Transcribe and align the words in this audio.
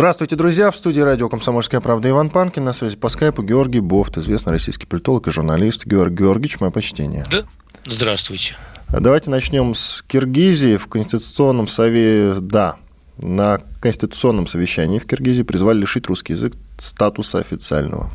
Здравствуйте, 0.00 0.34
друзья. 0.34 0.70
В 0.70 0.76
студии 0.76 1.00
радио 1.02 1.28
«Комсомольская 1.28 1.82
правда» 1.82 2.08
Иван 2.08 2.30
Панкин. 2.30 2.64
На 2.64 2.72
связи 2.72 2.96
по 2.96 3.10
скайпу 3.10 3.42
Георгий 3.42 3.80
Бофт, 3.80 4.16
известный 4.16 4.52
российский 4.52 4.86
политолог 4.86 5.28
и 5.28 5.30
журналист. 5.30 5.84
Георгий 5.84 6.16
Георгиевич, 6.16 6.58
мое 6.58 6.70
почтение. 6.70 7.22
Да, 7.30 7.42
здравствуйте. 7.84 8.56
Давайте 8.88 9.28
начнем 9.28 9.74
с 9.74 10.02
Киргизии. 10.08 10.78
В 10.78 10.86
Конституционном 10.86 11.68
совете, 11.68 12.40
да, 12.40 12.76
на 13.18 13.60
Конституционном 13.82 14.46
совещании 14.46 14.98
в 14.98 15.06
Киргизии 15.06 15.42
призвали 15.42 15.80
лишить 15.80 16.06
русский 16.06 16.32
язык 16.32 16.54
статуса 16.78 17.38
официального. 17.38 18.08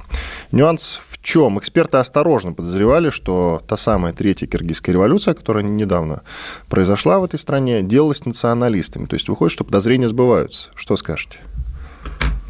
Нюанс 0.51 0.99
в 1.07 1.21
чем? 1.21 1.59
Эксперты 1.59 1.97
осторожно 1.97 2.53
подозревали, 2.53 3.11
что 3.11 3.61
та 3.67 3.77
самая 3.77 4.11
третья 4.11 4.47
киргизская 4.47 4.93
революция, 4.93 5.35
которая 5.35 5.63
недавно 5.63 6.23
произошла 6.67 7.19
в 7.19 7.25
этой 7.25 7.37
стране, 7.37 7.83
делалась 7.83 8.25
националистами. 8.25 9.05
То 9.05 9.13
есть 9.13 9.29
выходит, 9.29 9.53
что 9.53 9.63
подозрения 9.63 10.09
сбываются. 10.09 10.71
Что 10.73 10.97
скажете? 10.97 11.37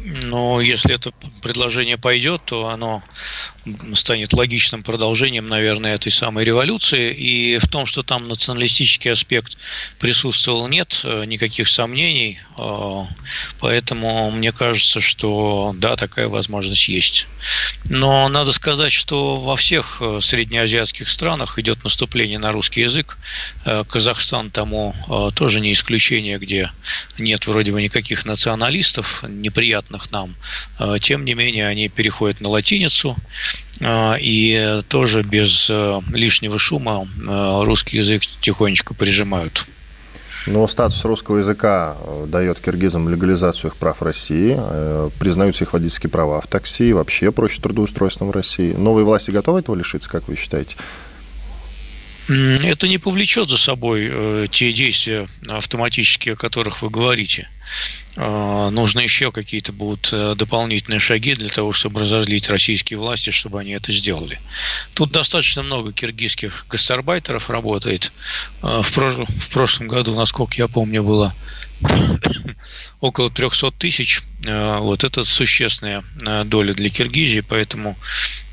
Но 0.08 0.60
если 0.60 0.94
это 0.94 1.10
предложение 1.42 1.98
пойдет, 1.98 2.42
то 2.44 2.68
оно 2.68 3.02
станет 3.94 4.32
логичным 4.32 4.84
продолжением, 4.84 5.48
наверное, 5.48 5.96
этой 5.96 6.12
самой 6.12 6.44
революции. 6.44 7.12
И 7.12 7.58
в 7.58 7.66
том, 7.66 7.86
что 7.86 8.04
там 8.04 8.28
националистический 8.28 9.10
аспект 9.10 9.58
присутствовал, 9.98 10.68
нет 10.68 11.00
э, 11.02 11.24
никаких 11.24 11.66
сомнений. 11.66 12.38
Э, 12.56 13.02
поэтому 13.58 14.30
мне 14.30 14.52
кажется, 14.52 15.00
что 15.00 15.74
да, 15.76 15.96
такая 15.96 16.28
возможность 16.28 16.88
есть. 16.88 17.26
Но 17.88 18.28
надо 18.28 18.52
сказать, 18.52 18.92
что 18.92 19.34
во 19.34 19.56
всех 19.56 20.00
э, 20.00 20.20
среднеазиатских 20.20 21.08
странах 21.08 21.58
идет 21.58 21.82
наступление 21.82 22.38
на 22.38 22.52
русский 22.52 22.82
язык. 22.82 23.18
Казахстан 23.88 24.50
тому 24.50 24.94
тоже 25.34 25.60
не 25.60 25.72
исключение, 25.72 26.38
где 26.38 26.70
нет 27.18 27.46
вроде 27.46 27.72
бы 27.72 27.82
никаких 27.82 28.24
националистов, 28.24 29.24
неприятных 29.96 30.10
нам. 30.10 30.34
Тем 31.00 31.24
не 31.24 31.34
менее, 31.34 31.66
они 31.66 31.88
переходят 31.88 32.40
на 32.40 32.48
латиницу. 32.48 33.16
А, 33.82 34.16
и 34.18 34.80
тоже 34.88 35.22
без 35.22 35.68
э, 35.68 36.00
лишнего 36.10 36.58
шума 36.58 37.06
э, 37.06 37.62
русский 37.64 37.98
язык 37.98 38.22
тихонечко 38.40 38.94
прижимают. 38.94 39.66
Но 40.46 40.66
статус 40.66 41.04
русского 41.04 41.38
языка 41.38 41.94
э, 41.98 42.24
дает 42.26 42.58
киргизам 42.58 43.10
легализацию 43.10 43.70
их 43.70 43.76
прав 43.76 44.00
в 44.00 44.02
России, 44.02 44.58
признаются 45.18 45.64
их 45.64 45.74
водительские 45.74 46.08
права 46.08 46.40
в 46.40 46.46
такси, 46.46 46.94
вообще 46.94 47.30
проще 47.32 47.60
трудоустройством 47.60 48.28
в 48.28 48.30
России. 48.30 48.72
Новые 48.72 49.04
власти 49.04 49.30
готовы 49.30 49.58
этого 49.58 49.76
лишиться, 49.76 50.08
как 50.08 50.26
вы 50.28 50.36
считаете? 50.36 50.76
Это 52.28 52.88
не 52.88 52.98
повлечет 52.98 53.50
за 53.50 53.58
собой 53.58 54.48
те 54.48 54.72
действия 54.72 55.28
автоматические, 55.46 56.34
о 56.34 56.36
которых 56.36 56.82
вы 56.82 56.90
говорите. 56.90 57.48
А, 58.16 58.70
нужно 58.70 59.00
еще 59.00 59.30
какие-то 59.30 59.72
будут 59.72 60.08
э, 60.12 60.34
дополнительные 60.36 61.00
шаги 61.00 61.34
для 61.34 61.48
того, 61.48 61.72
чтобы 61.72 62.00
разозлить 62.00 62.48
российские 62.48 62.98
власти, 62.98 63.30
чтобы 63.30 63.60
они 63.60 63.72
это 63.72 63.92
сделали. 63.92 64.40
Тут 64.94 65.12
достаточно 65.12 65.62
много 65.62 65.92
киргизских 65.92 66.66
гастарбайтеров 66.70 67.50
работает. 67.50 68.12
В, 68.62 68.90
прошлом, 68.94 69.26
в 69.26 69.48
прошлом 69.50 69.88
году, 69.88 70.14
насколько 70.14 70.54
я 70.56 70.66
помню, 70.66 71.02
было 71.02 71.34
около 73.00 73.30
300 73.30 73.70
тысяч. 73.72 74.22
Вот 74.44 75.04
это 75.04 75.24
существенная 75.24 76.02
доля 76.44 76.72
для 76.72 76.88
Киргизии, 76.88 77.40
поэтому 77.40 77.96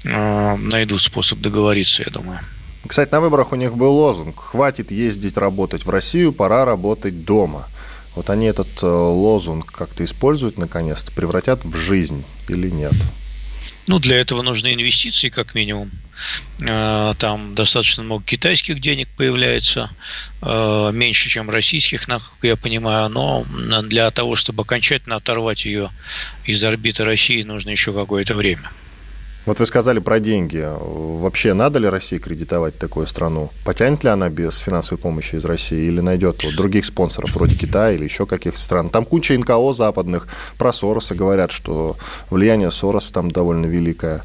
найду 0.03 0.97
способ 0.97 1.40
договориться, 1.40 2.03
я 2.03 2.11
думаю. 2.11 2.41
Кстати, 2.88 3.11
на 3.11 3.21
выборах 3.21 3.51
у 3.51 3.55
них 3.55 3.75
был 3.75 3.94
лозунг 3.94 4.38
«Хватит 4.38 4.91
ездить 4.91 5.38
работать 5.38 5.85
в 5.85 5.89
Россию, 5.89 6.33
пора 6.33 6.66
работать 6.66 7.23
дома». 7.23 7.67
Вот 8.16 8.29
они 8.29 8.45
этот 8.45 8.67
э, 8.83 8.85
лозунг 8.85 9.71
как-то 9.71 10.05
используют 10.05 10.57
наконец-то, 10.57 11.11
превратят 11.11 11.66
в 11.66 11.75
жизнь 11.75 12.23
или 12.47 12.69
нет? 12.69 12.93
Ну, 13.88 13.99
для 13.99 14.17
этого 14.17 14.41
нужны 14.43 14.73
инвестиции, 14.73 15.29
как 15.29 15.55
минимум. 15.55 15.91
Э, 16.61 17.13
там 17.17 17.55
достаточно 17.55 18.03
много 18.03 18.23
китайских 18.23 18.79
денег 18.79 19.09
появляется, 19.17 19.89
э, 20.41 20.91
меньше, 20.93 21.29
чем 21.29 21.49
российских, 21.49 22.07
насколько 22.07 22.47
я 22.47 22.55
понимаю, 22.55 23.09
но 23.09 23.45
для 23.83 24.09
того, 24.11 24.35
чтобы 24.35 24.61
окончательно 24.63 25.16
оторвать 25.16 25.66
ее 25.66 25.89
из 26.45 26.63
орбиты 26.63 27.03
России, 27.03 27.41
нужно 27.43 27.72
еще 27.72 27.93
какое-то 27.93 28.35
время. 28.35 28.69
Вот 29.45 29.59
вы 29.59 29.65
сказали 29.65 29.99
про 29.99 30.21
деньги. 30.21 30.65
Вообще 30.65 31.53
надо 31.53 31.77
ли 31.77 31.89
России 31.89 32.17
кредитовать 32.17 32.77
такую 32.77 33.07
страну? 33.07 33.49
Потянет 33.65 34.03
ли 34.05 34.09
она 34.09 34.29
без 34.29 34.57
финансовой 34.59 35.01
помощи 35.01 35.35
из 35.35 35.43
России 35.43 35.87
или 35.87 35.99
найдет 35.99 36.41
вот 36.45 36.55
других 36.55 36.85
спонсоров 36.85 37.35
вроде 37.35 37.55
Китая 37.55 37.91
или 37.91 38.05
еще 38.05 38.25
каких-то 38.25 38.59
стран? 38.59 38.87
Там 38.87 39.03
куча 39.03 39.37
НКО 39.37 39.73
западных. 39.73 40.27
Про 40.57 40.71
Сороса 40.71 41.13
говорят, 41.13 41.51
что 41.51 41.97
влияние 42.29 42.71
Сороса 42.71 43.11
там 43.11 43.31
довольно 43.31 43.65
великое. 43.65 44.23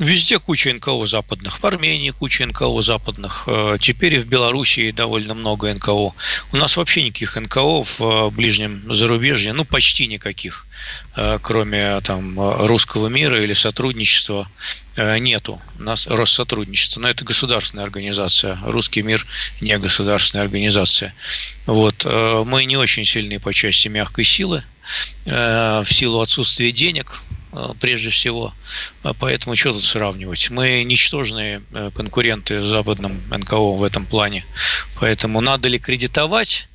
Везде 0.00 0.38
куча 0.38 0.72
НКО 0.72 1.04
западных. 1.04 1.58
В 1.58 1.64
Армении 1.66 2.08
куча 2.08 2.46
НКО 2.46 2.80
западных. 2.80 3.44
Э, 3.46 3.76
теперь 3.78 4.14
и 4.14 4.18
в 4.18 4.26
Белоруссии 4.26 4.92
довольно 4.92 5.34
много 5.34 5.74
НКО. 5.74 5.92
У 5.92 6.14
нас 6.52 6.78
вообще 6.78 7.02
никаких 7.02 7.36
НКО 7.36 7.82
в 7.82 8.00
э, 8.00 8.30
ближнем 8.30 8.82
зарубежье, 8.90 9.52
ну, 9.52 9.66
почти 9.66 10.06
никаких, 10.06 10.66
э, 11.16 11.38
кроме 11.42 12.00
там 12.00 12.40
русского 12.66 13.08
мира 13.08 13.42
или 13.42 13.52
сотрудничества 13.52 14.50
нету. 14.96 15.60
У 15.78 15.82
нас 15.82 16.06
Россотрудничество, 16.06 17.00
но 17.00 17.08
это 17.10 17.24
государственная 17.24 17.84
организация. 17.84 18.58
Русский 18.64 19.02
мир 19.02 19.26
не 19.60 19.78
государственная 19.78 20.44
организация. 20.44 21.14
Вот. 21.66 22.04
Мы 22.04 22.64
не 22.64 22.76
очень 22.76 23.04
сильны 23.04 23.38
по 23.38 23.54
части 23.54 23.88
мягкой 23.88 24.24
силы, 24.24 24.62
в 25.24 25.86
силу 25.86 26.20
отсутствия 26.20 26.72
денег, 26.72 27.22
прежде 27.80 28.10
всего. 28.10 28.52
А 29.02 29.12
поэтому 29.14 29.56
что 29.56 29.72
тут 29.72 29.84
сравнивать? 29.84 30.50
Мы 30.50 30.82
ничтожные 30.84 31.62
э, 31.72 31.90
конкуренты 31.94 32.60
западным 32.60 33.20
НКО 33.30 33.74
в 33.74 33.84
этом 33.84 34.06
плане. 34.06 34.44
Поэтому 34.98 35.40
надо 35.40 35.68
ли 35.68 35.78
кредитовать? 35.78 36.68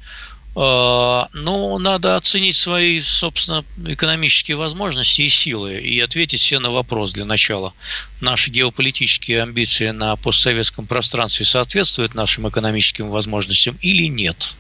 Э, 0.55 1.25
ну, 1.33 1.77
надо 1.79 2.15
оценить 2.15 2.55
свои, 2.55 2.99
собственно, 2.99 3.65
экономические 3.85 4.57
возможности 4.57 5.23
и 5.23 5.29
силы 5.29 5.79
и 5.79 5.99
ответить 5.99 6.41
все 6.41 6.59
на 6.59 6.71
вопрос 6.71 7.11
для 7.11 7.25
начала. 7.25 7.73
Наши 8.21 8.51
геополитические 8.51 9.43
амбиции 9.43 9.89
на 9.89 10.15
постсоветском 10.15 10.87
пространстве 10.87 11.45
соответствуют 11.45 12.15
нашим 12.15 12.47
экономическим 12.47 13.09
возможностям 13.09 13.77
или 13.81 14.05
нет? 14.05 14.55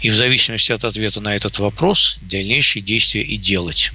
И 0.00 0.10
в 0.10 0.14
зависимости 0.14 0.72
от 0.72 0.84
ответа 0.84 1.20
на 1.20 1.34
этот 1.34 1.58
вопрос 1.58 2.18
дальнейшие 2.22 2.82
действия 2.82 3.22
и 3.22 3.36
делать. 3.36 3.92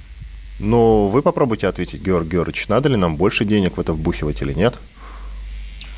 Но 0.64 1.08
вы 1.08 1.22
попробуйте 1.22 1.66
ответить, 1.66 2.02
Георг 2.02 2.28
Георгиевич, 2.28 2.68
надо 2.68 2.88
ли 2.88 2.96
нам 2.96 3.16
больше 3.16 3.44
денег 3.44 3.76
в 3.76 3.80
это 3.80 3.92
вбухивать 3.92 4.42
или 4.42 4.52
нет? 4.52 4.78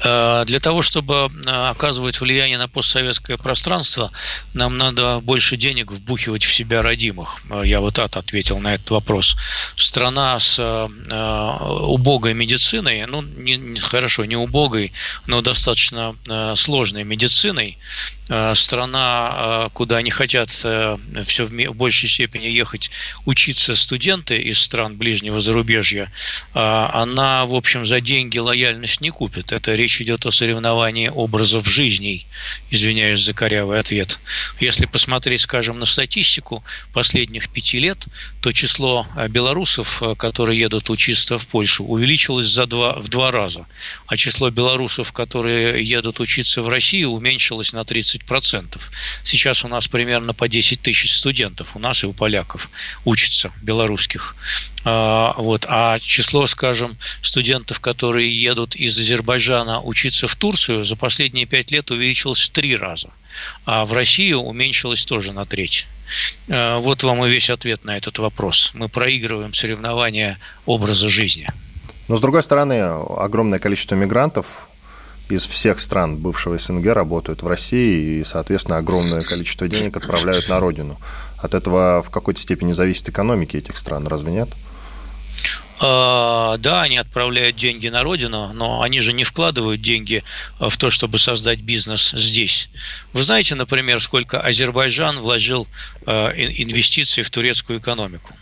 Э, 0.02 0.44
для 0.46 0.60
того, 0.60 0.82
чтобы 0.82 1.30
э, 1.46 1.68
оказывать 1.70 2.20
влияние 2.20 2.58
на 2.58 2.68
постсоветское 2.68 3.36
пространство, 3.36 4.10
нам 4.52 4.76
надо 4.76 5.20
больше 5.20 5.56
денег 5.56 5.92
вбухивать 5.92 6.44
в 6.44 6.52
себя 6.52 6.82
родимых. 6.82 7.40
Э, 7.50 7.62
я 7.64 7.80
вот 7.80 7.98
это 7.98 8.18
ответил 8.18 8.58
на 8.58 8.74
этот 8.74 8.90
вопрос. 8.90 9.36
Страна 9.76 10.38
с 10.38 10.58
убогой 10.60 12.34
медициной, 12.34 13.06
ну, 13.06 13.22
не, 13.22 13.76
хорошо, 13.76 14.24
не 14.24 14.36
убогой, 14.36 14.92
но 15.26 15.42
достаточно 15.42 16.14
сложной 16.56 17.04
медициной, 17.04 17.78
страна, 18.54 19.70
куда 19.74 20.00
не 20.02 20.10
хотят 20.10 20.50
все 20.50 20.98
в 21.44 21.74
большей 21.74 22.08
степени 22.08 22.46
ехать 22.46 22.90
учиться 23.26 23.76
студенты 23.76 24.38
из 24.38 24.58
стран 24.58 24.96
ближнего 24.96 25.40
зарубежья, 25.40 26.10
она, 26.52 27.44
в 27.46 27.54
общем, 27.54 27.84
за 27.84 28.00
деньги 28.00 28.38
лояльность 28.38 29.00
не 29.00 29.10
купит. 29.10 29.52
Это 29.52 29.74
речь 29.84 30.00
идет 30.00 30.24
о 30.24 30.30
соревновании 30.30 31.08
образов 31.08 31.68
жизней. 31.68 32.26
Извиняюсь 32.70 33.20
за 33.20 33.34
корявый 33.34 33.78
ответ. 33.78 34.18
Если 34.58 34.86
посмотреть, 34.86 35.42
скажем, 35.42 35.78
на 35.78 35.84
статистику 35.84 36.64
последних 36.94 37.50
пяти 37.50 37.78
лет, 37.78 37.98
то 38.40 38.50
число 38.50 39.06
э, 39.14 39.28
белорусов, 39.28 40.02
э, 40.02 40.14
которые 40.14 40.58
едут 40.58 40.88
учиться 40.88 41.36
в 41.36 41.46
Польшу, 41.48 41.84
увеличилось 41.84 42.46
за 42.46 42.66
два, 42.66 42.98
в 42.98 43.08
два 43.08 43.30
раза. 43.30 43.66
А 44.06 44.16
число 44.16 44.48
белорусов, 44.48 45.12
которые 45.12 45.84
едут 45.84 46.18
учиться 46.20 46.62
в 46.62 46.68
Россию, 46.68 47.10
уменьшилось 47.10 47.74
на 47.74 47.80
30%. 47.80 48.80
Сейчас 49.22 49.64
у 49.66 49.68
нас 49.68 49.86
примерно 49.86 50.32
по 50.32 50.48
10 50.48 50.80
тысяч 50.80 51.12
студентов, 51.12 51.76
у 51.76 51.78
нас 51.78 52.04
и 52.04 52.06
у 52.06 52.14
поляков 52.14 52.70
учатся, 53.04 53.52
белорусских. 53.60 54.34
А, 54.84 55.34
вот. 55.38 55.66
А 55.68 55.98
число, 55.98 56.46
скажем, 56.46 56.96
студентов, 57.22 57.80
которые 57.80 58.30
едут 58.30 58.76
из 58.76 58.98
Азербайджана 58.98 59.80
учиться 59.80 60.26
в 60.26 60.36
Турцию, 60.36 60.84
за 60.84 60.96
последние 60.96 61.46
пять 61.46 61.70
лет 61.70 61.90
увеличилось 61.90 62.40
в 62.40 62.50
три 62.50 62.76
раза. 62.76 63.08
А 63.64 63.84
в 63.84 63.92
Россию 63.92 64.40
уменьшилось 64.40 65.04
тоже 65.06 65.32
на 65.32 65.44
треть. 65.44 65.86
А, 66.48 66.78
вот 66.78 67.02
вам 67.02 67.24
и 67.24 67.30
весь 67.30 67.50
ответ 67.50 67.84
на 67.84 67.96
этот 67.96 68.18
вопрос. 68.18 68.72
Мы 68.74 68.88
проигрываем 68.88 69.54
соревнования 69.54 70.38
образа 70.66 71.08
жизни. 71.08 71.46
Но, 72.08 72.18
с 72.18 72.20
другой 72.20 72.42
стороны, 72.42 72.80
огромное 72.82 73.58
количество 73.58 73.94
мигрантов 73.94 74.46
из 75.30 75.46
всех 75.46 75.80
стран 75.80 76.18
бывшего 76.18 76.58
СНГ 76.58 76.86
работают 76.88 77.42
в 77.42 77.46
России 77.46 78.20
и, 78.20 78.24
соответственно, 78.24 78.76
огромное 78.76 79.22
количество 79.22 79.66
денег 79.68 79.96
отправляют 79.96 80.48
на 80.50 80.60
родину. 80.60 81.00
От 81.38 81.54
этого 81.54 82.02
в 82.02 82.10
какой-то 82.10 82.40
степени 82.40 82.72
зависит 82.72 83.08
экономики 83.08 83.56
этих 83.56 83.78
стран, 83.78 84.06
разве 84.06 84.32
нет? 84.32 84.50
А, 85.86 86.56
да, 86.56 86.82
они 86.82 86.96
отправляют 86.96 87.56
деньги 87.56 87.88
на 87.88 88.02
родину, 88.02 88.54
но 88.54 88.80
они 88.80 89.00
же 89.00 89.12
не 89.12 89.22
вкладывают 89.22 89.82
деньги 89.82 90.22
в 90.58 90.74
то, 90.78 90.88
чтобы 90.88 91.18
создать 91.18 91.60
бизнес 91.60 92.12
здесь. 92.12 92.70
Вы 93.12 93.22
знаете, 93.22 93.54
например, 93.54 94.00
сколько 94.00 94.40
Азербайджан 94.40 95.18
вложил 95.18 95.68
а, 96.06 96.30
инвестиций 96.30 97.22
в 97.22 97.28
турецкую 97.28 97.80
экономику? 97.80 98.34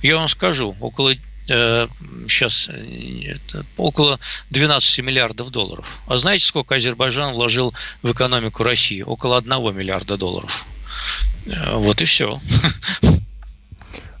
Я 0.00 0.16
вам 0.16 0.28
скажу, 0.28 0.76
около 0.80 1.14
сейчас 1.46 2.70
э, 2.72 3.34
около 3.76 4.18
12 4.48 5.00
миллиардов 5.00 5.50
долларов. 5.50 6.00
А 6.06 6.16
знаете, 6.16 6.46
сколько 6.46 6.76
Азербайджан 6.76 7.34
вложил 7.34 7.74
в 8.02 8.12
экономику 8.12 8.62
России? 8.62 9.02
Около 9.02 9.38
1 9.38 9.76
миллиарда 9.76 10.16
долларов. 10.16 10.66
Э, 11.46 11.74
вот 11.74 12.00
и 12.00 12.04
все. 12.04 12.40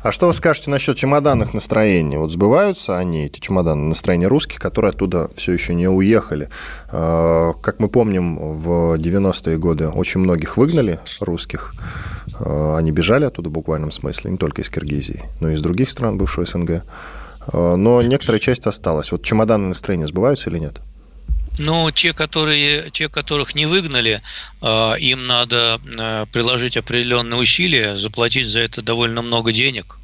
А 0.04 0.12
что 0.12 0.26
вы 0.26 0.34
скажете 0.34 0.68
насчет 0.68 0.98
чемоданных 0.98 1.54
настроений? 1.54 2.18
Вот 2.18 2.30
сбываются 2.30 2.98
они, 2.98 3.24
эти 3.24 3.40
чемоданные 3.40 3.88
настроения 3.88 4.26
русских, 4.26 4.58
которые 4.58 4.90
оттуда 4.90 5.30
все 5.34 5.52
еще 5.52 5.72
не 5.72 5.88
уехали? 5.88 6.50
Э, 6.92 7.54
как 7.62 7.80
мы 7.80 7.88
помним, 7.88 8.36
в 8.36 8.96
90-е 8.96 9.56
годы 9.56 9.88
очень 9.88 10.20
многих 10.20 10.58
выгнали 10.58 11.00
русских. 11.20 11.74
Э, 12.38 12.76
они 12.76 12.90
бежали 12.90 13.24
оттуда 13.24 13.48
в 13.48 13.52
буквальном 13.52 13.90
смысле, 13.90 14.32
не 14.32 14.36
только 14.36 14.60
из 14.60 14.68
Киргизии, 14.68 15.22
но 15.40 15.48
и 15.48 15.54
из 15.54 15.62
других 15.62 15.88
стран 15.88 16.18
бывшего 16.18 16.44
СНГ. 16.44 16.70
Э, 17.54 17.74
но 17.76 18.02
некоторая 18.02 18.40
часть 18.40 18.66
осталась. 18.66 19.10
Вот 19.10 19.22
чемоданные 19.22 19.68
настроения 19.68 20.06
сбываются 20.06 20.50
или 20.50 20.58
нет? 20.58 20.82
Ну, 21.58 21.90
те, 21.90 22.12
которые, 22.12 22.90
те, 22.90 23.08
которых 23.08 23.54
не 23.54 23.66
выгнали, 23.66 24.22
э, 24.60 24.94
им 24.98 25.22
надо 25.22 25.80
приложить 26.32 26.76
определенные 26.76 27.40
усилия, 27.40 27.96
заплатить 27.96 28.46
за 28.48 28.60
это 28.60 28.82
довольно 28.82 29.22
много 29.22 29.52
денег. 29.52 29.98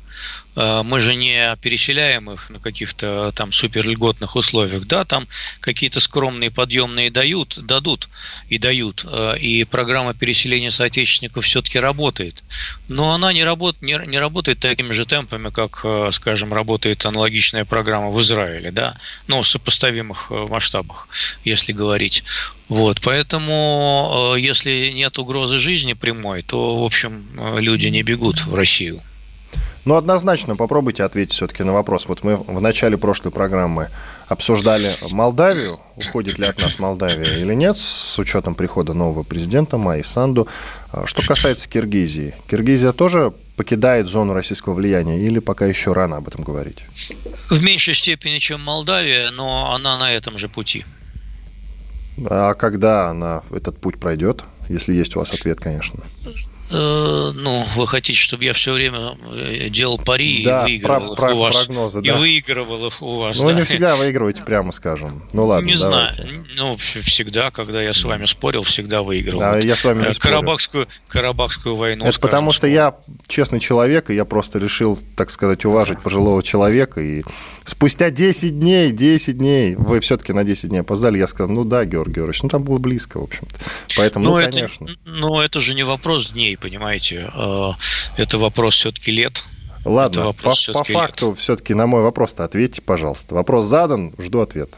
Э, 0.57 0.83
мы 0.85 1.01
же 1.01 1.15
не 1.15 1.57
переселяем 1.61 2.31
их 2.31 2.51
на 2.51 2.59
каких-то 2.59 3.33
там 3.35 3.53
супер 3.53 3.87
льготных 3.87 4.37
условиях. 4.37 4.87
Да, 4.87 5.05
там 5.05 5.29
какие-то 5.61 6.01
скромные 6.01 6.51
подъемные 6.51 7.11
дают, 7.11 7.59
дадут 7.65 8.09
и 8.49 8.59
дают. 8.59 9.05
Э, 9.09 9.37
и 9.39 9.65
программа 9.65 10.15
переселения 10.15 10.71
соотечественников 10.71 11.45
все-таки 11.45 11.79
работает. 11.79 12.43
Но 12.89 13.13
она 13.13 13.33
не, 13.33 13.45
работ, 13.45 13.77
не, 13.81 14.01
не 14.07 14.19
работает 14.19 14.61
такими 14.61 14.93
же 14.93 15.05
темпами, 15.07 15.51
как, 15.51 15.81
э, 15.85 16.11
скажем, 16.13 16.53
работает 16.53 17.05
аналогичная 17.07 17.65
программа 17.65 18.11
в 18.11 18.21
Израиле, 18.21 18.71
да, 18.71 18.97
ну, 19.27 19.43
в 19.43 19.49
сопоставимых 19.49 20.31
масштабах, 20.31 21.09
если 21.45 21.73
говорить. 21.73 22.25
Вот, 22.69 23.01
поэтому, 23.03 24.35
если 24.39 24.93
нет 24.95 25.19
угрозы 25.19 25.59
жизни 25.59 25.95
прямой, 25.95 26.43
то, 26.43 26.77
в 26.77 26.85
общем, 26.85 27.27
люди 27.59 27.89
не 27.89 28.03
бегут 28.03 28.45
в 28.47 28.55
Россию. 28.55 29.03
Ну, 29.85 29.97
однозначно, 29.97 30.57
попробуйте 30.57 31.05
ответить 31.05 31.35
все-таки 31.35 31.63
на 31.63 31.73
вопрос. 31.73 32.07
Вот 32.07 32.23
мы 32.23 32.37
в 32.37 32.61
начале 32.61 32.99
прошлой 32.99 33.31
программы 33.31 33.89
обсуждали 34.29 34.93
Молдавию, 35.11 35.73
уходит 35.97 36.39
ли 36.39 36.45
от 36.45 36.61
нас 36.61 36.79
Молдавия 36.79 37.39
или 37.39 37.55
нет, 37.55 37.79
с 37.79 38.19
учетом 38.19 38.55
прихода 38.55 38.93
нового 38.93 39.23
президента 39.23 39.79
Майи 39.79 40.03
Санду. 40.03 40.47
А, 40.93 41.07
что 41.07 41.23
касается 41.23 41.69
Киргизии, 41.69 42.35
Киргизия 42.49 42.93
тоже 42.93 43.33
покидает 43.57 44.07
зону 44.07 44.35
российского 44.35 44.75
влияния 44.75 45.19
или 45.19 45.39
пока 45.39 45.67
еще 45.67 45.93
рано 45.93 46.19
об 46.19 46.29
этом 46.29 46.45
говорить? 46.45 46.79
В 47.49 47.63
меньшей 47.63 47.95
степени, 47.95 48.39
чем 48.39 48.61
Молдавия, 48.61 49.31
но 49.31 49.75
она 49.75 49.99
на 49.99 50.13
этом 50.13 50.37
же 50.37 50.49
пути. 50.49 50.85
А 52.29 52.55
когда 52.55 53.09
она 53.09 53.43
этот 53.51 53.81
путь 53.81 53.99
пройдет, 53.99 54.45
если 54.69 54.95
есть 54.95 55.17
у 55.17 55.21
вас 55.21 55.33
ответ, 55.33 55.59
конечно? 55.59 56.01
Э, 56.73 57.31
ну, 57.35 57.65
вы 57.75 57.87
хотите, 57.89 58.19
чтобы 58.19 58.45
я 58.45 58.53
все 58.53 58.73
время 58.73 59.01
э, 59.33 59.69
делал 59.71 59.99
пари 59.99 60.45
да, 60.45 60.61
и 60.61 60.79
выигрывал 60.79 61.17
про, 61.17 61.31
их 61.31 61.37
у 61.37 61.41
вас. 61.41 61.67
Прогнозы, 61.67 62.01
да. 62.01 62.09
И 62.09 62.13
выигрывал 62.13 62.87
их 62.87 63.03
у 63.03 63.13
вас. 63.15 63.39
Ну, 63.39 63.43
да. 63.43 63.47
вы 63.49 63.55
не 63.55 63.65
всегда 63.65 63.97
выигрываете, 63.97 64.43
прямо 64.43 64.71
скажем. 64.71 65.25
Ну 65.33 65.47
ладно. 65.47 65.67
Не 65.67 65.75
давайте. 65.75 66.23
знаю. 66.23 66.47
Ну, 66.57 66.77
всегда, 66.77 67.51
когда 67.51 67.83
я 67.83 67.93
с 67.93 68.05
вами 68.05 68.25
спорил, 68.27 68.63
всегда 68.63 69.03
выигрывал. 69.03 69.41
Да, 69.41 69.59
я 69.59 69.75
с 69.75 69.85
вами 69.85 70.07
не 70.07 70.15
Карабахскую, 70.15 70.87
Карабахскую 71.09 71.75
войну. 71.75 72.05
Это 72.05 72.13
скажем, 72.13 72.31
потому 72.31 72.51
что 72.53 72.69
я 72.69 72.95
честный 73.27 73.59
человек, 73.59 74.11
и 74.11 74.15
я 74.15 74.25
просто 74.25 74.61
решил, 74.61 74.97
так 75.17 75.31
сказать, 75.31 75.65
уважить 75.65 76.01
пожилого 76.01 76.41
человека. 76.43 77.01
И 77.01 77.23
спустя 77.71 78.11
10 78.11 78.59
дней, 78.59 78.91
10 78.91 79.39
дней, 79.39 79.75
вы 79.77 80.01
все-таки 80.01 80.33
на 80.33 80.45
10 80.45 80.69
дней 80.69 80.81
опоздали, 80.81 81.19
я 81.19 81.27
сказал, 81.27 81.55
ну 81.55 81.65
да, 81.65 81.85
Георгий 81.85 82.15
Георгиевич, 82.15 82.43
ну 82.43 82.49
там 82.49 82.65
было 82.65 82.79
близко, 82.79 83.19
в 83.19 83.23
общем-то. 83.23 83.55
Поэтому, 83.97 84.25
но 84.25 84.31
ну, 84.33 84.39
это, 84.39 84.53
конечно. 84.53 84.89
Но 85.05 85.43
это 85.43 85.61
же 85.61 85.75
не 85.75 85.85
вопрос 85.85 86.31
дней, 86.31 86.57
понимаете. 86.57 87.31
Э, 87.35 87.73
это 88.17 88.39
вопрос 88.39 88.75
все-таки 88.75 89.13
лет. 89.13 89.45
Ладно, 89.85 90.33
по, 90.33 90.53
по 90.73 90.85
факту 90.85 91.35
все-таки 91.35 91.73
на 91.73 91.87
мой 91.87 92.03
вопрос-то 92.03 92.45
ответьте, 92.45 92.83
пожалуйста. 92.83 93.35
Вопрос 93.35 93.67
задан, 93.67 94.13
жду 94.19 94.41
ответа. 94.41 94.77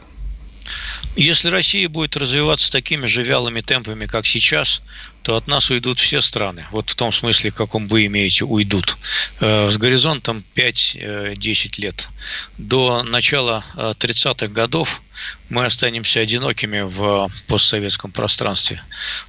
Если 1.15 1.49
Россия 1.49 1.87
будет 1.89 2.17
развиваться 2.17 2.71
такими 2.71 3.05
же 3.05 3.21
вялыми 3.21 3.61
темпами, 3.61 4.05
как 4.05 4.25
сейчас, 4.25 4.81
то 5.21 5.37
от 5.37 5.47
нас 5.47 5.69
уйдут 5.71 5.99
все 5.99 6.21
страны. 6.21 6.65
Вот 6.71 6.89
в 6.89 6.95
том 6.95 7.11
смысле, 7.11 7.51
в 7.51 7.55
каком 7.55 7.87
вы 7.87 8.07
имеете, 8.07 8.45
уйдут. 8.45 8.97
Э, 9.39 9.67
с 9.69 9.77
горизонтом 9.77 10.43
5-10 10.55 11.81
лет. 11.81 12.09
До 12.57 13.03
начала 13.03 13.63
30-х 13.75 14.47
годов 14.47 15.01
мы 15.49 15.65
останемся 15.65 16.19
одинокими 16.19 16.81
в 16.81 17.29
постсоветском 17.47 18.11
пространстве. 18.11 18.81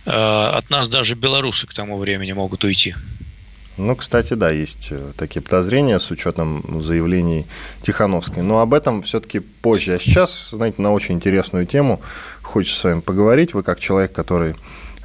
Э, 0.06 0.52
от 0.56 0.70
нас 0.70 0.88
даже 0.88 1.14
белорусы 1.14 1.66
к 1.66 1.74
тому 1.74 1.98
времени 1.98 2.32
могут 2.32 2.64
уйти. 2.64 2.94
Ну, 3.76 3.96
кстати, 3.96 4.34
да, 4.34 4.50
есть 4.50 4.88
э, 4.92 5.12
такие 5.16 5.42
подозрения 5.42 5.98
с 5.98 6.10
учетом 6.10 6.80
заявлений 6.80 7.44
Тихановской. 7.82 8.42
Но 8.42 8.60
об 8.60 8.72
этом 8.72 9.02
все-таки 9.02 9.40
позже. 9.40 9.94
А 9.94 9.98
сейчас, 9.98 10.50
знаете, 10.50 10.80
на 10.80 10.92
очень 10.92 11.16
интересную 11.16 11.66
тему 11.66 12.00
хочется 12.42 12.80
с 12.80 12.84
вами 12.84 13.00
поговорить. 13.00 13.52
Вы 13.52 13.64
как 13.64 13.80
человек, 13.80 14.12
который 14.12 14.54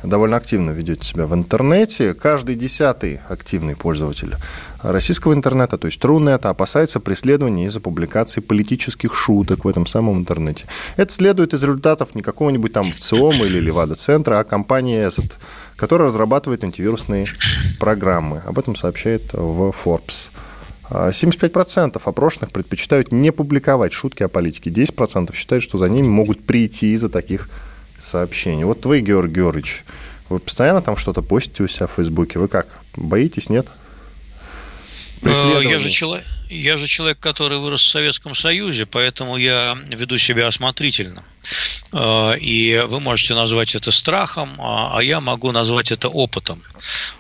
довольно 0.04 0.38
активно 0.38 0.72
ведете 0.72 1.06
себя 1.06 1.26
в 1.26 1.34
интернете. 1.34 2.14
Каждый 2.14 2.56
десятый 2.56 3.20
активный 3.28 3.76
пользователь 3.76 4.36
российского 4.82 5.34
интернета, 5.34 5.78
то 5.78 5.88
есть 5.88 6.00
Трунета, 6.00 6.50
опасается 6.50 7.00
преследования 7.00 7.68
из-за 7.68 7.80
публикации 7.80 8.42
политических 8.42 9.16
шуток 9.16 9.66
в 9.66 9.68
этом 9.68 9.86
самом 9.86 10.20
интернете. 10.20 10.66
Это 10.96 11.12
следует 11.14 11.54
из 11.54 11.62
результатов 11.62 12.16
не 12.16 12.22
какого-нибудь 12.22 12.74
там 12.74 12.86
ВЦИОМа 12.92 13.46
или 13.46 13.60
Левада-центра, 13.60 14.40
а 14.40 14.44
компании 14.44 15.06
ESET, 15.06 15.32
которая 15.76 16.08
разрабатывает 16.08 16.64
антивирусные 16.64 17.26
программы. 17.80 18.42
Об 18.46 18.60
этом 18.60 18.76
сообщает 18.76 19.34
в 19.34 19.74
Forbes. 19.84 20.30
75% 20.90 22.02
опрошенных 22.04 22.52
предпочитают 22.52 23.12
не 23.12 23.32
публиковать 23.32 23.94
шутки 23.94 24.24
о 24.24 24.28
политике. 24.28 24.72
10% 24.72 25.36
считают, 25.36 25.64
что 25.64 25.78
за 25.78 25.88
ними 25.88 26.08
могут 26.08 26.44
прийти 26.44 26.94
из-за 26.94 27.10
таких 27.10 27.50
сообщений. 28.02 28.64
Вот 28.64 28.86
вы, 28.86 29.02
Георгий 29.02 29.36
Георгиевич, 29.36 29.84
вы 30.30 30.40
постоянно 30.40 30.82
там 30.82 30.98
что-то 30.98 31.22
постите 31.22 31.64
у 31.64 31.68
себя 31.68 31.88
в 31.88 31.92
Фейсбуке. 31.92 32.40
Вы 32.40 32.48
как, 32.48 32.68
боитесь, 32.96 33.50
нет? 33.50 33.68
Э, 35.22 35.62
я 35.64 35.80
же, 35.80 35.90
человек, 35.90 36.26
я 36.50 36.78
же 36.78 36.88
человек, 36.88 37.20
который 37.20 37.58
вырос 37.58 37.82
в 37.82 37.88
Советском 37.88 38.34
Союзе, 38.34 38.86
поэтому 38.86 39.38
я 39.38 39.78
веду 39.88 40.18
себя 40.18 40.48
осмотрительно. 40.48 41.24
Э, 41.92 42.38
и 42.40 42.84
вы 42.88 43.00
можете 43.00 43.36
назвать 43.36 43.76
это 43.76 43.92
страхом, 43.92 44.56
а, 44.60 44.98
а 44.98 45.04
я 45.04 45.20
могу 45.20 45.52
назвать 45.52 45.92
это 45.92 46.08
опытом. 46.08 46.62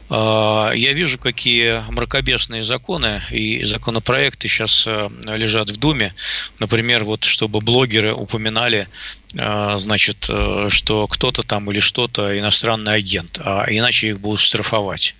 Э, 0.09 0.71
я 0.75 0.93
вижу, 0.93 1.17
какие 1.17 1.81
мракобесные 1.91 2.63
законы 2.63 3.21
и 3.31 3.63
законопроекты 3.63 4.47
сейчас 4.47 4.87
лежат 4.87 5.69
в 5.69 5.77
Думе. 5.77 6.13
Например, 6.59 7.03
вот 7.03 7.23
чтобы 7.23 7.61
блогеры 7.61 8.13
упоминали 8.13 8.87
значит, 9.31 10.27
что 10.69 11.07
кто-то 11.07 11.43
там 11.43 11.69
или 11.69 11.79
что-то 11.79 12.39
иностранный 12.39 12.95
агент, 12.95 13.39
а 13.43 13.67
иначе 13.69 14.07
их 14.07 14.19
будут 14.19 14.39
штрафовать. 14.39 15.15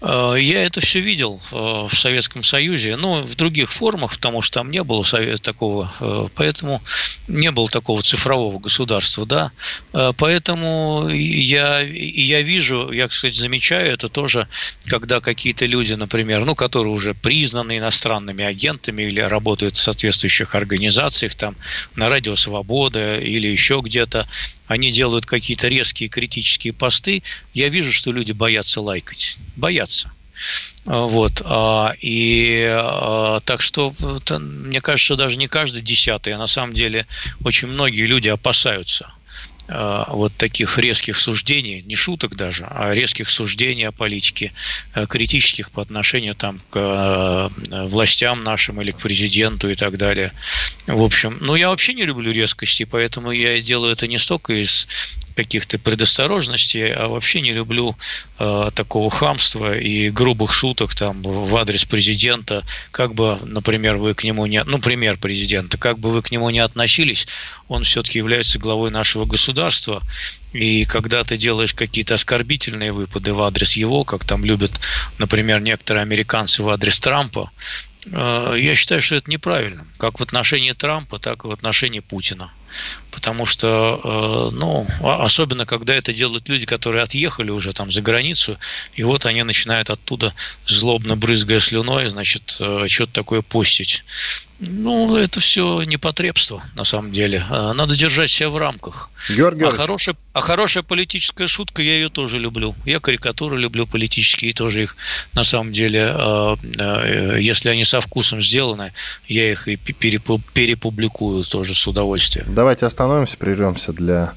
Э, 0.00 0.34
я 0.38 0.64
это 0.64 0.80
все 0.80 1.00
видел 1.00 1.40
э, 1.52 1.56
в 1.88 1.90
Советском 1.92 2.42
Союзе, 2.42 2.96
ну, 2.96 3.22
в 3.22 3.34
других 3.36 3.72
формах, 3.72 4.12
потому 4.12 4.42
что 4.42 4.60
там 4.60 4.70
не 4.70 4.82
было 4.82 5.04
такого, 5.40 5.90
э, 6.00 6.26
поэтому 6.34 6.82
не 7.26 7.50
было 7.50 7.68
такого 7.68 8.02
цифрового 8.02 8.58
государства, 8.58 9.26
да. 9.26 9.52
Поэтому 9.92 11.08
я, 11.08 11.80
я 11.80 12.42
вижу, 12.42 12.90
я, 12.92 13.08
кстати, 13.08 13.36
замечаю 13.36 13.92
это 13.92 14.08
тоже, 14.18 14.48
когда 14.88 15.20
какие-то 15.20 15.64
люди, 15.64 15.92
например, 15.92 16.44
ну, 16.44 16.56
которые 16.56 16.92
уже 16.92 17.14
признаны 17.14 17.78
иностранными 17.78 18.44
агентами 18.44 19.04
или 19.04 19.20
работают 19.20 19.76
в 19.76 19.80
соответствующих 19.80 20.56
организациях, 20.56 21.36
там, 21.36 21.54
на 21.94 22.08
Радио 22.08 22.34
Свобода 22.34 23.16
или 23.20 23.46
еще 23.46 23.80
где-то, 23.80 24.26
они 24.66 24.90
делают 24.90 25.24
какие-то 25.24 25.68
резкие 25.68 26.08
критические 26.08 26.72
посты, 26.72 27.22
я 27.54 27.68
вижу, 27.68 27.92
что 27.92 28.10
люди 28.10 28.32
боятся 28.32 28.80
лайкать. 28.80 29.38
Боятся. 29.54 30.10
Вот. 30.84 31.40
А, 31.44 31.94
и 32.00 32.68
а, 32.68 33.38
так 33.44 33.62
что, 33.62 33.92
мне 34.40 34.80
кажется, 34.80 35.14
даже 35.14 35.36
не 35.36 35.46
каждый 35.46 35.82
десятый, 35.82 36.32
а 36.32 36.38
на 36.38 36.48
самом 36.48 36.72
деле 36.72 37.06
очень 37.44 37.68
многие 37.68 38.06
люди 38.06 38.28
опасаются 38.28 39.12
вот 39.68 40.32
таких 40.36 40.78
резких 40.78 41.16
суждений, 41.16 41.82
не 41.82 41.94
шуток 41.94 42.36
даже, 42.36 42.66
а 42.70 42.94
резких 42.94 43.28
суждений 43.28 43.84
о 43.84 43.92
политике, 43.92 44.52
э, 44.94 45.06
критических 45.06 45.70
по 45.70 45.82
отношению 45.82 46.34
там, 46.34 46.58
к 46.70 46.76
э, 46.76 47.48
властям 47.84 48.42
нашим 48.42 48.80
или 48.80 48.92
к 48.92 48.98
президенту 48.98 49.68
и 49.68 49.74
так 49.74 49.98
далее. 49.98 50.32
В 50.86 51.02
общем, 51.02 51.38
ну 51.40 51.54
я 51.54 51.68
вообще 51.68 51.92
не 51.92 52.06
люблю 52.06 52.32
резкости, 52.32 52.84
поэтому 52.84 53.30
я 53.30 53.60
делаю 53.60 53.92
это 53.92 54.06
не 54.06 54.18
столько 54.18 54.54
из 54.54 54.88
каких-то 55.38 55.78
предосторожностей, 55.78 56.92
а 56.92 57.06
вообще 57.06 57.40
не 57.40 57.52
люблю 57.52 57.96
э, 58.40 58.70
такого 58.74 59.08
хамства 59.08 59.78
и 59.78 60.10
грубых 60.10 60.52
шуток 60.52 60.96
там 60.96 61.22
в 61.22 61.56
адрес 61.56 61.84
президента, 61.84 62.64
как 62.90 63.14
бы, 63.14 63.38
например, 63.44 63.98
вы 63.98 64.14
к 64.14 64.24
нему 64.24 64.46
не, 64.46 64.64
ну, 64.64 64.80
пример 64.80 65.16
президента, 65.16 65.78
как 65.78 66.00
бы 66.00 66.10
вы 66.10 66.22
к 66.22 66.32
нему 66.32 66.50
не 66.50 66.58
относились, 66.58 67.28
он 67.68 67.84
все-таки 67.84 68.18
является 68.18 68.58
главой 68.58 68.90
нашего 68.90 69.26
государства, 69.26 70.02
и 70.52 70.84
когда 70.84 71.22
ты 71.22 71.36
делаешь 71.36 71.72
какие-то 71.72 72.14
оскорбительные 72.14 72.90
выпады 72.90 73.32
в 73.32 73.40
адрес 73.40 73.74
его, 73.76 74.02
как 74.02 74.24
там 74.24 74.44
любят, 74.44 74.72
например, 75.18 75.60
некоторые 75.60 76.02
американцы 76.02 76.64
в 76.64 76.68
адрес 76.68 76.98
Трампа, 76.98 77.52
я 78.12 78.74
считаю, 78.74 79.00
что 79.00 79.16
это 79.16 79.30
неправильно. 79.30 79.86
Как 79.98 80.18
в 80.18 80.22
отношении 80.22 80.72
Трампа, 80.72 81.18
так 81.18 81.44
и 81.44 81.48
в 81.48 81.50
отношении 81.50 82.00
Путина. 82.00 82.50
Потому 83.10 83.46
что, 83.46 84.50
э, 84.52 84.56
ну, 84.56 84.86
а, 85.02 85.24
особенно 85.24 85.66
когда 85.66 85.94
это 85.94 86.12
делают 86.12 86.48
люди, 86.48 86.66
которые 86.66 87.02
отъехали 87.02 87.50
уже 87.50 87.72
там 87.72 87.90
за 87.90 88.02
границу, 88.02 88.58
и 88.94 89.02
вот 89.02 89.26
они 89.26 89.42
начинают 89.42 89.90
оттуда, 89.90 90.34
злобно 90.66 91.16
брызгая 91.16 91.60
слюной, 91.60 92.08
значит, 92.08 92.56
э, 92.60 92.86
что-то 92.88 93.12
такое 93.12 93.42
постить. 93.42 94.04
Ну, 94.60 95.16
это 95.16 95.38
все 95.38 95.82
непотребство, 95.82 96.62
на 96.74 96.84
самом 96.84 97.12
деле. 97.12 97.42
Э, 97.48 97.72
надо 97.74 97.96
держать 97.96 98.30
себя 98.30 98.48
в 98.48 98.56
рамках. 98.56 99.10
Георгий 99.28 99.64
а, 99.64 99.70
хорошая, 99.70 100.16
а 100.32 100.40
хорошая 100.40 100.82
политическая 100.82 101.46
шутка, 101.46 101.80
я 101.82 101.94
ее 101.94 102.08
тоже 102.08 102.38
люблю. 102.38 102.74
Я 102.84 102.98
карикатуры 102.98 103.56
люблю 103.56 103.86
политические, 103.86 104.52
тоже 104.52 104.82
их, 104.82 104.96
на 105.34 105.44
самом 105.44 105.72
деле, 105.72 106.56
если 107.40 107.68
они 107.68 107.84
со 107.84 108.00
вкусом 108.00 108.40
сделаны, 108.40 108.92
я 109.28 109.52
их 109.52 109.68
и 109.68 109.76
перепубликую 109.76 111.44
тоже 111.44 111.74
с 111.74 111.86
удовольствием. 111.86 112.46
Давайте 112.48 112.86
остановимся, 112.86 113.36
прервемся 113.36 113.92
для 113.92 114.34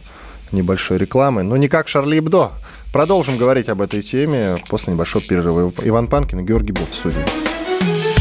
небольшой 0.51 0.97
рекламы. 0.97 1.43
Но 1.43 1.57
не 1.57 1.67
как 1.67 1.87
Шарли 1.87 2.19
Эбдо. 2.19 2.51
Продолжим 2.91 3.37
говорить 3.37 3.69
об 3.69 3.81
этой 3.81 4.01
теме 4.01 4.57
после 4.67 4.93
небольшого 4.93 5.23
перерыва. 5.25 5.71
Иван 5.85 6.07
Панкин 6.07 6.39
и 6.39 6.43
Георгий 6.43 6.73
Бов 6.73 6.89
в 6.89 6.93
студии. 6.93 8.20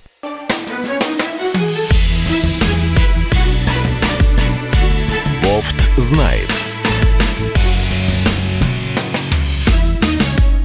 Знает. 6.01 6.49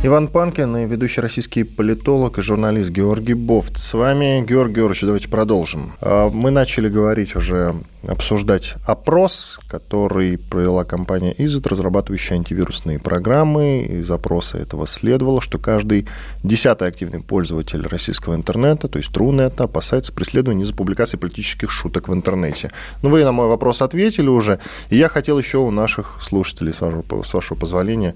Иван 0.02 0.28
Панкин 0.28 0.76
и 0.76 0.86
ведущий 0.86 1.20
российский 1.20 1.64
политолог 1.64 2.38
и 2.38 2.42
журналист 2.42 2.90
Георгий 2.90 3.34
Бофт. 3.34 3.76
С 3.76 3.92
вами, 3.92 4.44
Георгий 4.46 4.76
Георгиевич, 4.76 5.00
давайте 5.00 5.28
продолжим. 5.28 5.92
А, 6.00 6.30
мы 6.30 6.50
начали 6.50 6.88
говорить 6.88 7.34
уже, 7.34 7.74
обсуждать 8.08 8.74
опрос, 8.86 9.58
который 9.68 10.38
провела 10.38 10.84
компания 10.84 11.34
Изот, 11.38 11.66
разрабатывающая 11.66 12.36
антивирусные 12.36 12.98
программы. 12.98 13.86
Из 14.00 14.10
опроса 14.10 14.58
этого 14.58 14.86
следовало, 14.86 15.40
что 15.40 15.58
каждый 15.58 16.06
десятый 16.42 16.88
активный 16.88 17.20
пользователь 17.20 17.86
российского 17.86 18.34
интернета, 18.34 18.88
то 18.88 18.98
есть 18.98 19.12
Трунета, 19.12 19.64
опасается 19.64 20.12
преследования 20.12 20.62
из-за 20.62 20.74
публикации 20.74 21.16
политических 21.16 21.70
шуток 21.70 22.08
в 22.08 22.14
интернете. 22.14 22.70
Ну, 23.02 23.10
вы 23.10 23.24
на 23.24 23.32
мой 23.32 23.48
вопрос 23.48 23.82
ответили 23.82 24.28
уже, 24.28 24.60
и 24.90 24.96
я 24.96 25.08
хотел 25.08 25.38
еще 25.38 25.58
у 25.58 25.70
наших 25.70 26.18
слушателей, 26.22 26.72
с 26.72 26.80
вашего, 26.80 27.22
с 27.22 27.34
вашего 27.34 27.58
позволения, 27.58 28.14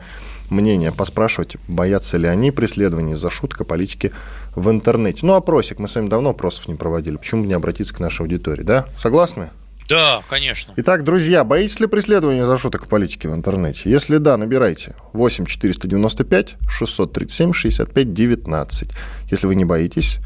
мнение 0.50 0.92
поспрашивать, 0.92 1.56
боятся 1.68 2.16
ли 2.16 2.26
они 2.26 2.50
преследования 2.50 3.16
за 3.16 3.30
шутка 3.30 3.64
политики 3.64 4.12
в 4.54 4.70
интернете. 4.70 5.20
Ну, 5.22 5.34
опросик, 5.34 5.78
мы 5.78 5.88
с 5.88 5.94
вами 5.94 6.08
давно 6.08 6.30
опросов 6.30 6.68
не 6.68 6.74
проводили, 6.74 7.16
почему 7.16 7.42
бы 7.42 7.48
не 7.48 7.54
обратиться 7.54 7.94
к 7.94 8.00
нашей 8.00 8.22
аудитории, 8.22 8.62
да? 8.62 8.86
Согласны? 8.96 9.50
Да, 9.90 10.22
конечно. 10.28 10.72
Итак, 10.76 11.02
друзья, 11.02 11.42
боитесь 11.42 11.80
ли 11.80 11.88
преследования 11.88 12.46
за 12.46 12.56
шуток 12.56 12.86
политики 12.86 13.26
в 13.26 13.34
интернете? 13.34 13.90
Если 13.90 14.18
да, 14.18 14.36
набирайте 14.36 14.94
8 15.12 15.46
495 15.46 16.56
637 16.68 17.52
65 17.52 18.12
19. 18.12 18.90
Если 19.28 19.46
вы 19.48 19.54
не 19.56 19.64
боитесь, 19.64 20.18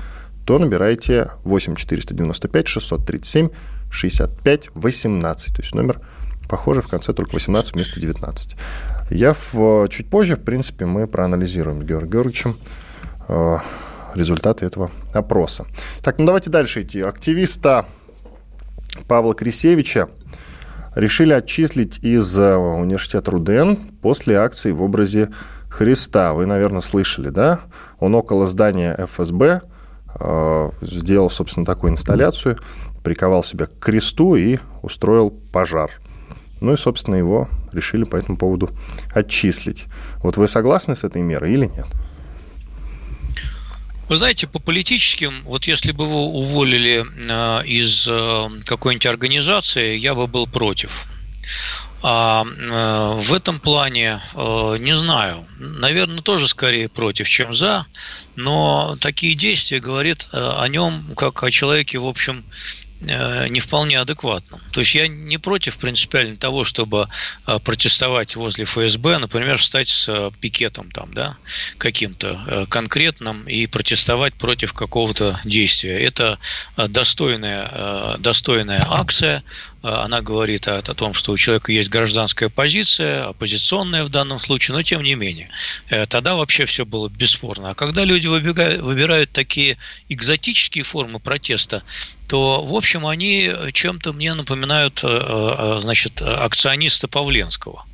то 0.47 0.59
набирайте 0.59 1.30
8 1.44 1.76
495 1.76 2.68
637 2.68 3.49
65 3.90 4.68
18. 4.75 5.56
То 5.56 5.62
есть 5.62 5.75
номер 5.75 6.00
похожий 6.47 6.83
в 6.83 6.88
конце 6.88 7.14
только 7.14 7.35
18 7.35 7.75
вместо 7.75 8.00
19. 8.00 8.56
Я 9.11 9.35
в, 9.35 9.88
чуть 9.88 10.11
позже, 10.11 10.37
в 10.37 10.42
принципе, 10.42 10.85
мы 10.85 11.06
проанализируем 11.06 11.83
с 11.83 11.87
Георгием 11.87 12.11
Георгиевичем 12.11 12.56
э, 13.28 13.56
результаты 14.14 14.66
этого 14.66 14.90
опроса. 15.14 15.64
Так, 16.02 16.18
ну 16.18 16.26
давайте 16.26 16.50
дальше 16.50 16.83
идти. 16.83 17.00
Активиста 17.00 17.87
Павла 19.09 19.35
Крисевича 19.35 20.09
решили 20.95 21.33
отчислить 21.33 21.99
из 22.03 22.39
э, 22.39 22.55
университета 22.57 23.31
РУДН 23.31 23.75
после 24.01 24.37
акции 24.37 24.71
в 24.71 24.83
образе 24.83 25.31
Христа. 25.69 26.33
Вы, 26.35 26.47
наверное, 26.47 26.81
слышали, 26.81 27.31
да? 27.31 27.61
Он 27.99 28.15
около 28.15 28.47
здания 28.47 28.97
ФСБ 28.99 29.63
э, 30.21 30.71
сделал, 30.83 31.31
собственно, 31.31 31.67
такую 31.67 31.93
инсталляцию, 31.93 32.59
приковал 33.03 33.43
себя 33.43 33.67
к 33.67 33.79
кресту 33.79 34.37
и 34.37 34.59
устроил 34.83 35.31
пожар. 35.53 35.91
Ну 36.61 36.73
и, 36.73 36.77
собственно, 36.77 37.17
его 37.17 37.49
решили 37.73 38.05
по 38.05 38.17
этому 38.17 38.39
поводу 38.39 38.71
отчислить. 39.13 39.87
Вот 40.23 40.37
вы 40.37 40.49
согласны 40.49 40.97
с 40.97 41.05
этой 41.05 41.23
мерой 41.23 41.53
или 41.53 41.67
нет? 41.67 41.87
Вы 44.08 44.16
знаете, 44.16 44.46
по 44.46 44.58
политическим, 44.58 45.42
вот 45.44 45.64
если 45.64 45.92
бы 45.92 46.04
его 46.04 46.26
уволили 46.26 47.04
э, 47.04 47.66
из 47.66 48.06
э, 48.06 48.49
какой-нибудь 48.66 49.06
организации, 49.06 49.96
я 49.96 50.14
бы 50.14 50.26
был 50.26 50.46
против. 50.46 51.06
А 52.02 52.44
э, 52.44 53.14
в 53.16 53.32
этом 53.32 53.61
плане 53.61 54.20
не 54.34 54.94
знаю. 54.94 55.46
Наверное, 55.58 56.18
тоже 56.18 56.49
скорее 56.49 56.90
против, 56.90 57.28
чем 57.28 57.54
за. 57.54 57.87
Но 58.37 58.99
такие 59.00 59.34
действия 59.34 59.80
говорят 59.80 60.28
о 60.32 60.66
нем 60.68 61.02
как 61.16 61.42
о 61.42 61.50
человеке, 61.50 61.99
в 61.99 62.06
общем, 62.06 62.44
не 63.01 63.61
вполне 63.61 64.01
адекватным. 64.01 64.61
То 64.73 64.81
есть 64.81 64.95
я 64.95 65.09
не 65.09 65.39
против 65.39 65.79
принципиально 65.79 66.37
того, 66.37 66.65
чтобы 66.65 67.09
э, 67.47 67.59
протестовать 67.59 68.37
возле 68.37 68.65
ФСБ, 68.65 69.19
например, 69.19 69.59
встать 69.59 69.89
с 69.89 70.09
э, 70.09 70.31
пикетом 70.41 70.91
там, 70.91 71.13
да, 71.13 71.37
каким-то 71.79 72.67
конкретным 72.71 73.47
и 73.47 73.67
протестовать 73.67 74.35
против 74.35 74.73
какого-то 74.73 75.39
действия. 75.45 75.99
Это 75.99 76.39
достойная, 76.77 78.17
достойная 78.19 78.85
акция, 78.89 79.43
она 79.83 80.21
говорит 80.23 80.67
о, 80.67 80.79
о 80.79 80.95
том, 80.95 81.13
что 81.13 81.33
у 81.33 81.37
человека 81.37 81.73
есть 81.73 81.91
гражданская 81.91 82.49
позиция, 82.49 83.27
оппозиционная 83.27 84.05
в 84.05 84.09
данном 84.09 84.41
случае, 84.41 84.77
но 84.77 84.83
тем 84.83 85.03
не 85.03 85.15
менее. 85.15 85.51
Тогда 86.09 86.35
вообще 86.35 86.65
все 86.65 86.87
было 86.87 87.09
бесспорно. 87.09 87.71
А 87.71 87.75
когда 87.75 88.05
люди 88.05 88.27
выбегают, 88.27 88.83
выбирают 88.83 89.31
такие 89.33 89.77
экзотические 90.09 90.85
формы 90.85 91.21
протеста, 91.21 91.83
то, 92.35 92.62
в 92.62 92.75
общем, 92.75 93.07
они 93.07 93.49
чем-то 93.73 94.12
мне 94.12 94.35
напоминают, 94.35 95.05
э, 95.05 95.07
э, 95.09 95.79
значит, 95.79 96.21
акциониста 96.21 97.07
Павленского– 97.07 97.85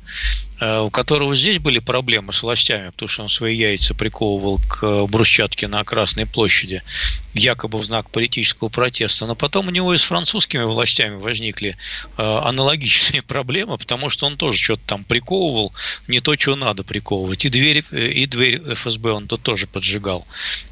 у 0.61 0.91
которого 0.91 1.35
здесь 1.35 1.57
были 1.57 1.79
проблемы 1.79 2.33
с 2.33 2.43
властями, 2.43 2.91
потому 2.91 3.09
что 3.09 3.23
он 3.23 3.29
свои 3.29 3.55
яйца 3.57 3.95
приковывал 3.95 4.59
к 4.69 5.07
брусчатке 5.07 5.67
на 5.67 5.83
Красной 5.83 6.27
площади, 6.27 6.83
якобы 7.33 7.79
в 7.79 7.83
знак 7.83 8.11
политического 8.11 8.69
протеста. 8.69 9.25
Но 9.25 9.35
потом 9.35 9.67
у 9.67 9.71
него 9.71 9.91
и 9.91 9.97
с 9.97 10.03
французскими 10.03 10.63
властями 10.63 11.15
возникли 11.15 11.77
э, 12.17 12.21
аналогичные 12.21 13.21
проблемы, 13.27 13.79
потому 13.79 14.09
что 14.09 14.27
он 14.27 14.37
тоже 14.37 14.59
что-то 14.59 14.83
там 14.85 15.03
приковывал, 15.03 15.73
не 16.07 16.19
то, 16.19 16.35
что 16.35 16.55
надо 16.55 16.83
приковывать. 16.83 17.43
И 17.45 17.49
дверь, 17.49 17.83
и 17.91 18.27
дверь 18.27 18.61
ФСБ 18.73 19.13
он 19.13 19.27
тут 19.27 19.41
тоже 19.41 19.65
поджигал. 19.65 20.27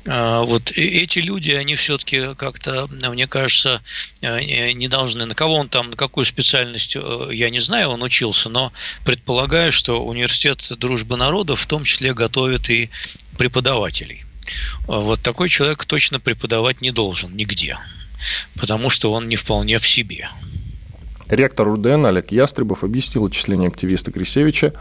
Вот 0.06 0.72
эти 0.76 1.20
люди, 1.20 1.52
они 1.52 1.76
все-таки 1.76 2.36
как-то, 2.36 2.88
мне 2.88 3.28
кажется, 3.28 3.82
не 4.22 4.88
должны. 4.88 5.26
На 5.26 5.36
кого 5.36 5.56
он 5.56 5.70
там, 5.70 5.90
на 5.90 5.96
какую 5.96 6.26
специальность, 6.26 6.96
я 6.96 7.50
не 7.50 7.60
знаю, 7.60 7.90
он 7.90 8.04
учился, 8.04 8.50
но 8.50 8.72
предполагаю, 9.30 9.72
что 9.72 10.04
университет 10.04 10.72
дружбы 10.80 11.16
народов 11.16 11.60
в 11.60 11.68
том 11.68 11.84
числе 11.84 12.16
готовит 12.16 12.72
и 12.72 12.90
преподавателей. 13.38 14.26
Вот 14.88 15.22
такой 15.22 15.50
человек 15.50 15.86
точно 15.86 16.20
преподавать 16.20 16.82
не 16.82 16.90
должен 16.90 17.38
нигде, 17.38 17.78
потому 18.60 18.90
что 18.90 19.14
он 19.14 19.28
не 19.28 19.36
вполне 19.36 19.78
в 19.78 19.88
себе. 19.88 20.30
Ректор 21.28 21.68
РУДН 21.68 22.08
Олег 22.08 22.32
Ястребов 22.32 22.84
объяснил 22.84 23.28
отчисление 23.28 23.68
активиста 23.68 24.12
Крисевича 24.12 24.74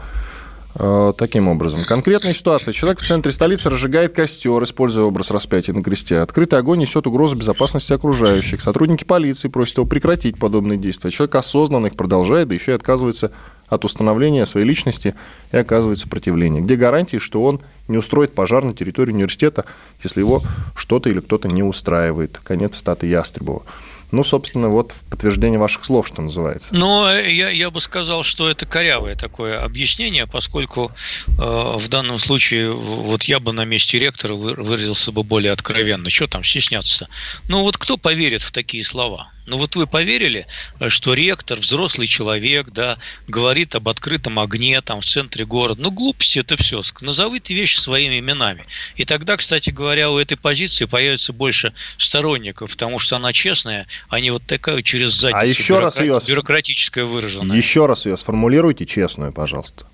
Э, 0.75 1.13
таким 1.17 1.47
образом. 1.47 1.79
Конкретная 1.87 2.33
ситуация. 2.33 2.73
Человек 2.73 2.99
в 2.99 3.05
центре 3.05 3.31
столицы 3.31 3.69
разжигает 3.69 4.13
костер, 4.13 4.63
используя 4.63 5.05
образ 5.05 5.31
распятия 5.31 5.73
на 5.73 5.83
кресте. 5.83 6.19
Открытый 6.19 6.59
огонь 6.59 6.79
несет 6.79 7.07
угрозу 7.07 7.35
безопасности 7.35 7.91
окружающих. 7.91 8.61
Сотрудники 8.61 9.03
полиции 9.03 9.47
просят 9.47 9.77
его 9.77 9.87
прекратить 9.87 10.37
подобные 10.37 10.77
действия. 10.77 11.09
Человек 11.09 11.35
осознанно 11.35 11.87
их 11.87 11.95
продолжает, 11.95 12.49
да 12.49 12.55
еще 12.55 12.71
и 12.71 12.75
отказывается 12.75 13.31
от 13.69 13.85
установления 13.85 14.45
своей 14.45 14.65
личности 14.65 15.15
и 15.51 15.57
оказывает 15.57 15.99
сопротивление. 15.99 16.61
Где 16.61 16.75
гарантии, 16.75 17.17
что 17.17 17.43
он 17.43 17.61
не 17.87 17.97
устроит 17.97 18.33
пожар 18.33 18.63
на 18.63 18.73
территории 18.73 19.11
университета, 19.11 19.65
если 20.03 20.19
его 20.19 20.43
что-то 20.75 21.09
или 21.09 21.19
кто-то 21.19 21.47
не 21.47 21.63
устраивает? 21.63 22.39
Конец 22.43 22.77
статы 22.77 23.07
Ястребова. 23.07 23.63
Ну, 24.11 24.23
собственно, 24.23 24.69
вот 24.69 24.91
в 24.91 25.01
подтверждение 25.09 25.59
ваших 25.59 25.85
слов, 25.85 26.07
что 26.07 26.21
называется. 26.21 26.73
Ну, 26.73 27.07
я, 27.07 27.49
я 27.49 27.69
бы 27.69 27.79
сказал, 27.79 28.23
что 28.23 28.49
это 28.49 28.65
корявое 28.65 29.13
такое 29.13 29.63
объяснение, 29.63 30.25
поскольку 30.25 30.91
э, 31.27 31.31
в 31.31 31.87
данном 31.89 32.17
случае 32.17 32.71
вот 32.71 33.23
я 33.23 33.39
бы 33.39 33.51
на 33.51 33.65
месте 33.65 33.99
ректора 33.99 34.33
выразился 34.33 35.11
бы 35.11 35.23
более 35.23 35.51
откровенно. 35.51 36.09
Что 36.09 36.25
там 36.25 36.43
стесняться? 36.43 37.07
Ну, 37.47 37.61
вот 37.61 37.77
кто 37.77 37.97
поверит 37.97 38.41
в 38.41 38.51
такие 38.51 38.83
слова? 38.83 39.31
Ну 39.49 39.57
вот 39.57 39.75
вы 39.75 39.87
поверили, 39.87 40.45
что 40.89 41.15
ректор, 41.15 41.57
взрослый 41.57 42.05
человек, 42.05 42.69
да, 42.69 42.99
говорит 43.27 43.73
об 43.73 43.89
открытом 43.89 44.37
огне 44.37 44.79
там 44.81 45.01
в 45.01 45.05
центре 45.05 45.43
города. 45.43 45.81
Ну 45.81 45.89
глупости 45.89 46.39
это 46.39 46.55
все. 46.55 46.81
Назовите 47.01 47.55
вещи 47.55 47.79
своими 47.79 48.19
именами. 48.19 48.65
И 48.95 49.05
тогда, 49.05 49.37
кстати 49.37 49.71
говоря, 49.71 50.11
у 50.11 50.17
этой 50.17 50.37
позиции 50.37 50.85
появится 50.85 51.33
больше 51.33 51.73
сторонников, 51.97 52.71
потому 52.71 52.99
что 52.99 53.15
она 53.15 53.33
честная, 53.33 53.87
а 54.07 54.19
не 54.19 54.29
вот 54.29 54.43
такая 54.45 54.81
через 54.83 55.09
задницу 55.09 55.41
а 55.41 55.45
еще 55.45 55.73
бюрокра... 55.73 55.85
раз 55.85 55.99
ее... 55.99 56.21
бюрократическая 56.27 57.05
выраженная. 57.05 57.57
Еще 57.57 57.87
раз 57.87 58.05
ее 58.05 58.17
сформулируйте 58.17 58.85
честную, 58.85 59.33
пожалуйста. 59.33 59.85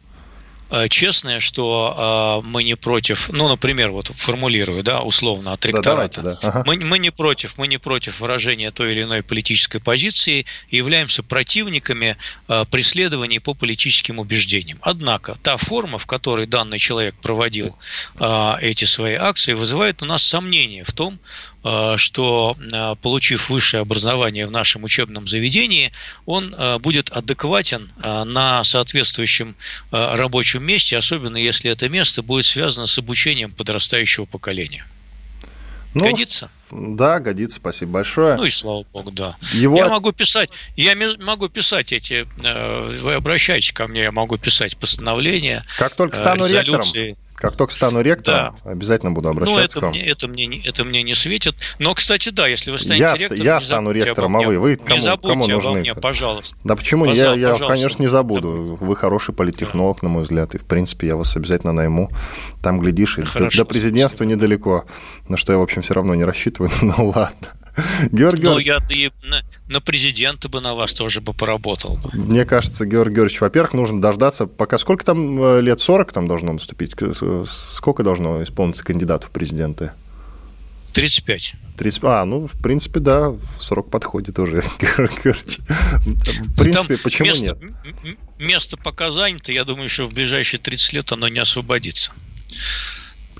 Э, 0.71 0.87
честное, 0.89 1.39
что 1.39 2.41
э, 2.43 2.47
мы 2.47 2.63
не 2.63 2.75
против, 2.75 3.29
ну, 3.29 3.47
например, 3.47 3.91
вот 3.91 4.07
формулирую, 4.07 4.81
да, 4.83 5.01
условно 5.01 5.53
от 5.53 5.63
ректората. 5.65 6.21
Да, 6.21 6.31
давайте, 6.31 6.41
да. 6.41 6.49
ага. 6.49 6.63
мы, 6.65 6.77
мы 6.77 6.97
не 6.97 7.11
против, 7.11 7.57
мы 7.57 7.67
не 7.67 7.77
против 7.77 8.19
выражения 8.19 8.71
той 8.71 8.91
или 8.91 9.03
иной 9.03 9.21
политической 9.21 9.79
позиции 9.79 10.45
являемся 10.71 11.21
противниками 11.21 12.17
э, 12.47 12.65
преследований 12.71 13.39
по 13.39 13.53
политическим 13.53 14.19
убеждениям. 14.19 14.79
Однако 14.81 15.37
та 15.43 15.57
форма, 15.57 15.99
в 15.99 16.07
которой 16.07 16.47
данный 16.47 16.79
человек 16.79 17.15
проводил 17.21 17.77
эти 18.61 18.85
свои 18.85 19.15
акции, 19.15 19.53
вызывает 19.53 20.01
у 20.01 20.05
нас 20.05 20.23
сомнения 20.23 20.83
в 20.83 20.93
том, 20.93 21.19
Э, 21.65 21.95
что, 21.97 22.55
э, 22.59 22.95
получив 23.01 23.49
высшее 23.49 23.81
образование 23.81 24.45
в 24.45 24.51
нашем 24.51 24.83
учебном 24.83 25.27
заведении, 25.27 25.91
он 26.27 26.53
э, 26.53 26.77
будет 26.77 27.09
адекватен 27.09 27.89
на 28.03 28.63
соответствующем 28.63 29.55
рабочем 29.91 30.54
месте, 30.63 30.97
особенно 30.97 31.37
если 31.37 31.71
это 31.71 31.89
место 31.89 32.21
будет 32.21 32.45
связано 32.45 32.87
с 32.87 32.97
обучением 32.97 33.51
подрастающего 33.51 34.25
поколения. 34.25 34.85
Ну, 35.93 36.05
годится? 36.05 36.51
Да, 36.71 37.19
годится, 37.19 37.57
спасибо 37.57 37.93
большое. 37.93 38.35
Ну 38.35 38.45
и 38.45 38.49
слава 38.49 38.83
богу, 38.91 39.11
да. 39.11 39.35
Его... 39.53 39.77
Я 39.77 39.87
могу 39.87 40.11
писать, 40.11 40.49
я 40.75 40.95
могу 41.19 41.49
писать 41.49 41.93
эти, 41.93 42.25
вы 43.01 43.13
обращайтесь 43.13 43.71
ко 43.71 43.87
мне, 43.87 44.03
я 44.03 44.11
могу 44.11 44.37
писать 44.37 44.77
постановления. 44.77 45.63
Как 45.77 45.95
только 45.95 46.15
стану 46.15 46.45
резолюции. 46.45 47.07
ректором. 47.07 47.25
Как 47.35 47.57
только 47.57 47.73
стану 47.73 47.99
ректором, 48.01 48.55
да. 48.63 48.71
обязательно 48.71 49.11
буду 49.11 49.27
обращаться 49.27 49.59
ну, 49.59 49.65
это 49.65 49.79
к 49.79 49.83
вам. 49.83 49.91
Мне, 49.91 50.05
это, 50.05 50.27
мне, 50.29 50.61
это 50.63 50.83
мне 50.85 51.03
не 51.03 51.13
светит. 51.13 51.55
Но, 51.79 51.93
кстати, 51.93 52.29
да, 52.29 52.47
если 52.47 52.71
вы 52.71 52.79
станете 52.79 53.03
я, 53.03 53.15
ректором... 53.15 53.43
Я 53.43 53.59
стану 53.59 53.91
ректором, 53.91 54.37
а 54.37 54.41
вы? 54.41 54.57
Вы 54.57 54.77
кому, 54.77 54.95
не 54.95 54.99
забудьте 54.99 55.27
кому 55.27 55.47
нужны? 55.47 55.69
обо 55.69 55.79
мне, 55.79 55.93
пожалуйста. 55.95 56.61
Да 56.63 56.77
почему? 56.77 57.05
Пожалуйста, 57.05 57.37
я, 57.37 57.49
я 57.49 57.67
конечно, 57.67 58.01
не 58.01 58.07
забуду. 58.07 58.63
Вы 58.79 58.95
хороший 58.95 59.35
политтехнолог, 59.35 60.01
на 60.01 60.09
мой 60.09 60.23
взгляд, 60.23 60.55
и, 60.55 60.57
в 60.57 60.63
принципе, 60.63 61.07
я 61.07 61.17
вас 61.17 61.35
обязательно 61.35 61.73
найму. 61.73 62.09
Там, 62.63 62.79
глядишь, 62.79 63.15
Хорошо, 63.15 63.39
до, 63.39 63.57
до 63.57 63.65
президентства 63.65 64.23
спасибо. 64.23 64.37
недалеко, 64.37 64.85
на 65.27 65.35
что 65.35 65.51
я, 65.51 65.59
в 65.59 65.61
общем, 65.61 65.81
все 65.81 65.93
равно 65.93 66.15
не 66.15 66.23
рассчитываю, 66.23 66.54
ну 66.81 67.09
ладно. 67.09 67.47
Георгий 68.11 68.43
Ну, 68.43 68.57
я 68.57 68.79
и 68.89 69.11
на, 69.23 69.41
на 69.67 69.81
президента 69.81 70.47
бы 70.47 70.61
на 70.61 70.75
вас 70.75 70.93
тоже 70.93 71.21
бы 71.21 71.33
поработал 71.33 71.97
бы. 71.97 72.09
Мне 72.13 72.45
кажется, 72.45 72.85
Георгий 72.85 73.15
Георгиевич, 73.15 73.41
во-первых, 73.41 73.73
нужно 73.73 74.01
дождаться, 74.01 74.45
пока 74.45 74.77
сколько 74.77 75.03
там 75.03 75.41
э, 75.43 75.61
лет 75.61 75.79
40 75.79 76.13
там 76.13 76.27
должно 76.27 76.53
наступить? 76.53 76.95
Сколько 77.45 78.03
должно 78.03 78.43
исполниться 78.43 78.83
кандидатов 78.83 79.29
в 79.29 79.33
президенты? 79.33 79.91
35. 80.93 81.55
30, 81.77 82.03
а, 82.03 82.23
ну, 82.23 82.47
в 82.47 82.61
принципе, 82.61 83.01
да, 83.01 83.35
срок 83.59 83.89
подходит 83.91 84.39
уже, 84.39 84.63
Георгий 84.79 85.17
Георгиевич. 85.25 85.59
В 85.59 86.55
принципе, 86.55 86.95
Там 86.95 87.03
почему 87.03 87.27
место, 87.27 87.57
нет? 87.61 88.17
Место 88.39 88.77
пока 88.77 89.11
занято, 89.11 89.51
я 89.51 89.65
думаю, 89.65 89.89
что 89.89 90.05
в 90.05 90.13
ближайшие 90.13 90.61
30 90.61 90.93
лет 90.93 91.11
оно 91.11 91.27
не 91.27 91.39
освободится. 91.39 92.13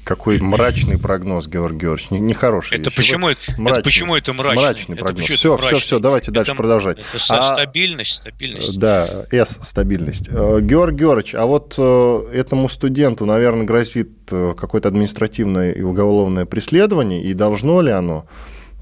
Какой 0.06 0.40
мрачный 0.40 1.00
прогноз, 1.00 1.48
Георгий 1.48 1.80
Георгиевич, 1.80 2.12
нехороший. 2.12 2.78
Это 2.78 2.92
почему, 2.92 3.28
это, 3.28 3.42
мрачный, 3.58 3.72
это 3.72 3.82
почему 3.84 4.16
это 4.16 4.34
мрачный? 4.34 4.64
Мрачный 4.64 4.96
прогноз. 4.98 5.24
Это 5.24 5.34
все, 5.34 5.58
все, 5.58 5.76
все, 5.78 6.00
давайте 6.00 6.26
это, 6.26 6.34
дальше 6.36 6.54
продолжать. 6.54 7.00
Это 7.00 7.38
а, 7.38 7.56
стабильность, 7.56 8.16
стабильность. 8.16 8.78
Да, 8.78 9.08
С, 9.32 9.60
стабильность. 9.64 10.28
Э, 10.30 10.60
Георгий 10.62 11.00
Георгиевич, 11.00 11.34
а 11.34 11.48
вот 11.48 11.74
э, 11.80 12.28
этому 12.34 12.70
студенту, 12.70 13.26
наверное, 13.26 13.66
грозит 13.66 14.12
э, 14.30 14.54
какое-то 14.56 14.90
административное 14.90 15.72
и 15.72 15.82
уголовное 15.82 16.46
преследование, 16.46 17.24
и 17.24 17.34
должно 17.34 17.82
ли 17.82 17.92
оно 17.92 18.28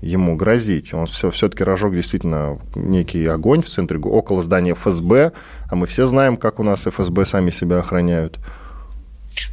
ему 0.01 0.35
грозить. 0.35 0.93
Он 0.93 1.05
все, 1.05 1.31
все-таки 1.31 1.63
разжег 1.63 1.93
действительно 1.93 2.59
некий 2.75 3.25
огонь 3.27 3.61
в 3.61 3.69
центре, 3.69 3.97
около 3.97 4.41
здания 4.41 4.75
ФСБ, 4.75 5.31
а 5.71 5.75
мы 5.75 5.87
все 5.87 6.05
знаем, 6.05 6.35
как 6.35 6.59
у 6.59 6.63
нас 6.63 6.85
ФСБ 6.85 7.23
сами 7.23 7.49
себя 7.49 7.79
охраняют. 7.79 8.39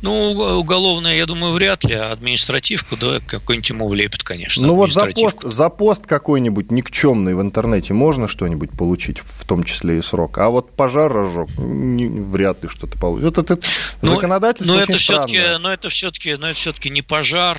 Ну, 0.03 0.33
уголовное, 0.59 1.17
я 1.17 1.27
думаю, 1.27 1.53
вряд 1.53 1.85
ли, 1.85 1.95
а 1.95 2.13
административку, 2.13 2.97
да, 2.97 3.21
какой-нибудь 3.21 3.71
ему 3.71 3.89
влепит, 3.89 4.23
конечно. 4.23 4.67
Ну 4.67 4.75
вот 4.75 4.93
за 4.93 5.07
пост, 5.07 5.43
за 5.43 5.69
пост 5.69 6.07
какой-нибудь 6.07 6.71
никчемный 6.71 7.35
в 7.35 7.41
интернете 7.41 7.95
можно 7.95 8.29
что-нибудь 8.29 8.71
получить, 8.71 9.19
в 9.19 9.45
том 9.45 9.65
числе 9.65 9.99
и 9.99 10.03
срок. 10.03 10.39
А 10.39 10.49
вот 10.49 10.73
пожар 10.73 11.13
разжег, 11.13 11.49
не, 11.59 12.07
вряд 12.07 12.63
ли 12.63 12.69
что-то 12.69 12.99
получится. 12.99 13.41
Это, 13.41 13.55
это 13.55 13.67
но, 14.03 14.15
законодательство 14.15 14.75
но 14.75 14.81
это 14.81 14.97
все-таки, 14.97 15.41
но 15.59 15.73
это 15.73 15.89
все-таки, 15.89 16.35
но 16.37 16.49
это 16.49 16.59
все-таки 16.59 16.91
не 16.91 17.03
пожар, 17.03 17.59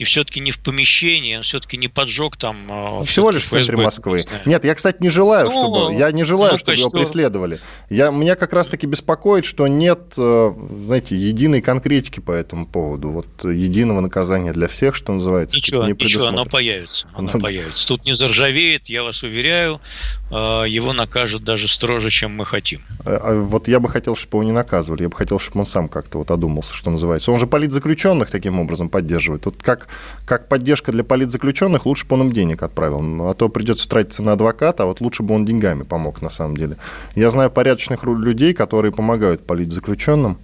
и 0.00 0.04
все-таки 0.04 0.40
не 0.40 0.50
в 0.50 0.60
помещении, 0.60 1.36
он 1.36 1.42
все-таки 1.42 1.76
не 1.76 1.88
поджег 1.88 2.34
там... 2.38 2.56
А, 2.70 3.02
Всего 3.02 3.30
лишь 3.30 3.44
в 3.44 3.50
центре 3.50 3.76
Москвы. 3.76 4.18
Нет, 4.46 4.64
я, 4.64 4.74
кстати, 4.74 4.96
не 5.00 5.10
желаю, 5.10 5.44
ну, 5.44 5.52
чтобы... 5.52 5.94
Я 5.94 6.10
не 6.10 6.24
желаю, 6.24 6.52
ну, 6.52 6.58
чтобы 6.58 6.78
его 6.78 6.88
преследовали. 6.88 7.58
Я, 7.90 8.08
меня 8.08 8.34
как 8.34 8.54
раз-таки 8.54 8.86
беспокоит, 8.86 9.44
что 9.44 9.68
нет, 9.68 10.14
э, 10.16 10.54
знаете, 10.80 11.16
единой 11.16 11.60
конкретики 11.60 12.20
по 12.20 12.32
этому 12.32 12.64
поводу. 12.64 13.10
Вот 13.10 13.44
единого 13.44 14.00
наказания 14.00 14.54
для 14.54 14.68
всех, 14.68 14.94
что 14.94 15.12
называется. 15.12 15.54
Ничего, 15.54 15.84
не 15.84 15.92
ничего, 15.92 16.28
оно 16.28 16.46
появится. 16.46 17.06
Оно 17.12 17.28
ну, 17.34 17.38
появится. 17.38 17.86
Тут 17.86 18.06
не 18.06 18.14
заржавеет, 18.14 18.86
я 18.86 19.02
вас 19.02 19.22
уверяю, 19.22 19.82
э, 20.30 20.34
его 20.66 20.94
накажут 20.94 21.44
даже 21.44 21.68
строже, 21.68 22.08
чем 22.08 22.34
мы 22.34 22.46
хотим. 22.46 22.80
А, 23.04 23.38
вот 23.38 23.68
я 23.68 23.80
бы 23.80 23.90
хотел, 23.90 24.16
чтобы 24.16 24.38
его 24.38 24.50
не 24.50 24.56
наказывали. 24.56 25.02
Я 25.02 25.10
бы 25.10 25.16
хотел, 25.18 25.38
чтобы 25.38 25.60
он 25.60 25.66
сам 25.66 25.90
как-то 25.90 26.16
вот 26.16 26.30
одумался, 26.30 26.74
что 26.74 26.90
называется. 26.90 27.32
Он 27.32 27.38
же 27.38 27.46
политзаключенных 27.46 28.30
таким 28.30 28.58
образом 28.58 28.88
поддерживает. 28.88 29.44
Вот 29.44 29.62
как 29.62 29.89
как 30.24 30.48
поддержка 30.48 30.92
для 30.92 31.04
политзаключенных, 31.04 31.86
лучше 31.86 32.06
бы 32.06 32.14
он 32.14 32.22
им 32.22 32.32
денег 32.32 32.62
отправил. 32.62 33.28
А 33.28 33.34
то 33.34 33.48
придется 33.48 33.88
тратиться 33.88 34.22
на 34.22 34.32
адвоката, 34.32 34.82
а 34.82 34.86
вот 34.86 35.00
лучше 35.00 35.22
бы 35.22 35.34
он 35.34 35.44
деньгами 35.44 35.82
помог 35.82 36.22
на 36.22 36.30
самом 36.30 36.56
деле. 36.56 36.76
Я 37.14 37.30
знаю 37.30 37.50
порядочных 37.50 38.04
людей, 38.04 38.54
которые 38.54 38.92
помогают 38.92 39.46
политзаключенным, 39.46 40.38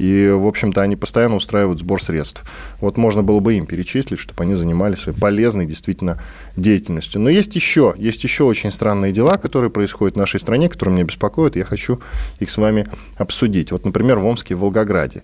И, 0.00 0.30
в 0.30 0.46
общем-то, 0.46 0.80
они 0.80 0.96
постоянно 0.96 1.36
устраивают 1.36 1.80
сбор 1.80 2.02
средств. 2.02 2.42
Вот 2.80 2.96
можно 2.96 3.22
было 3.22 3.40
бы 3.40 3.54
им 3.54 3.66
перечислить, 3.66 4.18
чтобы 4.18 4.42
они 4.44 4.54
занимались 4.54 5.00
своей 5.00 5.18
полезной 5.18 5.66
действительно 5.66 6.18
деятельностью. 6.56 7.20
Но 7.20 7.28
есть 7.28 7.54
еще, 7.54 7.94
есть 7.98 8.24
еще 8.24 8.44
очень 8.44 8.72
странные 8.72 9.12
дела, 9.12 9.36
которые 9.36 9.70
происходят 9.70 10.14
в 10.14 10.18
нашей 10.18 10.40
стране, 10.40 10.70
которые 10.70 10.94
меня 10.94 11.04
беспокоят. 11.04 11.54
Я 11.54 11.64
хочу 11.64 12.00
их 12.38 12.50
с 12.50 12.56
вами 12.56 12.86
обсудить. 13.16 13.72
Вот, 13.72 13.84
например, 13.84 14.20
в 14.20 14.24
Омске 14.24 14.54
и 14.54 14.56
Волгограде. 14.56 15.22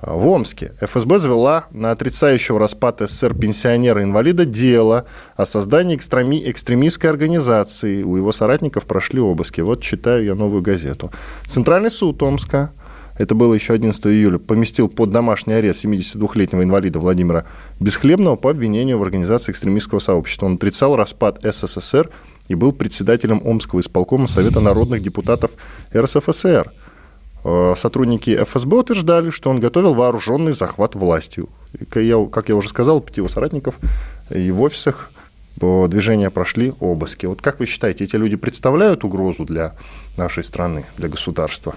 В 0.00 0.28
Омске 0.28 0.72
ФСБ 0.80 1.18
завела 1.18 1.66
на 1.72 1.90
отрицающего 1.90 2.58
распад 2.58 3.00
СССР 3.00 3.34
пенсионера-инвалида 3.34 4.44
дело 4.44 5.06
о 5.36 5.44
создании 5.44 5.96
экстреми... 5.96 6.48
экстремистской 6.48 7.10
организации. 7.10 8.04
У 8.04 8.16
его 8.16 8.30
соратников 8.30 8.86
прошли 8.86 9.20
обыски. 9.20 9.60
Вот 9.60 9.82
читаю 9.82 10.24
я 10.24 10.34
новую 10.36 10.62
газету. 10.62 11.10
Центральный 11.46 11.90
суд 11.90 12.22
Омска, 12.22 12.70
это 13.18 13.34
было 13.34 13.54
еще 13.54 13.72
11 13.72 14.06
июля, 14.06 14.38
поместил 14.38 14.88
под 14.88 15.10
домашний 15.10 15.54
арест 15.54 15.84
72-летнего 15.84 16.62
инвалида 16.62 17.00
Владимира 17.00 17.44
Бесхлебного 17.80 18.36
по 18.36 18.50
обвинению 18.50 18.98
в 18.98 19.02
организации 19.02 19.50
экстремистского 19.50 19.98
сообщества. 19.98 20.46
Он 20.46 20.54
отрицал 20.54 20.94
распад 20.94 21.40
СССР 21.42 22.08
и 22.46 22.54
был 22.54 22.70
председателем 22.72 23.42
Омского 23.44 23.80
исполкома 23.80 24.28
Совета 24.28 24.60
народных 24.60 25.02
депутатов 25.02 25.52
РСФСР. 25.92 26.72
Э, 27.44 27.74
сотрудники 27.76 28.36
ФСБ 28.44 28.76
утверждали, 28.76 29.30
что 29.30 29.50
он 29.50 29.60
готовил 29.60 29.94
вооруженный 29.94 30.52
захват 30.52 30.94
властью. 30.94 31.48
Как 31.90 32.48
я, 32.48 32.56
уже 32.56 32.68
сказал, 32.68 33.00
пяти 33.00 33.20
его 33.20 33.28
соратников 33.28 33.78
и 34.30 34.50
в 34.50 34.62
офисах 34.62 35.10
движения 35.56 36.30
прошли 36.30 36.72
обыски. 36.80 37.26
Вот 37.26 37.42
как 37.42 37.58
вы 37.60 37.66
считаете, 37.66 38.04
эти 38.04 38.16
люди 38.16 38.36
представляют 38.36 39.04
угрозу 39.04 39.44
для 39.44 39.74
нашей 40.16 40.44
страны, 40.44 40.86
для 40.96 41.08
государства? 41.08 41.74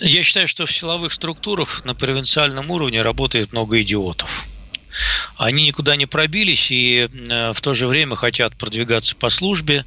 Я 0.00 0.22
считаю, 0.22 0.48
что 0.48 0.66
в 0.66 0.72
силовых 0.72 1.12
структурах 1.12 1.84
на 1.84 1.94
провинциальном 1.94 2.70
уровне 2.70 3.02
работает 3.02 3.52
много 3.52 3.80
идиотов 3.82 4.46
они 5.36 5.66
никуда 5.66 5.96
не 5.96 6.06
пробились 6.06 6.70
и 6.70 7.08
э, 7.08 7.52
в 7.52 7.60
то 7.60 7.74
же 7.74 7.86
время 7.86 8.16
хотят 8.16 8.56
продвигаться 8.56 9.16
по 9.16 9.28
службе. 9.28 9.84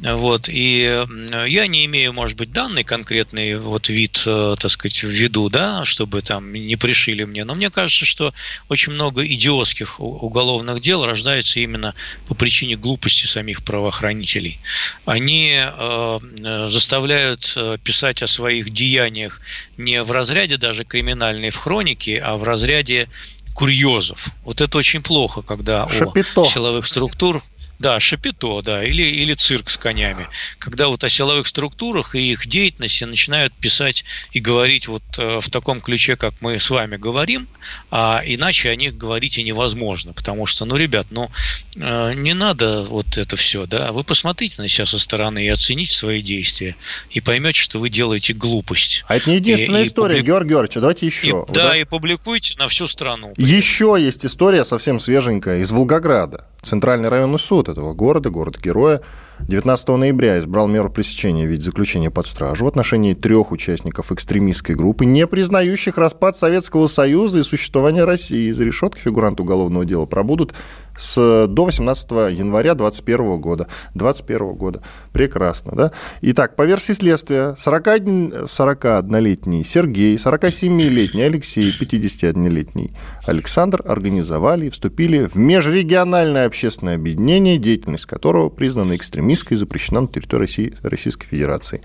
Вот, 0.00 0.48
и 0.48 1.06
я 1.46 1.66
не 1.66 1.86
имею, 1.86 2.12
может 2.12 2.36
быть, 2.36 2.52
данный 2.52 2.84
конкретный 2.84 3.54
вот 3.54 3.88
вид, 3.88 4.22
э, 4.26 4.56
так 4.58 4.70
сказать, 4.70 5.04
в 5.04 5.08
виду, 5.08 5.48
да, 5.48 5.84
чтобы 5.84 6.20
там 6.20 6.52
не 6.52 6.76
пришили 6.76 7.24
мне, 7.24 7.44
но 7.44 7.54
мне 7.54 7.70
кажется, 7.70 8.04
что 8.04 8.34
очень 8.68 8.92
много 8.92 9.26
идиотских 9.26 10.00
уголовных 10.00 10.80
дел 10.80 11.04
рождается 11.04 11.60
именно 11.60 11.94
по 12.26 12.34
причине 12.34 12.76
глупости 12.76 13.26
самих 13.26 13.64
правоохранителей. 13.64 14.58
Они 15.04 15.56
э, 15.56 16.18
заставляют 16.66 17.56
писать 17.82 18.22
о 18.22 18.26
своих 18.26 18.70
деяниях 18.70 19.40
не 19.76 20.02
в 20.02 20.10
разряде 20.10 20.56
даже 20.56 20.84
криминальной 20.84 21.50
в 21.50 21.56
хронике, 21.56 22.20
а 22.20 22.36
в 22.36 22.44
разряде 22.44 23.08
курьезов. 23.56 24.28
Вот 24.44 24.60
это 24.60 24.78
очень 24.78 25.02
плохо, 25.02 25.42
когда 25.42 25.88
Шапито. 25.88 26.42
у 26.42 26.44
силовых 26.44 26.86
структур 26.86 27.42
да, 27.78 28.00
шапито, 28.00 28.62
да, 28.62 28.84
или, 28.84 29.02
или 29.02 29.34
цирк 29.34 29.70
с 29.70 29.76
конями. 29.76 30.26
Когда 30.58 30.88
вот 30.88 31.04
о 31.04 31.08
силовых 31.08 31.46
структурах 31.46 32.14
и 32.14 32.32
их 32.32 32.46
деятельности 32.46 33.04
начинают 33.04 33.52
писать 33.54 34.04
и 34.32 34.40
говорить 34.40 34.88
вот 34.88 35.02
э, 35.18 35.40
в 35.40 35.50
таком 35.50 35.80
ключе, 35.80 36.16
как 36.16 36.34
мы 36.40 36.58
с 36.58 36.70
вами 36.70 36.96
говорим, 36.96 37.48
а 37.90 38.22
иначе 38.24 38.70
о 38.70 38.76
них 38.76 38.96
говорить 38.96 39.38
и 39.38 39.42
невозможно. 39.42 40.12
Потому 40.12 40.46
что, 40.46 40.64
ну, 40.64 40.76
ребят, 40.76 41.08
ну, 41.10 41.30
э, 41.76 42.14
не 42.14 42.34
надо 42.34 42.82
вот 42.82 43.18
это 43.18 43.36
все, 43.36 43.66
да. 43.66 43.92
Вы 43.92 44.04
посмотрите 44.04 44.60
на 44.62 44.68
себя 44.68 44.86
со 44.86 44.98
стороны 44.98 45.44
и 45.44 45.48
оцените 45.48 45.94
свои 45.94 46.22
действия. 46.22 46.76
И 47.10 47.20
поймете, 47.20 47.60
что 47.60 47.78
вы 47.78 47.90
делаете 47.90 48.34
глупость. 48.34 49.04
А 49.08 49.16
это 49.16 49.30
не 49.30 49.36
единственная 49.36 49.82
и, 49.82 49.86
история, 49.86 50.16
и 50.16 50.18
публик... 50.18 50.26
Георгий 50.26 50.50
Георгиевич, 50.50 50.74
давайте 50.74 51.06
еще. 51.06 51.26
И, 51.26 51.52
да, 51.52 51.68
да, 51.68 51.76
и 51.76 51.84
публикуйте 51.84 52.56
на 52.58 52.68
всю 52.68 52.88
страну. 52.88 53.34
Еще 53.36 53.96
есть 53.98 54.24
история 54.24 54.64
совсем 54.64 55.00
свеженькая 55.00 55.60
из 55.60 55.70
Волгограда. 55.70 56.46
Центральный 56.66 57.08
районный 57.08 57.38
суд 57.38 57.68
этого 57.68 57.94
города, 57.94 58.28
город-героя, 58.28 59.00
19 59.38 59.88
ноября 59.88 60.40
избрал 60.40 60.66
меру 60.66 60.90
пресечения 60.90 61.46
в 61.46 61.50
виде 61.50 61.62
заключения 61.62 62.10
под 62.10 62.26
стражу 62.26 62.64
в 62.64 62.68
отношении 62.68 63.14
трех 63.14 63.52
участников 63.52 64.10
экстремистской 64.10 64.74
группы, 64.74 65.04
не 65.04 65.28
признающих 65.28 65.96
распад 65.96 66.36
Советского 66.36 66.88
Союза 66.88 67.38
и 67.38 67.44
существование 67.44 68.04
России. 68.04 68.50
За 68.50 68.64
решеткой 68.64 69.00
фигуранты 69.02 69.44
уголовного 69.44 69.84
дела 69.84 70.06
пробудут 70.06 70.54
с, 70.98 71.46
до 71.46 71.64
18 71.64 72.10
января 72.32 72.74
2021 72.74 73.40
года. 73.40 73.66
2021 73.94 74.54
года. 74.54 74.82
Прекрасно, 75.12 75.72
да? 75.74 75.92
Итак, 76.22 76.56
по 76.56 76.62
версии 76.62 76.92
следствия, 76.92 77.54
41, 77.58 78.44
41-летний 78.44 79.64
Сергей, 79.64 80.16
47-летний 80.16 81.22
Алексей, 81.22 81.70
51-летний 81.80 82.92
Александр 83.26 83.82
организовали 83.84 84.66
и 84.66 84.70
вступили 84.70 85.26
в 85.26 85.36
межрегиональное 85.36 86.46
общественное 86.46 86.94
объединение, 86.94 87.58
деятельность 87.58 88.06
которого 88.06 88.48
признана 88.48 88.96
экстремистской 88.96 89.56
и 89.56 89.58
запрещена 89.58 90.02
на 90.02 90.08
территории 90.08 90.46
России, 90.46 90.74
Российской 90.82 91.26
Федерации. 91.26 91.82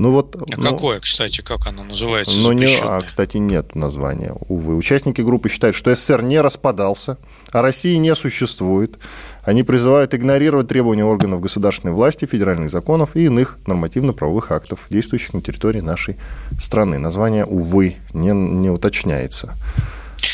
Ну 0.00 0.12
вот, 0.12 0.34
а 0.34 0.56
ну, 0.56 0.62
какое, 0.62 0.98
кстати, 0.98 1.42
как 1.42 1.66
оно 1.66 1.84
называется? 1.84 2.34
Ну, 2.34 2.52
не, 2.52 2.74
а, 2.80 3.02
кстати, 3.02 3.36
нет 3.36 3.74
названия, 3.74 4.34
увы. 4.48 4.74
Участники 4.74 5.20
группы 5.20 5.50
считают, 5.50 5.76
что 5.76 5.94
СССР 5.94 6.22
не 6.22 6.40
распадался, 6.40 7.18
а 7.52 7.60
России 7.60 7.96
не 7.96 8.14
существует. 8.14 8.98
Они 9.42 9.62
призывают 9.62 10.14
игнорировать 10.14 10.68
требования 10.68 11.04
органов 11.04 11.42
государственной 11.42 11.92
власти, 11.92 12.24
федеральных 12.24 12.70
законов 12.70 13.14
и 13.14 13.26
иных 13.26 13.58
нормативно-правовых 13.66 14.50
актов, 14.52 14.86
действующих 14.88 15.34
на 15.34 15.42
территории 15.42 15.80
нашей 15.80 16.16
страны. 16.58 16.96
Название, 16.96 17.44
увы, 17.44 17.96
не, 18.14 18.30
не 18.30 18.70
уточняется. 18.70 19.54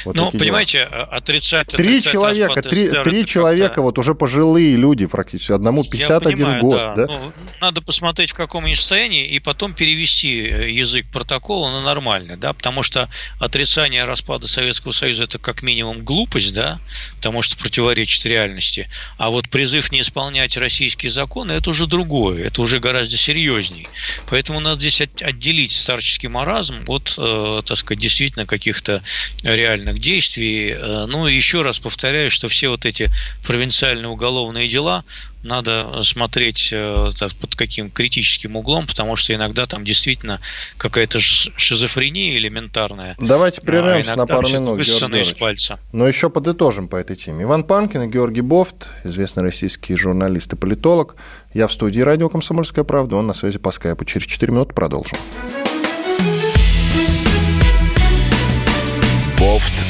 Вот 0.05 0.17
ну, 0.17 0.31
понимаете, 0.31 0.89
дела. 0.91 1.05
отрицать... 1.05 1.69
Три 1.69 1.99
отрицать 1.99 2.13
человека, 2.13 2.63
три, 2.63 2.91
три 3.05 3.27
человека, 3.27 3.83
вот 3.83 3.99
уже 3.99 4.15
пожилые 4.15 4.77
люди 4.77 5.07
практически, 5.07 5.53
одному 5.53 5.85
51 5.85 6.37
понимаю, 6.37 6.61
год. 6.61 6.77
Да. 6.77 6.95
Да? 6.95 7.07
Ну, 7.09 7.33
надо 7.61 7.83
посмотреть, 7.83 8.31
в 8.31 8.35
каком 8.35 8.65
они 8.65 8.75
состоянии, 8.75 9.27
и 9.27 9.39
потом 9.39 9.75
перевести 9.75 10.47
э, 10.47 10.71
язык 10.71 11.07
протокола 11.13 11.71
на 11.71 11.83
нормальный, 11.83 12.37
да, 12.37 12.53
потому 12.53 12.83
что 12.83 13.09
отрицание 13.39 14.05
распада 14.05 14.47
Советского 14.49 14.93
Союза– 14.93 15.25
это 15.25 15.39
как 15.39 15.63
минимум 15.63 16.05
глупость, 16.05 16.55
да, 16.55 16.79
потому 17.17 17.43
что 17.43 17.57
противоречит 17.57 18.27
реальности, 18.27 18.89
а 19.19 19.31
вот 19.31 19.49
призыв 19.49 19.93
не 19.93 20.01
исполнять 20.01 20.57
российские 20.57 21.11
законы– 21.11 21.53
это 21.53 21.71
уже 21.71 21.87
другое, 21.87 22.45
это 22.45 22.63
уже 22.63 22.79
гораздо 22.79 23.17
серьезней. 23.17 23.89
Поэтому 24.29 24.61
надо 24.61 24.81
здесь 24.81 25.01
отделить 25.01 25.73
старческий 25.73 26.29
маразм 26.29 26.85
от, 26.87 27.15
э, 27.19 27.63
так 27.65 27.77
сказать, 27.77 28.01
действительно 28.01 28.47
каких-то 28.47 29.03
реальных 29.43 29.76
реальных 29.77 29.99
действий. 29.99 30.71
Э, 30.71 31.07
ну, 31.07 31.27
еще 31.27 31.63
раз 31.63 31.79
повторяю, 31.79 32.31
что 32.31 32.49
все 32.49 32.69
вот 32.69 32.87
эти 32.87 33.11
провинциальные 33.47 34.09
уголовные 34.09 34.69
дела 34.69 35.05
надо 35.43 36.03
смотреть 36.03 36.71
э, 36.73 37.09
так, 37.17 37.33
под 37.35 37.55
каким 37.55 37.91
критическим 37.91 38.57
углом, 38.57 38.87
потому 38.87 39.17
что 39.17 39.35
иногда 39.35 39.67
там 39.67 39.85
действительно 39.85 40.41
какая-то 40.77 41.19
шизофрения 41.21 42.37
элементарная. 42.37 43.15
Давайте 43.19 43.61
а 43.63 43.67
прервемся 43.67 44.15
а 44.15 44.17
на 44.17 44.27
пару 44.27 44.49
минут, 44.49 44.81
Георгий 44.81 45.21
из 45.21 45.33
пальца. 45.35 45.79
Но 45.93 46.09
еще 46.09 46.31
подытожим 46.31 46.89
по 46.89 46.97
этой 46.97 47.17
теме. 47.17 47.45
Иван 47.45 47.65
Панкин 47.65 48.03
и 48.03 48.09
Георгий 48.09 48.41
Бофт, 48.41 48.89
известный 49.05 49.43
российский 49.43 49.95
журналист 49.95 50.53
и 50.53 50.57
политолог. 50.57 51.17
Я 51.55 51.69
в 51.69 51.73
студии 51.73 52.01
радио 52.01 52.29
«Комсомольская 52.29 52.85
правда», 52.85 53.17
он 53.17 53.27
на 53.27 53.35
связи 53.35 53.59
по 53.59 53.71
скайпу. 53.71 54.05
Через 54.05 54.27
4 54.27 54.53
минуты 54.53 54.75
продолжим. 54.75 55.17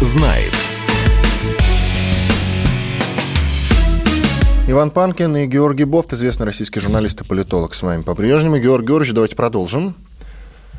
Знает. 0.00 0.54
Иван 4.66 4.90
Панкин 4.90 5.36
и 5.36 5.46
Георгий 5.46 5.84
Бофт, 5.84 6.12
известный 6.12 6.46
российский 6.46 6.80
журналист 6.80 7.20
и 7.20 7.24
политолог 7.24 7.74
с 7.74 7.82
вами 7.82 8.02
по-прежнему. 8.02 8.58
Георгий 8.58 8.86
Георгиевич, 8.86 9.14
давайте 9.14 9.36
продолжим. 9.36 9.94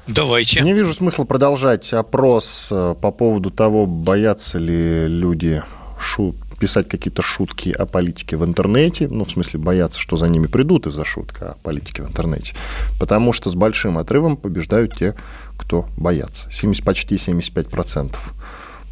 Давайте. 0.07 0.62
Не 0.62 0.73
вижу 0.73 0.93
смысла 0.93 1.25
продолжать 1.25 1.93
опрос 1.93 2.69
э, 2.71 2.95
по 2.99 3.12
поводу 3.12 3.51
того, 3.51 3.86
боятся 3.86 4.57
ли 4.57 5.07
люди 5.07 5.62
шут, 5.99 6.36
писать 6.60 6.88
какие-то 6.88 7.21
шутки 7.21 7.69
о 7.69 7.86
политике 7.86 8.38
в 8.38 8.45
интернете, 8.45 9.07
ну, 9.07 9.23
в 9.23 9.31
смысле, 9.31 9.60
боятся, 9.60 9.99
что 9.99 10.15
за 10.15 10.27
ними 10.27 10.47
придут 10.47 10.88
из-за 10.88 11.05
шутка 11.05 11.51
о 11.51 11.55
политике 11.63 12.03
в 12.03 12.10
интернете, 12.10 12.53
потому 12.99 13.34
что 13.34 13.49
с 13.49 13.55
большим 13.55 13.97
отрывом 13.97 14.38
побеждают 14.38 14.95
те, 14.95 15.15
кто 15.57 15.86
боятся. 15.97 16.49
70, 16.51 16.84
почти 16.84 17.15
75% 17.15 18.15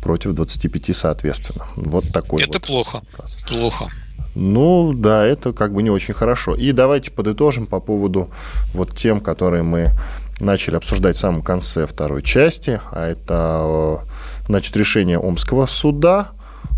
против 0.01 0.33
25 0.33 0.95
соответственно. 0.95 1.65
Вот 1.75 2.05
такой 2.12 2.41
Это 2.41 2.53
вот. 2.53 2.67
плохо. 2.67 3.01
Плохо. 3.47 3.89
Ну, 4.35 4.93
да, 4.93 5.25
это 5.25 5.51
как 5.53 5.73
бы 5.73 5.83
не 5.83 5.89
очень 5.89 6.13
хорошо. 6.13 6.55
И 6.55 6.71
давайте 6.71 7.12
подытожим 7.12 7.65
по 7.65 7.79
поводу 7.79 8.29
вот 8.73 8.95
тем, 8.95 9.19
которые 9.19 9.63
мы 9.63 9.89
начали 10.39 10.75
обсуждать 10.75 11.15
в 11.15 11.19
самом 11.19 11.41
конце 11.41 11.85
второй 11.85 12.21
части. 12.21 12.79
А 12.91 13.07
это, 13.07 14.05
значит, 14.47 14.75
решение 14.77 15.17
Омского 15.17 15.65
суда. 15.65 16.29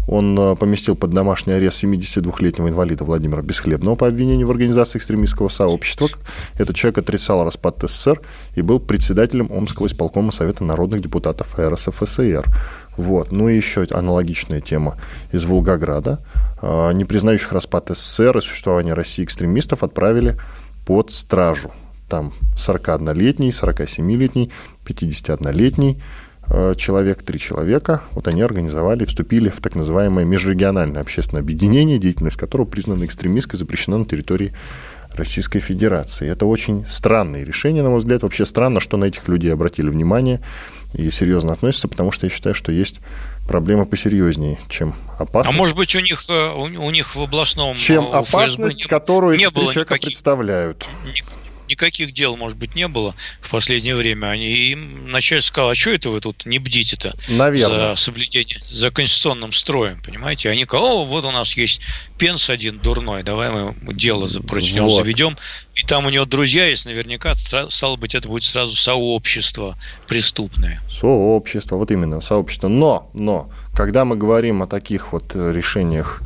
Он 0.08 0.38
э, 0.38 0.56
поместил 0.56 0.96
под 0.96 1.12
домашний 1.12 1.54
арест 1.54 1.84
72-летнего 1.84 2.70
инвалида 2.70 3.04
Владимира 3.04 3.42
Бесхлебного 3.42 3.96
по 3.96 4.08
обвинению 4.08 4.48
в 4.48 4.52
организации 4.52 4.98
экстремистского 4.98 5.48
сообщества. 5.48 6.10
Этот 6.58 6.76
человек 6.76 6.98
отрицал 6.98 7.44
распад 7.44 7.78
СССР 7.84 8.20
и 8.56 8.62
был 8.62 8.80
председателем 8.80 9.52
Омского 9.52 9.88
исполкома 9.88 10.32
Совета 10.32 10.64
народных 10.64 11.02
депутатов 11.02 11.58
РСФСР. 11.58 12.46
Вот. 12.98 13.32
Ну 13.32 13.50
и 13.50 13.56
еще 13.56 13.86
аналогичная 13.92 14.62
тема 14.62 14.98
из 15.32 15.46
Волгограда. 15.46 16.20
А, 16.62 16.92
не 16.92 17.06
признающих 17.06 17.52
распад 17.52 17.90
СССР 17.90 18.38
и 18.38 18.42
существование 18.42 18.94
России 18.94 19.24
экстремистов 19.24 19.84
отправили 19.84 20.38
под 20.86 21.12
стражу. 21.12 21.72
Там 22.10 22.34
41-летний, 22.58 23.50
47-летний, 23.50 24.52
51-летний 24.86 26.02
а, 26.48 26.76
человек, 26.76 27.24
три 27.24 27.40
человека, 27.40 28.02
вот 28.12 28.28
они 28.28 28.42
организовали, 28.42 29.06
вступили 29.06 29.50
в 29.50 29.62
так 29.62 29.76
называемое 29.76 30.26
межрегиональное 30.26 31.02
общественное 31.02 31.42
объединение, 31.42 31.98
деятельность 31.98 32.38
которого 32.38 32.66
признана 32.66 33.06
экстремистской, 33.06 33.58
запрещена 33.58 34.00
на 34.00 34.06
территории 34.06 34.54
Российской 35.14 35.60
Федерации. 35.60 36.30
Это 36.30 36.46
очень 36.46 36.86
странное 36.86 37.44
решение, 37.44 37.84
на 37.84 37.90
мой 37.90 38.00
взгляд. 38.00 38.24
Вообще 38.24 38.46
странно, 38.46 38.80
что 38.80 38.98
на 38.98 39.06
этих 39.06 39.28
людей 39.28 39.54
обратили 39.54 39.90
внимание 39.90 40.42
и 40.94 41.10
серьезно 41.10 41.54
относятся, 41.54 41.88
потому 41.88 42.12
что 42.12 42.26
я 42.26 42.30
считаю, 42.30 42.56
что 42.56 42.72
есть 42.72 43.00
проблемы 43.48 43.86
посерьезнее, 43.86 44.58
чем 44.70 44.94
опасность. 45.18 45.58
А 45.58 45.60
может 45.60 45.76
быть, 45.76 45.96
у 45.96 46.00
них, 46.00 46.24
э, 46.30 46.52
у, 46.54 46.64
у 46.64 46.92
них 46.92 47.16
в 47.16 47.22
областном... 47.22 47.76
Чем 47.76 48.06
э, 48.06 48.12
опасность, 48.12 48.78
не, 48.78 48.84
которую 48.84 49.38
не 49.38 49.46
эти 49.46 49.54
было 49.54 49.72
человека 49.72 49.96
никаких, 49.96 50.10
представляют 50.10 50.88
никаких 51.06 51.26
дел, 52.12 52.38
может 52.38 52.58
быть, 52.58 52.76
не 52.76 52.88
было 52.88 53.16
в 53.42 53.50
последнее 53.50 53.96
время. 53.96 54.28
Они 54.28 54.48
им 54.48 55.10
начальник 55.10 55.46
сказал, 55.46 55.72
а 55.72 55.76
что 55.76 55.92
это 55.92 56.10
вы 56.10 56.22
тут 56.22 56.46
не 56.46 56.60
бдите-то 56.60 57.16
Наверное. 57.30 57.96
за 57.96 58.02
соблюдение, 58.02 58.60
за 58.70 58.92
конституционным 58.92 59.52
строем, 59.52 60.02
понимаете? 60.04 60.50
Они 60.50 60.66
говорят, 60.66 60.90
о, 60.90 61.06
вот 61.06 61.26
у 61.26 61.32
нас 61.32 61.56
есть 61.58 61.82
пенс 62.18 62.50
один 62.50 62.80
дурной, 62.80 63.24
давай 63.24 63.50
мы 63.50 63.94
дело 63.94 64.28
против 64.48 64.74
него 64.74 64.88
вот. 64.88 65.04
заведем. 65.04 65.38
И 65.76 65.82
там 65.82 66.06
у 66.06 66.10
него 66.10 66.26
друзья 66.26 66.68
есть, 66.68 66.86
наверняка, 66.86 67.34
стало 67.36 67.96
быть, 67.96 68.16
это 68.16 68.28
будет 68.28 68.44
сразу 68.44 68.76
сообщество 68.76 69.78
преступное. 70.08 70.82
Сообщество, 70.90 71.78
вот 71.78 71.92
именно, 71.92 72.22
сообщество. 72.22 72.68
Но, 72.68 73.10
но, 73.14 73.50
когда 73.76 74.06
мы 74.06 74.16
говорим 74.16 74.62
о 74.62 74.68
таких 74.68 75.14
вот 75.14 75.34
решениях 75.36 76.22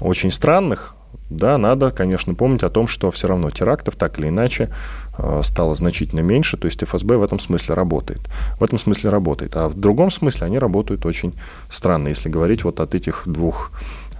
очень 0.00 0.30
странных, 0.30 0.94
да, 1.30 1.58
надо, 1.58 1.92
конечно, 1.92 2.34
помнить 2.34 2.64
о 2.64 2.70
том, 2.70 2.88
что 2.88 3.10
все 3.12 3.28
равно 3.28 3.50
терактов 3.50 3.94
так 3.94 4.18
или 4.18 4.28
иначе 4.28 4.68
э, 5.16 5.40
стало 5.44 5.76
значительно 5.76 6.20
меньше, 6.20 6.56
то 6.56 6.66
есть 6.66 6.82
ФСБ 6.82 7.16
в 7.18 7.22
этом 7.22 7.38
смысле 7.38 7.76
работает. 7.76 8.20
В 8.58 8.64
этом 8.64 8.78
смысле 8.80 9.10
работает. 9.10 9.54
А 9.54 9.68
в 9.68 9.78
другом 9.78 10.10
смысле 10.10 10.46
они 10.46 10.58
работают 10.58 11.06
очень 11.06 11.32
странно, 11.70 12.08
если 12.08 12.28
говорить 12.28 12.64
вот 12.64 12.80
от 12.80 12.94
этих 12.94 13.22
двух 13.26 13.70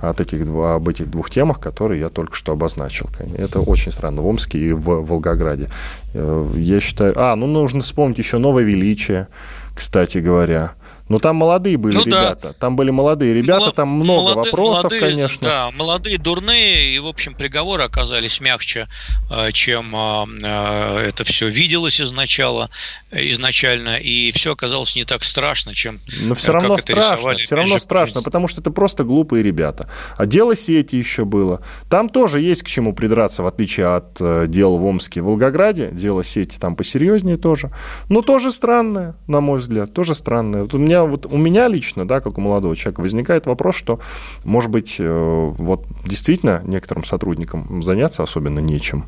от 0.00 0.18
этих, 0.18 0.48
об 0.48 0.88
этих 0.88 1.10
двух 1.10 1.30
темах, 1.30 1.60
которые 1.60 2.00
я 2.00 2.08
только 2.08 2.34
что 2.34 2.52
обозначил. 2.52 3.10
Это 3.36 3.60
очень 3.60 3.92
странно 3.92 4.22
в 4.22 4.26
Омске 4.26 4.58
и 4.58 4.72
в 4.72 5.02
Волгограде. 5.02 5.68
Э, 6.14 6.48
я 6.56 6.80
считаю... 6.80 7.12
А, 7.16 7.36
ну 7.36 7.46
нужно 7.46 7.82
вспомнить 7.82 8.18
еще 8.18 8.38
новое 8.38 8.62
величие, 8.62 9.28
кстати 9.74 10.18
говоря. 10.18 10.72
Ну, 11.10 11.18
там 11.18 11.34
молодые 11.34 11.76
были 11.76 11.96
ну, 11.96 12.04
ребята. 12.04 12.38
Да. 12.48 12.52
Там 12.52 12.76
были 12.76 12.90
молодые 12.90 13.34
ребята, 13.34 13.64
Мол... 13.64 13.72
там 13.72 13.88
много 13.88 14.20
молодые, 14.20 14.44
вопросов, 14.44 14.84
молодые, 14.84 15.00
конечно. 15.00 15.48
Да, 15.48 15.70
молодые, 15.72 16.18
дурные, 16.18 16.94
и, 16.94 16.98
в 17.00 17.08
общем, 17.08 17.34
приговоры 17.34 17.82
оказались 17.82 18.40
мягче, 18.40 18.86
э, 19.28 19.50
чем 19.50 19.92
э, 19.96 20.26
э, 20.44 21.08
это 21.08 21.24
все 21.24 21.48
виделось 21.48 22.00
изначально, 22.00 22.70
изначально, 23.10 23.96
и 23.96 24.30
все 24.30 24.52
оказалось 24.52 24.94
не 24.94 25.02
так 25.02 25.24
страшно, 25.24 25.74
чем 25.74 26.00
Но 26.22 26.36
все 26.36 26.52
равно 26.52 26.78
страшно, 26.78 27.34
все 27.34 27.56
равно 27.56 27.80
страшно, 27.80 28.22
потому 28.22 28.46
что 28.46 28.60
это 28.60 28.70
просто 28.70 29.02
глупые 29.02 29.42
ребята. 29.42 29.90
А 30.16 30.26
дело 30.26 30.54
сети 30.54 30.94
еще 30.94 31.24
было. 31.24 31.60
Там 31.88 32.08
тоже 32.08 32.38
есть 32.38 32.62
к 32.62 32.68
чему 32.68 32.94
придраться, 32.94 33.42
в 33.42 33.48
отличие 33.48 33.86
от 33.96 34.48
дел 34.48 34.76
в 34.76 34.86
Омске 34.86 35.18
и 35.18 35.22
Волгограде. 35.24 35.88
Дело 35.90 36.22
сети 36.22 36.56
там 36.56 36.76
посерьезнее 36.76 37.36
тоже. 37.36 37.72
Но 38.08 38.22
тоже 38.22 38.52
странное, 38.52 39.16
на 39.26 39.40
мой 39.40 39.58
взгляд, 39.58 39.92
тоже 39.92 40.14
странное. 40.14 40.62
Вот 40.62 40.74
у 40.74 40.78
меня 40.78 40.99
вот 41.04 41.26
у 41.26 41.36
меня 41.36 41.68
лично, 41.68 42.06
да, 42.06 42.20
как 42.20 42.38
у 42.38 42.40
молодого 42.40 42.76
человека, 42.76 43.00
возникает 43.00 43.46
вопрос, 43.46 43.76
что, 43.76 44.00
может 44.44 44.70
быть, 44.70 44.96
э, 44.98 45.52
вот 45.58 45.84
действительно 46.04 46.62
некоторым 46.64 47.04
сотрудникам 47.04 47.82
заняться 47.82 48.22
особенно 48.22 48.58
нечем. 48.58 49.04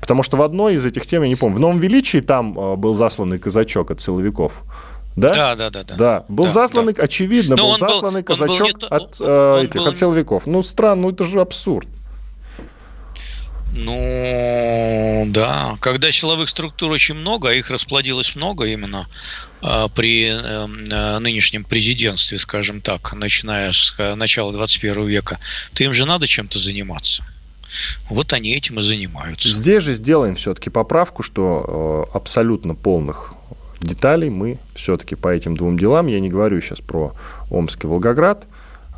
Потому 0.00 0.22
что 0.22 0.36
в 0.36 0.42
одной 0.42 0.74
из 0.74 0.84
этих 0.84 1.06
тем, 1.06 1.22
я 1.22 1.28
не 1.28 1.36
помню, 1.36 1.56
в 1.56 1.60
Новом 1.60 1.80
Величии 1.80 2.18
там 2.18 2.58
э, 2.58 2.76
был 2.76 2.94
засланный 2.94 3.38
казачок 3.38 3.90
от 3.90 4.00
силовиков. 4.00 4.62
Да? 5.16 5.28
Да, 5.28 5.56
да, 5.56 5.70
да. 5.70 5.84
Да, 5.84 5.96
да. 5.96 6.24
был 6.28 6.44
да, 6.44 6.50
засланный, 6.50 6.92
да. 6.92 7.04
очевидно, 7.04 7.56
Но 7.56 7.70
был 7.70 7.78
засланный 7.78 8.22
был, 8.22 8.26
казачок 8.26 8.72
был 8.72 8.80
не... 8.80 8.86
от 8.88 9.20
э, 9.20 9.62
этих, 9.64 9.80
был... 9.80 9.86
от 9.86 9.96
силовиков. 9.96 10.46
Ну, 10.46 10.62
странно, 10.62 11.02
ну 11.02 11.10
это 11.10 11.24
же 11.24 11.40
абсурд. 11.40 11.88
Ну, 13.74 15.24
да. 15.26 15.76
Когда 15.80 16.12
силовых 16.12 16.48
структур 16.48 16.92
очень 16.92 17.16
много, 17.16 17.50
а 17.50 17.52
их 17.52 17.70
расплодилось 17.70 18.36
много 18.36 18.66
именно 18.66 19.06
э, 19.62 19.88
при 19.94 20.28
э, 20.28 21.18
нынешнем 21.18 21.64
президентстве, 21.64 22.38
скажем 22.38 22.80
так, 22.80 23.12
начиная 23.14 23.72
с 23.72 23.94
э, 23.98 24.14
начала 24.14 24.52
21 24.52 25.06
века, 25.06 25.40
то 25.74 25.82
им 25.82 25.92
же 25.92 26.06
надо 26.06 26.28
чем-то 26.28 26.58
заниматься. 26.58 27.24
Вот 28.08 28.32
они 28.32 28.54
этим 28.54 28.78
и 28.78 28.82
занимаются. 28.82 29.48
Здесь 29.48 29.82
же 29.82 29.94
сделаем 29.94 30.36
все-таки 30.36 30.70
поправку, 30.70 31.24
что 31.24 32.06
э, 32.12 32.16
абсолютно 32.16 32.76
полных 32.76 33.34
деталей 33.80 34.30
мы 34.30 34.58
все-таки 34.76 35.16
по 35.16 35.28
этим 35.28 35.56
двум 35.56 35.76
делам, 35.76 36.06
я 36.06 36.20
не 36.20 36.28
говорю 36.28 36.60
сейчас 36.60 36.80
про 36.80 37.12
Омск 37.50 37.84
и 37.84 37.86
Волгоград, 37.88 38.46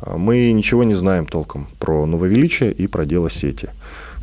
мы 0.05 0.51
ничего 0.51 0.83
не 0.83 0.93
знаем 0.93 1.25
толком 1.25 1.67
про 1.79 2.05
Нововеличие 2.05 2.71
и 2.71 2.85
про 2.85 3.05
дело 3.05 3.31
сети. 3.31 3.69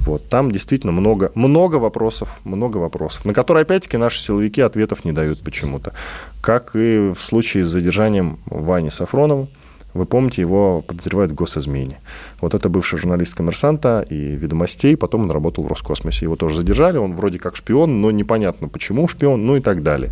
Вот, 0.00 0.28
там 0.28 0.50
действительно 0.50 0.92
много, 0.92 1.33
много 1.35 1.76
вопросов, 1.76 2.40
много 2.44 2.76
вопросов, 2.78 3.24
на 3.24 3.33
которые, 3.33 3.62
опять-таки, 3.62 3.96
наши 3.96 4.20
силовики 4.20 4.61
ответов 4.61 5.04
не 5.04 5.12
дают 5.12 5.42
почему-то. 5.42 5.92
Как 6.40 6.72
и 6.74 7.12
в 7.14 7.20
случае 7.20 7.64
с 7.64 7.68
задержанием 7.68 8.38
Вани 8.46 8.90
Сафронова, 8.90 9.48
вы 9.94 10.07
помните, 10.07 10.42
его 10.42 10.83
подозревают 10.83 11.30
в 11.33 11.35
госизмене. 11.37 12.00
Вот 12.40 12.52
это 12.52 12.68
бывший 12.68 12.98
журналист 12.98 13.35
коммерсанта 13.35 14.04
и 14.11 14.37
ведомостей, 14.37 14.96
потом 14.96 15.22
он 15.22 15.30
работал 15.30 15.62
в 15.62 15.68
Роскосмосе. 15.68 16.26
Его 16.26 16.35
тоже 16.37 16.57
задержали, 16.57 16.98
он 16.98 17.14
вроде 17.14 17.38
как 17.38 17.57
шпион, 17.57 18.00
но 18.00 18.11
непонятно, 18.11 18.68
почему 18.68 19.07
шпион, 19.07 19.46
ну 19.46 19.57
и 19.57 19.61
так 19.61 19.85
далее. 19.85 20.11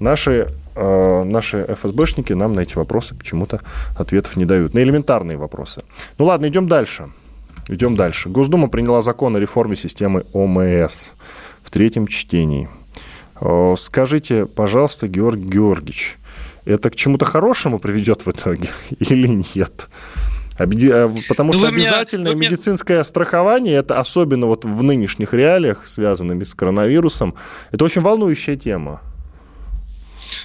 Наши, 0.00 0.48
э, 0.74 1.22
наши 1.24 1.64
ФСБшники 1.68 2.32
нам 2.32 2.52
на 2.54 2.60
эти 2.60 2.74
вопросы 2.74 3.14
почему-то 3.14 3.60
ответов 3.96 4.36
не 4.36 4.44
дают. 4.44 4.74
На 4.74 4.80
элементарные 4.80 5.38
вопросы. 5.38 5.82
Ну 6.18 6.24
ладно, 6.24 6.48
идем 6.48 6.66
дальше. 6.66 7.08
Идем 7.68 7.96
дальше. 7.96 8.28
Госдума 8.28 8.68
приняла 8.68 9.02
закон 9.02 9.36
о 9.36 9.40
реформе 9.40 9.76
системы 9.76 10.24
ОМС 10.32 11.10
в 11.62 11.70
третьем 11.70 12.06
чтении. 12.06 12.68
Скажите, 13.76 14.46
пожалуйста, 14.46 15.08
Георгий 15.08 15.48
Георгиевич, 15.48 16.16
это 16.64 16.90
к 16.90 16.96
чему-то 16.96 17.24
хорошему 17.24 17.78
приведет 17.78 18.24
в 18.24 18.30
итоге 18.30 18.68
или 18.98 19.44
нет? 19.54 19.88
А, 20.58 20.66
потому 21.28 21.52
ну, 21.52 21.58
что 21.58 21.68
обязательное 21.68 22.34
меня, 22.34 22.50
медицинское 22.50 22.94
меня... 22.94 23.04
страхование, 23.04 23.74
это 23.76 23.98
особенно 23.98 24.46
вот 24.46 24.64
в 24.64 24.82
нынешних 24.82 25.32
реалиях, 25.32 25.86
связанными 25.86 26.44
с 26.44 26.54
коронавирусом, 26.54 27.34
это 27.70 27.84
очень 27.84 28.02
волнующая 28.02 28.56
тема. 28.56 29.00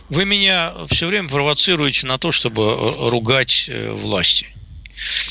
Вы 0.10 0.26
меня 0.26 0.74
все 0.88 1.08
время 1.08 1.30
провоцируете 1.30 2.08
на 2.08 2.18
то, 2.18 2.32
чтобы 2.32 3.10
ругать 3.10 3.70
э, 3.70 3.92
власти. 3.92 4.48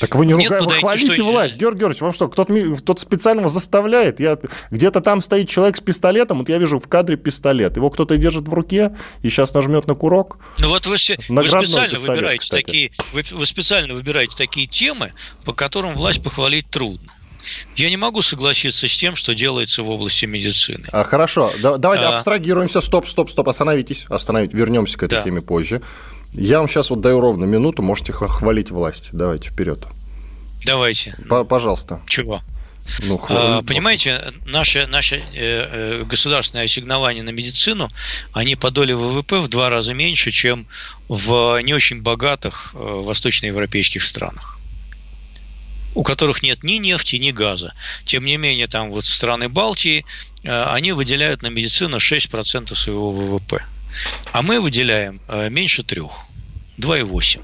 Так 0.01 0.15
вы 0.15 0.27
не 0.27 0.35
ругаете, 0.35 0.69
вы 0.69 0.75
хвалите 0.77 1.15
что... 1.15 1.25
власть. 1.25 1.57
Георгий 1.57 1.81
Георгиевич, 1.81 2.01
вам 2.03 2.13
что, 2.13 2.29
кто-то, 2.29 2.55
кто 2.79 2.97
специально 2.97 3.43
вас 3.43 3.53
заставляет? 3.53 4.21
Я, 4.21 4.39
где-то 4.71 5.01
там 5.01 5.23
стоит 5.23 5.49
человек 5.49 5.77
с 5.77 5.81
пистолетом, 5.81 6.39
вот 6.39 6.49
я 6.49 6.59
вижу 6.59 6.79
в 6.79 6.89
кадре 6.89 7.17
пистолет. 7.17 7.77
Его 7.77 7.91
кто-то 7.91 8.17
держит 8.17 8.49
в 8.49 8.55
руке 8.55 8.97
и 9.23 9.31
сейчас 9.31 9.55
нажмет 9.55 9.87
на 9.87 9.95
курок. 9.95 10.39
Ну 10.59 10.69
вот 10.69 10.87
вы, 10.87 10.93
вы 10.93 10.99
специально 10.99 11.61
пистолет, 11.61 12.01
выбираете 12.01 12.51
такие, 12.51 12.93
вы, 13.13 13.23
вы 13.33 13.47
специально 13.47 13.95
выбираете 13.95 14.37
такие 14.37 14.67
темы, 14.67 15.13
по 15.45 15.53
которым 15.53 15.95
власть 15.95 16.23
похвалить 16.23 16.69
трудно. 16.71 17.13
Я 17.77 17.91
не 17.91 17.97
могу 17.97 18.23
согласиться 18.23 18.89
с 18.89 18.97
тем, 18.97 19.15
что 19.17 19.35
делается 19.35 19.83
в 19.83 19.91
области 19.91 20.27
медицины. 20.27 20.85
А, 20.91 21.05
хорошо, 21.05 21.53
да, 21.63 21.77
давайте 21.77 22.07
а... 22.07 22.15
абстрагируемся. 22.15 22.81
Стоп, 22.81 23.09
стоп, 23.09 23.31
стоп, 23.31 23.49
остановитесь. 23.49 24.07
Остановитесь. 24.09 24.59
Вернемся 24.59 24.99
к 24.99 25.03
этой 25.05 25.17
да. 25.17 25.23
теме 25.23 25.43
позже. 25.43 25.83
Я 26.33 26.59
вам 26.59 26.69
сейчас 26.69 26.91
вот 26.91 27.01
даю 27.01 27.21
ровно 27.21 27.45
минуту, 27.45 27.83
можете 27.83 28.13
хвалить 28.13 28.71
власть. 28.71 29.09
Давайте, 29.13 29.51
вперед. 29.51 29.87
Давайте. 30.65 31.17
Пожалуйста. 31.49 32.01
Чего? 32.07 32.43
Ну, 33.03 33.21
а, 33.29 33.63
понимаете, 33.63 34.33
наши, 34.47 34.87
наши 34.87 35.17
э, 35.17 35.23
э, 35.35 36.05
государственные 36.05 36.65
ассигнования 36.65 37.23
на 37.23 37.31
медицину, 37.31 37.89
они 38.33 38.55
по 38.55 38.71
доле 38.71 38.95
ВВП 38.95 39.41
в 39.41 39.49
два 39.49 39.69
раза 39.69 39.93
меньше, 39.93 40.31
чем 40.31 40.67
в 41.09 41.61
не 41.63 41.75
очень 41.75 42.01
богатых 42.03 42.73
э, 42.75 42.79
восточноевропейских 42.79 44.03
странах 44.03 44.59
у 45.95 46.03
которых 46.03 46.43
нет 46.43 46.63
ни 46.63 46.75
нефти, 46.75 47.17
ни 47.17 47.31
газа. 47.31 47.73
Тем 48.05 48.27
не 48.27 48.37
менее, 48.37 48.67
там 48.67 48.91
вот 48.91 49.07
страны 49.07 49.49
Балтии, 49.49 50.05
они 50.45 50.93
выделяют 50.93 51.41
на 51.41 51.47
медицину 51.47 51.97
6% 51.97 52.75
своего 52.75 53.11
ВВП. 53.11 53.65
А 54.33 54.43
мы 54.43 54.61
выделяем 54.61 55.21
э, 55.29 55.49
меньше 55.51 55.83
трех, 55.83 56.13
2,8. 56.79 57.43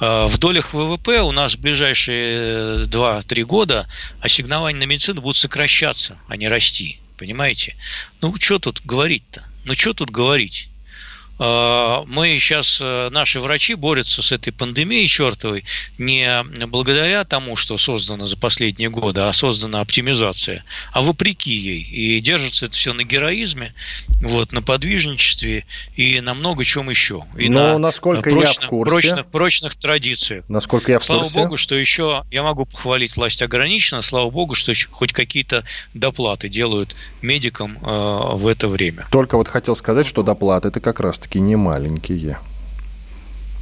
Э, 0.00 0.26
в 0.26 0.38
долях 0.38 0.74
ВВП 0.74 1.22
у 1.22 1.32
нас 1.32 1.54
в 1.54 1.60
ближайшие 1.60 2.86
2-3 2.86 3.44
года 3.44 3.86
ассигнования 4.20 4.80
на 4.80 4.84
медицину 4.84 5.20
будут 5.20 5.36
сокращаться, 5.36 6.18
а 6.28 6.36
не 6.36 6.48
расти. 6.48 7.00
Понимаете? 7.16 7.76
Ну, 8.20 8.34
что 8.38 8.58
тут 8.58 8.82
говорить-то? 8.84 9.44
Ну, 9.64 9.74
что 9.74 9.94
тут 9.94 10.10
говорить? 10.10 10.68
А, 11.46 12.04
мы 12.06 12.38
сейчас, 12.38 12.78
э, 12.82 13.10
наши 13.10 13.38
врачи 13.38 13.74
борются 13.74 14.22
с 14.22 14.32
этой 14.32 14.50
пандемией 14.50 15.06
чертовой 15.06 15.64
не 15.98 16.42
благодаря 16.66 17.24
тому, 17.24 17.54
что 17.54 17.76
создано 17.76 18.24
за 18.24 18.38
последние 18.38 18.88
годы, 18.88 19.20
а 19.20 19.32
создана 19.34 19.82
оптимизация, 19.82 20.64
а 20.92 21.02
вопреки 21.02 21.52
ей. 21.52 21.82
И 21.82 22.20
держится 22.20 22.64
это 22.64 22.74
все 22.74 22.94
на 22.94 23.04
героизме, 23.04 23.74
вот, 24.22 24.52
на 24.52 24.62
подвижничестве 24.62 25.66
и 25.96 26.22
на 26.22 26.32
много 26.32 26.64
чем 26.64 26.88
еще. 26.88 27.24
И 27.36 27.50
Но 27.50 27.74
на 27.74 27.78
насколько 27.78 28.30
прочных, 28.30 28.62
я 28.62 28.66
в 28.66 28.70
курсе, 28.70 28.90
прочных, 28.90 29.30
прочных 29.30 29.74
традициях. 29.74 30.44
Насколько 30.48 30.92
я 30.92 30.98
в 30.98 31.04
слава 31.04 31.24
курсе. 31.24 31.40
Богу, 31.40 31.56
что 31.58 31.74
еще, 31.74 32.24
я 32.30 32.42
могу 32.42 32.64
похвалить 32.64 33.16
власть 33.16 33.42
ограниченно, 33.42 34.00
слава 34.00 34.30
богу, 34.30 34.54
что 34.54 34.72
хоть 34.90 35.12
какие-то 35.12 35.64
доплаты 35.92 36.48
делают 36.48 36.96
медикам 37.20 37.76
э, 37.82 38.34
в 38.34 38.46
это 38.46 38.66
время. 38.66 39.06
Только 39.10 39.36
вот 39.36 39.48
хотел 39.48 39.76
сказать, 39.76 40.06
что 40.06 40.22
доплаты 40.22 40.68
это 40.68 40.80
как 40.80 41.00
раз 41.00 41.18
таки 41.34 41.40
не 41.40 41.56
маленькие. 41.56 42.38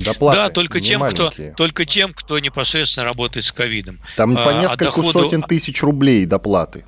Доплаты 0.01 0.37
да, 0.37 0.49
только 0.49 0.81
тем, 0.81 1.03
кто, 1.03 1.33
только 1.57 1.85
тем, 1.85 2.13
кто 2.13 2.39
непосредственно 2.39 3.07
работает 3.07 3.47
с 3.47 3.53
ковидом. 3.53 4.01
Там 4.17 4.37
а, 4.37 4.45
по 4.45 4.51
несколько 4.51 4.87
доходу... 4.87 5.13
сотен 5.13 5.43
тысяч 5.43 5.83
рублей 5.83 6.27
доплаты. 6.27 6.85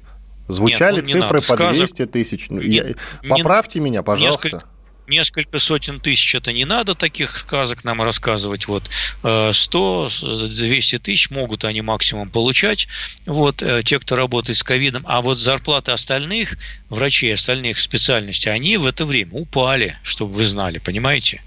Звучали 0.49 0.97
Нет, 0.97 1.07
ну, 1.07 1.21
цифры 1.21 1.41
по 1.41 1.73
200 1.73 2.07
тысяч. 2.07 2.51
Ну, 2.51 2.61
не, 2.61 2.77
я... 2.77 2.85
Поправьте 3.29 3.79
не, 3.79 3.87
меня, 3.87 4.03
пожалуйста. 4.03 4.49
Несколько, 4.49 4.67
несколько 5.09 5.59
сотен 5.59 6.01
тысяч 6.01 6.35
это 6.35 6.53
не 6.53 6.65
надо 6.65 6.95
таких 6.95 7.39
сказок 7.39 7.85
нам 7.85 8.03
рассказывать. 8.03 8.69
Вот 8.69 8.91
100-200 9.23 10.97
э, 10.97 10.99
тысяч 10.99 11.31
могут 11.31 11.65
они 11.65 11.83
максимум 11.83 12.31
получать, 12.31 12.89
вот 13.27 13.63
э, 13.63 13.83
те, 13.83 13.99
кто 13.99 14.17
работает 14.17 14.59
с 14.59 14.63
ковидом. 14.63 15.05
А 15.07 15.21
вот 15.21 15.39
зарплаты 15.39 15.93
остальных 15.93 16.57
врачей, 16.89 17.35
остальных 17.35 17.79
специальностей, 17.79 18.53
они 18.53 18.77
в 18.77 18.87
это 18.87 19.05
время 19.05 19.33
упали, 19.33 19.97
чтобы 20.03 20.33
вы 20.33 20.45
знали, 20.45 20.79
понимаете? 20.79 21.43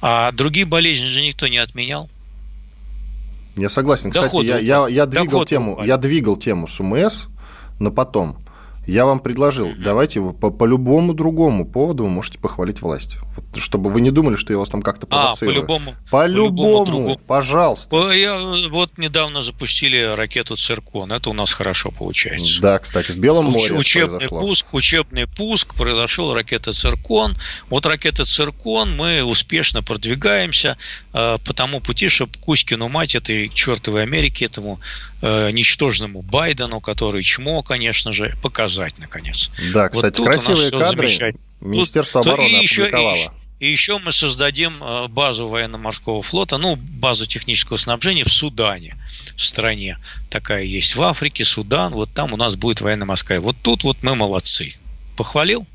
А 0.00 0.32
другие 0.32 0.66
болезни 0.66 1.06
же 1.06 1.22
никто 1.22 1.48
не 1.48 1.58
отменял. 1.58 2.08
Я 3.56 3.68
согласен. 3.68 4.10
Кстати, 4.10 4.26
Доход 4.26 4.44
я, 4.46 4.58
я, 4.58 4.88
я, 4.88 5.06
двигал 5.06 5.44
тему, 5.44 5.82
я 5.84 5.98
двигал 5.98 6.36
тему 6.36 6.68
с 6.68 6.80
УМС, 6.80 7.26
но 7.78 7.90
потом 7.90 8.38
я 8.86 9.06
вам 9.06 9.20
предложил, 9.20 9.68
mm-hmm. 9.68 9.82
давайте 9.82 10.20
по, 10.20 10.50
по 10.50 10.64
любому 10.64 11.14
другому 11.14 11.64
поводу 11.64 12.04
вы 12.04 12.10
можете 12.10 12.38
похвалить 12.38 12.82
власть. 12.82 13.18
Вот, 13.36 13.62
чтобы 13.62 13.90
вы 13.90 14.00
не 14.00 14.10
думали, 14.10 14.36
что 14.36 14.52
я 14.52 14.58
вас 14.58 14.70
там 14.70 14.82
как-то 14.82 15.06
провоцирую. 15.06 15.52
А, 15.52 15.54
по-любому. 15.54 15.94
По-любому, 16.10 17.16
по 17.16 17.22
пожалуйста. 17.36 18.10
Я, 18.10 18.36
вот 18.70 18.98
недавно 18.98 19.40
запустили 19.42 20.14
ракету 20.16 20.56
«Циркон». 20.56 21.12
Это 21.12 21.30
у 21.30 21.32
нас 21.32 21.52
хорошо 21.52 21.90
получается. 21.90 22.60
Да, 22.60 22.78
кстати, 22.78 23.12
в 23.12 23.18
Белом 23.18 23.46
море 23.46 23.74
Уч, 23.74 23.92
Учебный 23.92 24.18
произошло. 24.18 24.40
пуск, 24.40 24.74
учебный 24.74 25.26
пуск, 25.26 25.74
произошел 25.74 26.34
ракета 26.34 26.72
«Циркон». 26.72 27.36
Вот 27.70 27.86
ракета 27.86 28.24
«Циркон» 28.24 28.96
мы 28.96 29.22
успешно 29.22 29.82
продвигаемся 29.82 30.76
э, 31.12 31.38
по 31.44 31.54
тому 31.54 31.80
пути, 31.80 32.08
чтобы 32.08 32.32
Кузькину 32.40 32.88
мать 32.88 33.14
этой 33.14 33.48
чертовой 33.48 34.02
Америки, 34.02 34.44
этому 34.44 34.80
э, 35.22 35.50
ничтожному 35.52 36.20
Байдену, 36.22 36.80
который 36.80 37.22
чмо, 37.22 37.62
конечно 37.62 38.12
же, 38.12 38.36
показать, 38.42 38.98
наконец. 38.98 39.50
Да, 39.72 39.88
кстати, 39.88 40.18
вот 40.18 40.28
красивые 40.28 40.70
кадры 40.70 41.34
Министерство 41.60 42.22
тут, 42.22 42.32
обороны 42.32 42.48
и 42.48 42.62
еще, 42.62 42.82
опубликовало. 42.82 43.34
И, 43.60 43.66
и 43.66 43.70
еще 43.70 43.98
мы 43.98 44.12
создадим 44.12 44.82
э, 44.82 45.08
базу 45.08 45.46
военно-морского 45.46 46.20
флота, 46.20 46.58
ну, 46.58 46.76
базу 46.76 47.26
технического 47.26 47.76
снабжения 47.76 48.24
в 48.24 48.32
Судане, 48.32 48.96
в 49.36 49.40
стране. 49.40 49.98
Такая 50.28 50.64
есть 50.64 50.96
в 50.96 51.02
Африке, 51.02 51.44
Судан, 51.44 51.92
вот 51.92 52.12
там 52.12 52.34
у 52.34 52.36
нас 52.36 52.56
будет 52.56 52.80
военно-морская. 52.80 53.40
Вот 53.40 53.56
тут 53.62 53.84
вот 53.84 53.98
мы 54.02 54.16
молодцы. 54.16 54.74
Похвалил? 55.16 55.66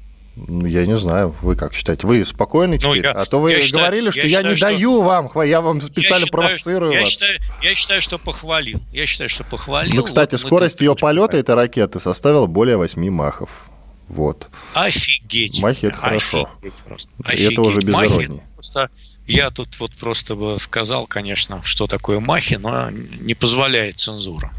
Ну, 0.45 0.67
я 0.67 0.85
не 0.85 0.97
знаю, 0.97 1.33
вы 1.41 1.55
как 1.55 1.73
считаете? 1.73 2.05
Вы 2.05 2.23
спокойны 2.23 2.73
ну, 2.73 2.77
теперь? 2.77 3.03
Ну, 3.03 3.09
я, 3.09 3.11
а 3.11 3.25
то 3.25 3.39
вы 3.39 3.53
я 3.53 3.71
говорили, 3.71 4.11
считаю, 4.11 4.11
что 4.11 4.21
я, 4.21 4.37
считаю, 4.37 4.49
не 4.51 4.55
что... 4.55 4.65
даю 4.67 5.01
вам, 5.01 5.31
я 5.43 5.61
вам 5.61 5.81
специально 5.81 6.25
я 6.25 6.31
провоцирую 6.31 6.93
я 6.93 6.99
вас. 6.99 7.09
Считаю, 7.09 7.39
я 7.63 7.73
считаю, 7.73 8.01
что 8.01 8.19
похвалил. 8.19 8.79
Я 8.91 9.05
считаю, 9.07 9.29
что 9.29 9.43
похвалил. 9.43 9.95
Ну, 9.95 10.03
кстати, 10.03 10.33
вот 10.33 10.41
скорость 10.41 10.81
ее 10.81 10.95
полета 10.95 11.37
этой 11.37 11.55
ракеты 11.55 11.99
составила 11.99 12.45
более 12.45 12.77
8 12.77 13.09
махов. 13.09 13.67
Вот. 14.07 14.49
Офигеть. 14.73 15.61
Махи 15.61 15.87
это 15.87 15.97
хорошо. 15.97 16.49
Просто. 16.85 17.11
Офигеть. 17.23 17.53
Это 17.53 17.61
уже 17.61 17.79
бездороднее. 17.79 18.43
Просто 18.53 18.89
я 19.25 19.49
тут 19.49 19.79
вот 19.79 19.91
просто 19.97 20.35
бы 20.35 20.59
сказал, 20.59 21.07
конечно, 21.07 21.61
что 21.63 21.87
такое 21.87 22.19
махи, 22.19 22.57
но 22.59 22.89
не 22.91 23.33
позволяет 23.33 23.99
цензура 23.99 24.51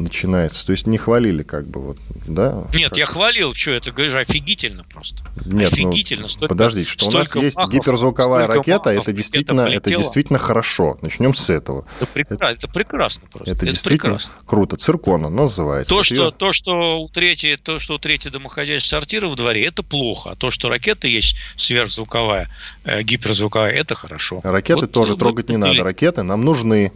начинается. 0.00 0.66
То 0.66 0.72
есть 0.72 0.86
не 0.86 0.98
хвалили 0.98 1.42
как 1.42 1.66
бы 1.66 1.80
вот, 1.80 1.98
да? 2.26 2.64
Нет, 2.74 2.90
как... 2.90 2.98
я 2.98 3.06
хвалил, 3.06 3.54
что 3.54 3.72
это, 3.72 3.90
говоришь, 3.92 4.14
офигительно 4.14 4.84
просто. 4.84 5.24
Нет, 5.44 5.68
ну, 5.70 5.88
офигительно. 5.88 6.22
Ну, 6.22 6.28
столько, 6.28 6.54
подождите, 6.54 6.90
что 6.90 7.06
у 7.06 7.10
нас 7.10 7.34
есть 7.34 7.56
махов, 7.56 7.72
гиперзвуковая 7.72 8.46
ракета, 8.46 8.90
это 8.90 9.12
действительно, 9.12 9.62
это 9.62 9.90
действительно 9.90 10.38
хорошо. 10.38 10.98
Начнем 11.02 11.34
с 11.34 11.50
этого. 11.50 11.84
Это, 11.96 12.06
прекрасно, 12.06 12.44
это, 12.44 12.54
это 12.54 12.68
прекрасно 12.68 13.22
просто. 13.30 13.50
Это, 13.50 13.64
это 13.64 13.72
действительно 13.72 14.14
прекрасно. 14.14 14.34
круто. 14.46 14.76
Циркона 14.76 15.28
называется. 15.28 15.90
То, 15.90 16.02
что, 16.02 16.14
ее... 16.14 16.30
то, 16.30 16.52
что 16.52 17.00
у 17.00 17.08
третьей, 17.08 17.56
то, 17.56 17.78
что 17.78 17.94
у 17.94 17.98
третьей 17.98 18.30
домохозяйства 18.30 18.96
сортира 18.96 19.28
в 19.28 19.36
дворе, 19.36 19.66
это 19.66 19.82
плохо. 19.82 20.30
А 20.30 20.36
то, 20.36 20.50
что 20.50 20.68
ракета 20.68 21.06
есть 21.06 21.36
сверхзвуковая, 21.56 22.48
э, 22.84 23.02
гиперзвуковая, 23.02 23.70
это 23.70 23.94
хорошо. 23.94 24.40
Ракеты 24.42 24.82
вот, 24.82 24.92
тоже 24.92 25.12
ну, 25.12 25.18
трогать 25.18 25.48
не 25.48 25.56
надо. 25.56 25.82
Ракеты 25.82 26.22
нам 26.22 26.44
нужны. 26.44 26.92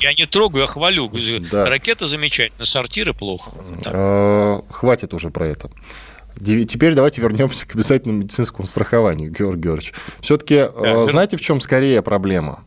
Я 0.00 0.14
не 0.14 0.26
трогаю, 0.26 0.62
я 0.62 0.66
хвалю. 0.66 1.10
Да. 1.50 1.68
Ракета 1.68 2.06
замечательная, 2.06 2.66
сортиры 2.66 3.14
плохо. 3.14 3.52
А, 3.86 4.62
хватит 4.70 5.14
уже 5.14 5.30
про 5.30 5.48
это. 5.48 5.70
Теперь 6.38 6.94
давайте 6.94 7.22
вернемся 7.22 7.66
к 7.66 7.74
обязательному 7.74 8.20
медицинскому 8.20 8.66
страхованию, 8.66 9.30
Георгий 9.30 9.62
Георгиевич. 9.62 9.94
Все-таки 10.20 10.56
да, 10.56 11.04
а, 11.04 11.06
знаете, 11.10 11.36
в 11.36 11.40
чем 11.40 11.60
скорее 11.60 12.02
проблема? 12.02 12.64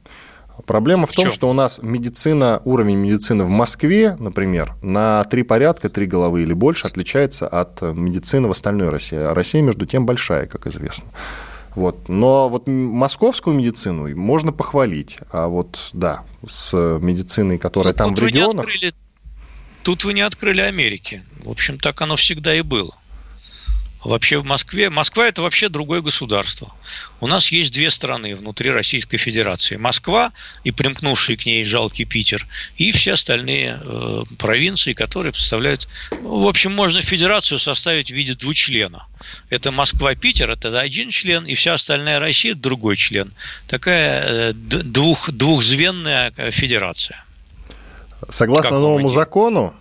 Проблема 0.66 1.06
в, 1.06 1.12
в 1.12 1.16
том, 1.16 1.26
чем? 1.26 1.34
что 1.34 1.50
у 1.50 1.54
нас 1.54 1.80
медицина, 1.82 2.62
уровень 2.66 2.98
медицины 2.98 3.44
в 3.44 3.50
Москве, 3.50 4.16
например, 4.20 4.74
на 4.82 5.24
три 5.26 5.44
порядка, 5.44 5.90
три 5.90 6.06
головы 6.06 6.42
или 6.42 6.54
больше 6.54 6.88
отличается 6.88 7.48
от 7.48 7.82
медицины 7.82 8.48
в 8.48 8.52
остальной 8.52 8.90
России. 8.90 9.18
А 9.18 9.34
Россия, 9.34 9.62
между 9.62 9.86
тем, 9.86 10.06
большая, 10.06 10.48
как 10.48 10.68
известно. 10.68 11.06
Вот. 11.76 12.10
Но 12.10 12.50
вот 12.50 12.68
московскую 12.68 13.56
медицину 13.56 14.16
можно 14.16 14.52
похвалить. 14.52 15.18
А 15.32 15.48
вот, 15.48 15.90
да, 15.94 16.24
с 16.46 16.76
медициной, 17.02 17.58
которая 17.58 17.94
тут, 17.94 17.98
там 17.98 18.10
тут 18.16 18.20
в 18.20 18.28
регионах... 18.28 18.66
Открыли, 18.66 18.94
тут 19.84 20.04
вы 20.04 20.14
не 20.14 20.22
открыли 20.22 20.62
Америки. 20.62 21.24
В 21.44 21.50
общем, 21.50 21.78
так 21.78 22.02
оно 22.02 22.16
всегда 22.16 22.56
и 22.56 22.62
было 22.62 22.99
вообще 24.04 24.38
в 24.38 24.46
Москве. 24.46 24.90
Москва 24.90 25.28
это 25.28 25.42
вообще 25.42 25.70
другое 25.70 26.02
государство. 26.02 26.72
У 27.20 27.28
нас 27.28 27.52
есть 27.52 27.74
две 27.74 27.90
страны 27.90 28.36
внутри 28.36 28.72
Российской 28.72 29.18
Федерации. 29.18 29.76
Москва 29.76 30.32
и 30.64 30.72
примкнувший 30.72 31.36
к 31.36 31.46
ней 31.46 31.64
жалкий 31.66 32.06
Питер, 32.06 32.48
и 32.78 32.92
все 32.92 33.14
остальные 33.14 33.80
э, 33.82 34.24
провинции, 34.38 34.94
которые 34.94 35.34
представляют... 35.34 35.88
В 36.22 36.48
общем, 36.48 36.74
можно 36.74 37.02
федерацию 37.02 37.60
составить 37.60 38.12
в 38.12 38.16
виде 38.16 38.36
двучлена. 38.36 39.06
Это 39.50 39.72
Москва-Питер, 39.72 40.50
это 40.52 40.80
один 40.80 41.10
член, 41.10 41.46
и 41.46 41.54
вся 41.56 41.74
остальная 41.74 42.20
Россия– 42.20 42.54
другой 42.56 42.96
член. 42.96 43.34
Такая 43.68 44.52
э, 44.52 44.54
двух, 44.54 45.30
двухзвенная 45.32 46.34
э, 46.38 46.52
федерация. 46.52 47.26
Согласно 48.30 48.80
новому 48.80 49.10
закону, 49.10 49.74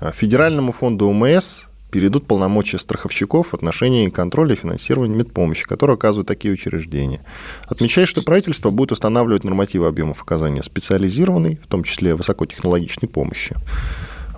э, 0.00 0.10
Федеральному 0.12 0.72
фонду 0.72 1.06
УМС 1.06 1.66
перейдут 1.92 2.26
полномочия 2.26 2.78
страховщиков 2.78 3.48
в 3.48 3.54
отношении 3.54 4.08
контроля 4.08 4.54
и 4.54 4.56
финансирования 4.56 5.14
медпомощи, 5.14 5.66
которые 5.66 5.94
оказывают 5.94 6.26
такие 6.26 6.52
учреждения. 6.52 7.20
Отмечаю, 7.68 8.06
что 8.06 8.22
правительство 8.22 8.70
будет 8.70 8.92
устанавливать 8.92 9.44
нормативы 9.44 9.86
объемов 9.86 10.22
оказания 10.22 10.62
специализированной, 10.62 11.60
в 11.62 11.66
том 11.68 11.84
числе 11.84 12.14
высокотехнологичной 12.14 13.08
помощи. 13.08 13.56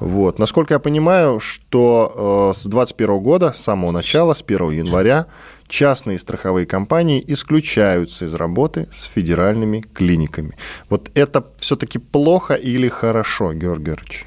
Вот. 0.01 0.41
Насколько 0.41 0.75
я 0.75 0.81
понимаю, 0.81 1.39
что 1.39 2.51
э, 2.53 2.59
с 2.59 2.65
2021 2.67 3.19
года, 3.21 3.53
с 3.53 3.61
самого 3.61 3.93
начала, 3.93 4.35
с 4.35 4.43
1 4.43 4.71
января, 4.71 5.27
частные 5.69 6.19
страховые 6.19 6.67
компании 6.67 7.23
исключаются 7.25 8.25
из 8.25 8.35
работы 8.35 8.89
с 8.93 9.05
федеральными 9.05 9.85
клиниками. 9.95 10.57
Вот 10.91 11.11
это 11.15 11.47
все-таки 11.59 12.01
плохо 12.01 12.55
или 12.55 12.89
хорошо, 12.89 13.53
Георгий 13.53 13.85
Георгиевич? 13.85 14.27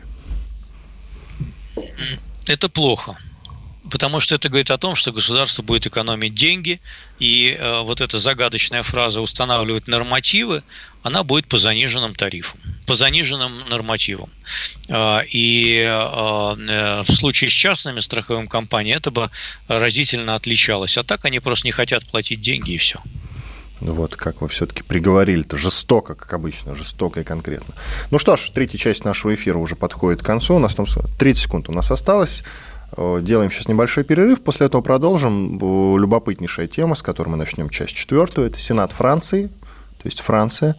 Это 2.48 2.70
плохо 2.70 3.18
потому 3.90 4.20
что 4.20 4.36
это 4.36 4.50
говорит 4.50 4.72
о 4.72 4.78
том, 4.78 4.96
что 4.96 5.12
государство 5.12 5.62
будет 5.62 5.88
экономить 5.88 6.36
деньги, 6.36 6.82
и 7.20 7.58
э, 7.58 7.82
вот 7.82 8.02
эта 8.02 8.18
загадочная 8.18 8.84
фраза 8.84 9.22
устанавливать 9.22 9.88
нормативы, 9.88 10.64
она 11.04 11.24
будет 11.24 11.48
по 11.48 11.58
заниженным 11.58 12.16
тарифам, 12.16 12.60
по 12.86 12.96
заниженным 12.96 13.68
нормативам. 13.70 14.30
Э, 14.90 15.22
и 15.30 15.78
э, 15.78 15.88
э, 15.88 17.02
в 17.02 17.12
случае 17.12 17.50
с 17.50 17.54
частными 17.54 18.00
страховыми 18.00 18.48
компаниями 18.48 18.98
это 18.98 19.12
бы 19.12 19.30
разительно 19.68 20.36
отличалось. 20.36 20.98
А 20.98 21.04
так 21.04 21.26
они 21.26 21.40
просто 21.40 21.68
не 21.68 21.72
хотят 21.72 22.06
платить 22.06 22.42
деньги 22.42 22.72
и 22.74 22.78
все. 22.78 23.02
Вот 23.82 24.16
как 24.16 24.42
вы 24.42 24.48
все-таки 24.48 24.84
приговорили-то 24.84 25.56
жестоко, 25.56 26.16
как 26.16 26.34
обычно, 26.34 26.74
жестоко 26.74 27.22
и 27.22 27.24
конкретно. 27.24 27.74
Ну 28.10 28.20
что 28.20 28.36
ж, 28.36 28.50
третья 28.54 28.78
часть 28.78 29.06
нашего 29.06 29.34
эфира 29.36 29.58
уже 29.58 29.76
подходит 29.76 30.22
к 30.22 30.26
концу. 30.26 30.56
У 30.56 30.60
нас 30.60 30.76
там 30.76 30.86
30 31.20 31.44
секунд 31.44 31.70
у 31.70 31.72
нас 31.72 31.92
осталось. 31.92 32.44
Э, 32.96 33.20
делаем 33.22 33.52
сейчас 33.52 33.68
небольшой 33.68 34.04
перерыв, 34.04 34.42
после 34.42 34.68
этого 34.68 34.82
продолжим. 34.82 35.60
Любопытнейшая 35.98 36.68
тема, 36.68 36.96
с 36.96 37.04
которой 37.04 37.30
мы 37.30 37.38
начнем 37.38 37.70
часть 37.70 37.96
четвертую. 37.96 38.48
Это 38.48 38.58
Сенат 38.58 38.92
Франции, 38.92 39.48
то 39.48 40.06
есть 40.06 40.22
Франция, 40.22 40.76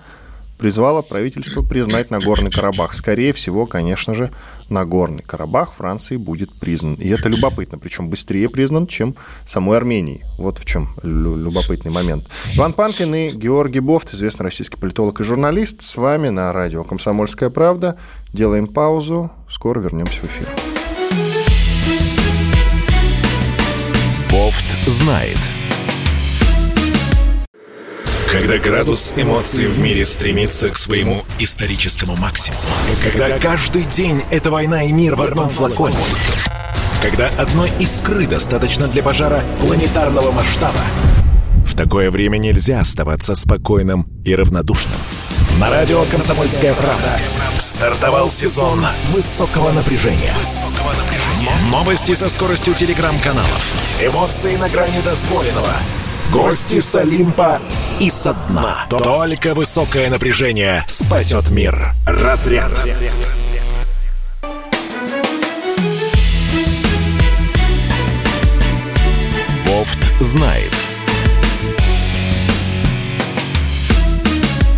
призвала 0.59 1.03
правительство 1.03 1.63
признать 1.63 2.11
Нагорный 2.11 2.51
Карабах. 2.51 2.93
Скорее 2.95 3.33
всего, 3.33 3.67
конечно 3.67 4.13
же, 4.13 4.31
Нагорный 4.69 5.23
Карабах 5.23 5.73
Франции 5.75 6.17
будет 6.17 6.53
признан. 6.53 6.95
И 6.95 7.09
это 7.09 7.29
любопытно, 7.29 7.79
причем 7.79 8.11
быстрее 8.11 8.49
признан, 8.49 8.87
чем 8.87 9.15
самой 9.47 9.79
Армении. 9.79 10.25
Вот 10.37 10.59
в 10.59 10.65
чем 10.67 10.91
любопытный 11.03 11.91
момент. 11.91 12.27
Иван 12.57 12.73
Панкин 12.73 13.15
и 13.15 13.31
Георгий 13.31 13.81
Бофт, 13.81 14.13
известный 14.13 14.45
российский 14.45 14.77
политолог 14.77 15.21
и 15.21 15.25
журналист, 15.25 15.83
с 15.83 15.97
вами 15.97 16.29
на 16.29 16.53
радио 16.53 16.85
«Комсомольская 16.85 17.51
правда». 17.51 17.97
Делаем 18.33 18.67
паузу, 18.67 19.31
скоро 19.51 19.81
вернемся 19.81 20.21
в 20.21 20.25
эфир. 20.25 20.49
Бофт 24.31 24.89
знает. 24.89 25.39
Когда 28.31 28.59
градус 28.59 29.15
эмоций 29.17 29.67
в 29.67 29.79
мире 29.79 30.05
стремится 30.05 30.69
к 30.69 30.77
своему 30.77 31.25
историческому 31.39 32.15
максимуму. 32.17 32.69
Когда 33.03 33.39
каждый 33.39 33.85
день 33.85 34.23
это 34.31 34.51
война 34.51 34.83
и 34.83 34.93
мир 34.93 35.15
в 35.15 35.23
одном 35.23 35.49
флаконе. 35.49 35.97
Когда 37.03 37.29
одной 37.29 37.71
искры 37.81 38.27
достаточно 38.27 38.87
для 38.87 39.03
пожара 39.03 39.43
планетарного 39.61 40.31
масштаба. 40.31 40.81
В 41.65 41.75
такое 41.75 42.11
время 42.11 42.37
нельзя 42.37 42.81
оставаться 42.81 43.35
спокойным 43.35 44.07
и 44.27 44.35
равнодушным. 44.35 44.99
На 45.59 45.71
радио 45.71 46.05
«Комсомольская 46.11 46.75
правда» 46.75 47.19
стартовал 47.59 48.29
сезон 48.29 48.85
высокого 49.11 49.73
напряжения. 49.73 50.35
Новости 51.71 52.15
со 52.15 52.29
скоростью 52.29 52.75
телеграм-каналов. 52.75 53.75
Эмоции 54.03 54.57
на 54.57 54.69
грани 54.69 55.01
дозволенного. 55.01 55.73
Гости 56.33 56.79
с 56.79 56.95
Олимпа 56.95 57.59
и 58.01 58.11
со 58.11 58.35
дна. 58.35 58.87
Только 58.91 59.55
высокое 59.55 60.11
напряжение 60.11 60.85
спасет 60.87 61.51
мир. 61.51 61.93
Разряд. 62.07 62.71
Бофт 69.67 69.99
знает. 70.21 70.75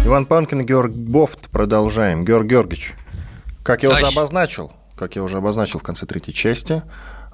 Иван 0.04 0.26
Панкин, 0.26 0.64
Георг 0.64 0.92
Бофт. 0.92 1.48
Продолжаем. 1.50 2.24
Георг 2.24 2.46
Георгиевич, 2.46 2.92
как 3.64 3.82
я 3.82 3.90
уже 3.90 4.06
обозначил, 4.06 4.72
как 4.94 5.16
я 5.16 5.22
уже 5.24 5.38
обозначил 5.38 5.80
в 5.80 5.82
конце 5.82 6.06
третьей 6.06 6.32
части, 6.32 6.84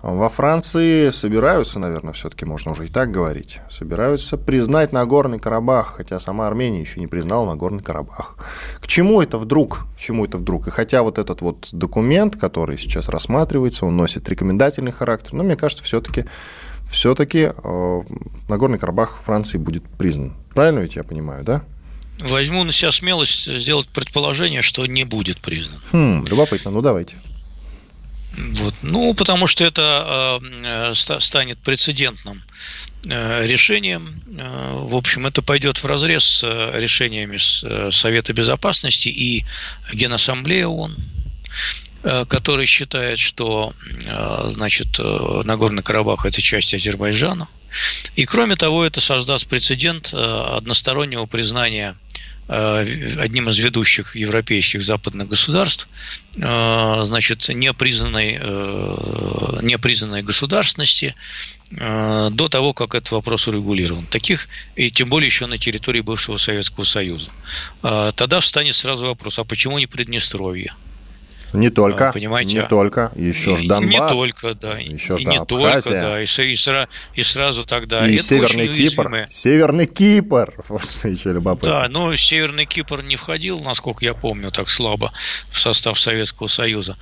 во 0.03 0.28
Франции 0.28 1.11
собираются, 1.11 1.78
наверное, 1.78 2.12
все-таки 2.12 2.44
можно 2.44 2.72
уже 2.72 2.86
и 2.86 2.88
так 2.88 3.11
говорить, 3.11 3.61
собираются 3.70 4.36
признать 4.36 4.92
Нагорный 4.92 5.38
Карабах, 5.38 5.97
хотя 5.97 6.20
сама 6.20 6.47
Армения 6.47 6.80
еще 6.80 7.01
не 7.01 7.07
признала 7.07 7.47
Нагорный 7.47 7.82
Карабах. 7.82 8.36
К 8.80 8.86
чему 8.86 9.22
это 9.22 9.38
вдруг? 9.38 9.86
К 9.97 9.99
чему 9.99 10.24
это 10.24 10.38
вдруг? 10.38 10.68
И 10.68 10.70
хотя 10.70 11.03
вот 11.03 11.18
этот 11.18 11.40
вот 11.40 11.68
документ, 11.72 12.36
который 12.36 12.78
сейчас 12.78 13.09
рассматривается, 13.09 13.86
он 13.86 13.97
носит 13.97 14.28
рекомендательный 14.28 14.92
характер, 14.92 15.32
но 15.32 15.42
мне 15.42 15.57
кажется, 15.57 15.82
все-таки 15.82 16.26
все-таки 16.90 17.51
э, 17.53 18.03
Нагорный 18.49 18.78
Карабах 18.78 19.18
Франции 19.24 19.59
будет 19.59 19.82
признан. 19.99 20.34
Правильно 20.55 20.80
ведь 20.80 20.97
я 20.97 21.03
понимаю, 21.03 21.44
да? 21.44 21.64
Возьму 22.20 22.64
на 22.64 22.72
себя 22.72 22.92
смелость 22.92 23.44
сделать 23.59 23.88
предположение, 23.88 24.62
что 24.62 24.86
не 24.86 25.05
будет 25.05 25.38
признан. 25.38 25.80
Хм, 25.92 26.24
любопытно. 26.26 26.70
Ну, 26.70 26.80
давайте. 26.80 27.16
Вот. 28.37 28.74
Ну, 28.82 29.14
потому 29.14 29.47
что 29.47 29.64
это 29.64 30.41
э, 30.62 30.95
станет 30.95 31.59
прецедентным 31.59 32.43
э, 33.09 33.47
решением. 33.47 34.20
Э, 34.37 34.74
в 34.74 34.95
общем, 34.95 35.26
это 35.26 35.43
пойдет 35.43 35.78
в 35.78 35.87
разрез 35.87 36.24
с 36.24 36.45
э, 36.45 36.78
решениями 36.78 37.39
с, 37.39 37.64
э, 37.64 37.91
Совета 37.91 38.32
Безопасности 38.32 39.09
и 39.09 39.45
Генассамблеи 39.93 40.64
ООН 40.64 40.97
э, 42.05 42.24
который 42.28 42.66
считает, 42.66 43.18
что 43.18 43.72
значит, 44.45 44.99
Нагорный 45.45 45.82
Карабах– 45.82 46.24
это 46.26 46.41
часть 46.41 46.74
Азербайджана. 46.74 47.49
И 48.14 48.24
кроме 48.26 48.57
того, 48.57 48.84
это 48.84 49.01
создаст 49.01 49.49
прецедент 49.49 50.14
одностороннего 50.14 51.26
признания 51.26 51.97
одним 52.49 53.49
из 53.49 53.59
ведущих 53.59 54.14
европейских 54.14 54.82
западных 54.82 55.28
государств, 55.28 55.88
э, 56.36 57.01
значит, 57.03 57.49
непризнанной, 57.49 58.38
э, 58.40 59.59
непризнанной 59.62 60.22
государственности 60.22 61.14
до 61.68 62.49
того, 62.49 62.72
как 62.72 62.94
этот 62.94 63.11
вопрос 63.11 63.49
урегулирован. 63.49 64.07
Таких, 64.07 64.49
и 64.76 64.88
тем 64.88 65.09
более 65.09 65.26
еще 65.26 65.47
на 65.47 65.59
территории 65.59 66.01
бывшего 66.01 66.36
Советского 66.36 66.84
Союза. 66.84 67.28
Тогда 67.82 68.38
встанет 68.38 68.76
сразу 68.76 69.07
вопрос, 69.07 69.40
а 69.40 69.44
почему 69.44 69.76
не 69.76 69.88
Приднестровье? 69.88 70.72
Не 71.53 71.70
только, 71.70 72.12
понимаете, 72.12 72.59
не 72.59 72.62
только, 72.62 73.12
еще 73.14 73.57
же 73.57 73.66
Донбасс. 73.68 73.92
Не 73.92 74.09
только, 74.09 74.55
да, 74.55 74.78
еще 74.78 75.16
и 75.16 75.24
не 75.24 75.36
Абхазия. 75.36 75.44
только, 75.44 75.90
да, 75.90 76.22
и, 76.22 76.26
и, 76.26 77.20
и 77.20 77.22
сразу 77.22 77.64
тогда. 77.64 78.09
И 78.09 78.16
это 78.16 78.24
Северный 78.24 78.68
Кипр. 78.68 79.28
Северный 79.30 79.86
Кипр, 79.86 80.55
вот 80.68 80.82
еще 81.05 81.32
любопытно. 81.32 81.70
Да, 81.70 81.88
но 81.88 82.14
Северный 82.14 82.66
Кипр 82.66 83.03
не 83.03 83.16
входил, 83.16 83.61
насколько 83.61 84.05
я 84.05 84.14
помню, 84.14 84.51
так 84.51 84.68
слабо 84.68 85.12
в 85.51 85.59
состав 85.59 85.99
Советского 85.99 86.49
Союза. 86.49 86.97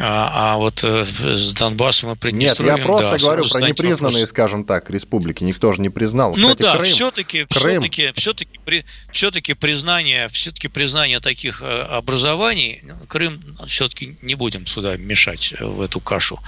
А, 0.00 0.52
а 0.54 0.56
вот 0.56 0.84
э, 0.84 1.04
с 1.04 1.54
Донбассом 1.54 2.12
и 2.12 2.16
Приднестровьем, 2.16 2.76
Нет, 2.76 2.84
я 2.84 2.86
просто 2.86 3.10
да, 3.10 3.18
говорю 3.18 3.44
про 3.48 3.60
непризнанные, 3.60 4.20
вопрос. 4.20 4.30
скажем 4.30 4.64
так, 4.64 4.90
республики. 4.90 5.42
Никто 5.42 5.72
же 5.72 5.82
не 5.82 5.88
признал. 5.88 6.36
Ну 6.36 6.54
Кстати, 6.54 6.62
да, 6.62 6.76
Крым, 6.78 6.90
все-таки, 6.92 7.44
Крым. 7.46 7.80
все-таки, 7.80 8.12
все-таки, 8.14 8.60
при, 8.64 8.84
все-таки 9.10 9.54
признание, 9.54 10.28
все-таки 10.28 10.68
признание 10.68 11.18
таких 11.18 11.62
э, 11.62 11.82
образований, 11.82 12.80
ну, 12.84 12.94
Крым 13.08 13.40
все-таки 13.66 13.87
все-таки 13.88 14.16
не 14.22 14.34
будем 14.34 14.66
сюда 14.66 14.96
мешать 14.96 15.54
э, 15.58 15.64
в 15.64 15.80
эту 15.80 16.00
кашу. 16.00 16.38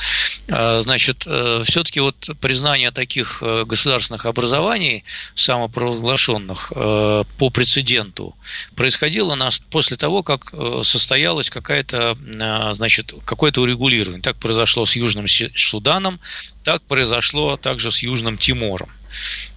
А, 0.49 0.81
значит, 0.81 1.25
э, 1.27 1.63
все-таки 1.65 2.01
вот 2.01 2.31
признание 2.41 2.91
таких 2.91 3.43
э, 3.43 3.65
государственных 3.65 4.27
образований, 4.27 5.05
самопровозглашенных 5.35 6.73
по 6.73 7.51
прецеденту, 7.51 8.35
происходило 8.75 9.35
нас 9.35 9.61
после 9.71 9.97
того, 9.97 10.23
как 10.23 10.53
состоялась 10.83 11.51
какая-то, 11.51 12.17
значит, 12.73 13.15
какое-то 13.25 13.63
урегулирование. 13.63 14.23
Так 14.23 14.37
произошло 14.37 14.87
с 14.87 14.97
Южным 14.97 15.27
Суданом, 15.29 16.21
так 16.63 16.83
произошло 16.83 17.57
также 17.57 17.91
с 17.91 18.03
Южным 18.03 18.37
Тимором. 18.39 18.91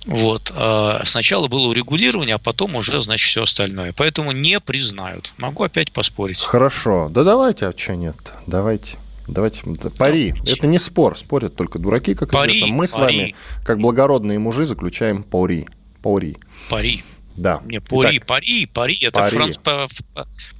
Вот. 0.06 0.52
А 0.56 1.02
сначала 1.06 1.48
было 1.48 1.68
урегулирование, 1.68 2.36
а 2.36 2.40
потом 2.40 2.76
уже, 2.76 3.02
значит, 3.02 3.30
все 3.30 3.44
остальное. 3.44 3.94
Поэтому 3.94 4.32
не 4.32 4.60
признают. 4.60 5.34
Могу 5.38 5.64
опять 5.64 5.92
поспорить. 5.92 6.40
Хорошо. 6.40 7.10
Да 7.10 7.24
давайте, 7.24 7.68
а 7.68 7.74
что 7.78 7.96
нет? 7.96 8.34
Давайте. 8.48 8.98
Давайте. 9.28 9.62
Пари. 9.98 10.34
Да. 10.44 10.52
Это 10.52 10.68
не 10.68 10.80
спор. 10.80 11.18
Спорят 11.18 11.56
только 11.56 11.80
дураки, 11.80 12.14
как 12.14 12.32
пари, 12.32 12.52
известно. 12.52 12.76
Мы 12.76 12.88
пари. 12.88 12.88
с 12.88 12.96
вами, 12.96 13.36
как 13.64 13.80
благородные 13.80 14.40
мужи, 14.40 14.66
заключаем 14.66 15.24
пари. 15.24 15.68
Пари. 16.02 16.36
Пари. 16.70 17.04
Да. 17.36 17.62
Не, 17.66 17.80
Пари, 17.80 18.18
Итак, 18.18 18.28
Пари, 18.28 18.66
Пари, 18.68 18.98
это 19.02 19.20
Пари. 19.20 19.36
Франц, 19.36 19.58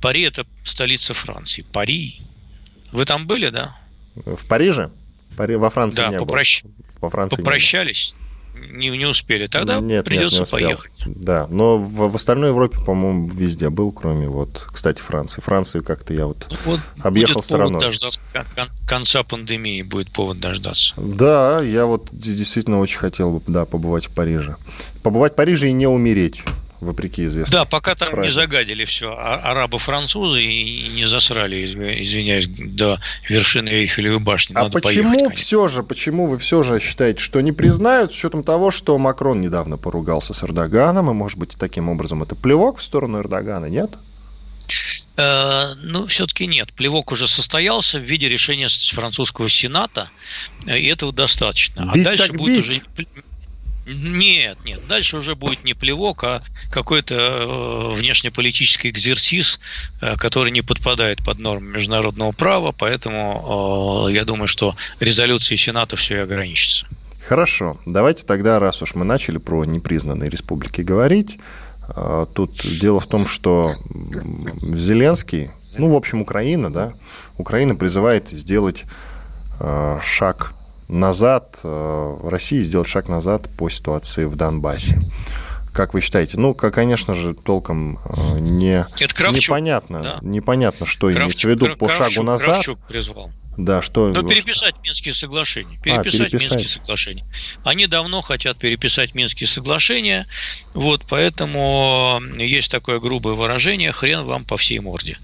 Пари 0.02 0.22
это 0.24 0.46
столица 0.64 1.14
Франции. 1.14 1.64
Пари. 1.72 2.20
Вы 2.92 3.06
там 3.06 3.28
были, 3.28 3.50
да? 3.50 3.76
В 4.16 4.46
Париже? 4.48 4.90
Пари, 5.36 5.56
во 5.56 5.70
Франции 5.70 5.98
да, 5.98 6.10
не 6.10 6.18
попрощ... 6.18 6.64
было. 6.64 6.74
Во 7.02 7.10
Франции 7.10 7.36
попрощались 7.36 8.16
не, 8.54 8.90
не 8.90 9.06
успели. 9.06 9.48
Тогда 9.48 9.80
нет, 9.80 10.06
придется 10.06 10.40
нет, 10.42 10.50
поехать. 10.52 11.04
Да, 11.06 11.48
но 11.50 11.78
в, 11.78 12.12
в 12.12 12.16
остальной 12.16 12.50
Европе, 12.50 12.80
по-моему, 12.86 13.28
везде 13.28 13.70
был, 13.70 13.92
кроме 13.92 14.28
вот, 14.28 14.68
кстати, 14.72 15.02
Франции. 15.02 15.42
Францию 15.42 15.84
как-то 15.84 16.14
я 16.14 16.28
вот, 16.28 16.52
вот 16.66 16.80
объехал 17.00 17.36
будет 17.36 17.46
стороной. 17.46 17.80
Повод 17.80 17.84
дождаться 17.84 18.22
конца 18.88 19.24
пандемии 19.24 19.82
будет 19.82 20.12
повод 20.12 20.40
дождаться. 20.40 20.94
Да, 20.98 21.62
я 21.62 21.86
вот 21.86 22.10
действительно 22.12 22.80
очень 22.80 23.00
хотел 23.00 23.40
бы, 23.40 23.42
да, 23.48 23.66
побывать 23.66 24.06
в 24.06 24.12
Париже. 24.12 24.56
Побывать 25.02 25.34
в 25.34 25.36
Париже 25.36 25.70
и 25.70 25.74
не 25.74 25.88
умереть. 25.88 26.44
Вопреки 26.84 27.26
известной 27.26 27.52
Да, 27.52 27.66
пока 27.66 27.96
там 27.96 28.10
фразе. 28.10 28.30
не 28.30 28.34
загадили 28.34 28.86
все 28.86 29.16
а, 29.18 29.36
арабы-французы 29.52 30.42
и 30.42 30.90
не 30.90 31.06
засрали, 31.06 31.66
извиняюсь, 31.66 32.48
до 32.48 33.00
вершины 33.28 33.70
Эйфелевой 33.70 34.20
башни. 34.20 34.54
А 34.56 34.64
Надо 34.64 34.80
почему 34.80 35.16
поехать, 35.16 35.40
все 35.40 35.68
же, 35.68 35.84
почему 35.84 36.28
вы 36.28 36.38
все 36.38 36.64
же 36.64 36.80
считаете, 36.80 37.20
что 37.20 37.42
не 37.42 37.52
признают, 37.52 38.12
с 38.12 38.16
учетом 38.16 38.44
того, 38.44 38.72
что 38.72 38.98
Макрон 38.98 39.42
недавно 39.42 39.78
поругался 39.78 40.34
с 40.34 40.44
Эрдоганом, 40.44 41.10
и, 41.10 41.14
может 41.14 41.38
быть, 41.38 41.52
таким 41.58 41.90
образом 41.90 42.24
это 42.24 42.36
плевок 42.36 42.80
в 42.80 42.84
сторону 42.84 43.20
Эрдогана, 43.20 43.66
нет? 43.66 43.92
Э, 45.16 45.74
ну, 45.82 46.06
все-таки 46.06 46.48
нет. 46.48 46.74
Плевок 46.74 47.12
уже 47.12 47.28
состоялся 47.28 48.00
в 48.00 48.02
виде 48.02 48.28
решения 48.28 48.68
французского 48.68 49.48
сената, 49.50 50.10
и 50.66 50.88
этого 50.88 51.12
достаточно. 51.12 51.92
Бить 51.94 52.06
а 52.08 52.10
дальше 52.10 52.34
будет 52.34 52.64
бить. 52.68 52.84
уже 52.98 53.08
нет, 53.86 54.58
нет, 54.64 54.80
дальше 54.88 55.18
уже 55.18 55.36
будет 55.36 55.64
не 55.64 55.74
плевок, 55.74 56.24
а 56.24 56.42
какой-то 56.72 57.16
э, 57.16 57.94
внешнеполитический 57.94 58.90
экзерсис, 58.90 59.60
э, 60.02 60.16
который 60.16 60.52
не 60.52 60.62
подпадает 60.62 61.24
под 61.24 61.40
нормы 61.40 61.72
международного 61.72 62.32
права, 62.32 62.72
поэтому 62.72 64.08
э, 64.08 64.14
я 64.14 64.24
думаю, 64.24 64.48
что 64.48 64.76
резолюции 65.00 65.56
Сената 65.56 65.96
все 65.96 66.16
и 66.16 66.20
ограничится. 66.20 66.88
Хорошо, 67.28 67.78
давайте 67.86 68.26
тогда, 68.26 68.60
раз 68.60 68.82
уж 68.82 68.96
мы 68.96 69.06
начали 69.06 69.38
про 69.38 69.66
непризнанные 69.66 70.30
республики 70.30 70.82
говорить, 70.82 71.40
тут 72.34 72.66
дело 72.80 73.00
в 73.00 73.08
том, 73.08 73.26
что 73.26 73.70
Зеленский, 74.62 75.50
ну, 75.78 75.90
в 75.90 75.96
общем, 75.96 76.22
Украина, 76.22 76.72
да, 76.72 76.92
Украина 77.38 77.76
призывает 77.76 78.28
сделать 78.30 78.84
шаг 80.02 80.54
назад, 80.88 81.60
э, 81.64 82.18
России 82.24 82.62
сделать 82.62 82.88
шаг 82.88 83.08
назад 83.08 83.50
по 83.58 83.70
ситуации 83.70 84.26
в 84.26 84.36
Донбассе. 84.36 85.00
Как 85.74 85.94
вы 85.94 86.02
считаете? 86.02 86.38
Ну, 86.38 86.54
конечно 86.54 87.16
же, 87.16 87.34
толком 87.34 88.00
э, 88.06 88.40
не, 88.40 88.86
непонятно, 89.00 90.02
да. 90.04 90.18
непонятно, 90.22 90.86
что 90.86 91.10
Кравчук, 91.10 91.22
имеется 91.22 91.48
в 91.48 91.52
виду 91.52 91.76
по 91.78 91.90
шагу 91.90 92.24
назад. 92.24 92.48
Кравчук 92.48 92.80
призвал. 92.88 93.32
Да, 93.58 93.82
что... 93.82 94.08
Но 94.10 94.24
переписать 94.24 94.76
Минские 94.84 95.14
соглашения. 95.14 95.80
Переписать, 95.84 96.22
а, 96.22 96.30
переписать 96.30 96.56
Минские 96.56 96.82
соглашения. 96.82 97.26
Они 97.64 97.86
давно 97.86 98.22
хотят 98.22 98.58
переписать 98.58 99.14
Минские 99.14 99.48
соглашения, 99.48 100.28
вот, 100.74 101.04
поэтому 101.08 102.22
есть 102.38 102.72
такое 102.72 103.00
грубое 103.00 103.36
выражение 103.36 103.92
«хрен 103.92 104.24
вам 104.24 104.44
по 104.44 104.58
всей 104.58 104.80
морде». 104.80 105.18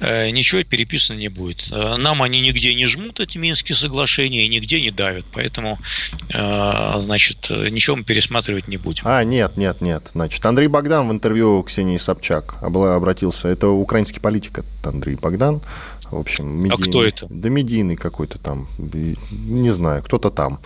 Э, 0.00 0.30
ничего 0.30 0.62
переписано 0.64 1.16
не 1.16 1.28
будет. 1.28 1.68
Э, 1.70 1.96
нам 1.96 2.22
они 2.22 2.40
нигде 2.40 2.74
не 2.74 2.86
жмут, 2.86 3.20
эти 3.20 3.38
Минские 3.38 3.76
соглашения, 3.76 4.44
и 4.44 4.48
нигде 4.48 4.80
не 4.80 4.90
давят, 4.90 5.24
поэтому, 5.32 5.78
э, 6.30 6.94
значит, 6.98 7.50
ничего 7.50 7.96
мы 7.96 8.04
пересматривать 8.04 8.66
не 8.66 8.78
будем. 8.78 9.02
А, 9.06 9.22
нет, 9.22 9.56
нет, 9.56 9.80
нет. 9.80 10.10
Значит, 10.12 10.44
Андрей 10.44 10.66
Богдан 10.66 11.08
в 11.08 11.12
интервью 11.12 11.62
Ксении 11.62 11.98
Собчак 11.98 12.56
обратился. 12.62 13.48
Это 13.48 13.68
украинский 13.68 14.20
политик, 14.20 14.60
Андрей 14.82 15.14
Богдан. 15.14 15.60
В 16.10 16.18
общем, 16.18 16.48
медийный. 16.48 16.74
А 16.74 16.90
кто 16.90 17.04
это? 17.04 17.26
Да 17.30 17.48
медийный 17.48 17.96
какой-то 17.96 18.38
там, 18.38 18.68
не 18.78 19.72
знаю, 19.72 20.02
кто-то 20.02 20.30
там. 20.30 20.60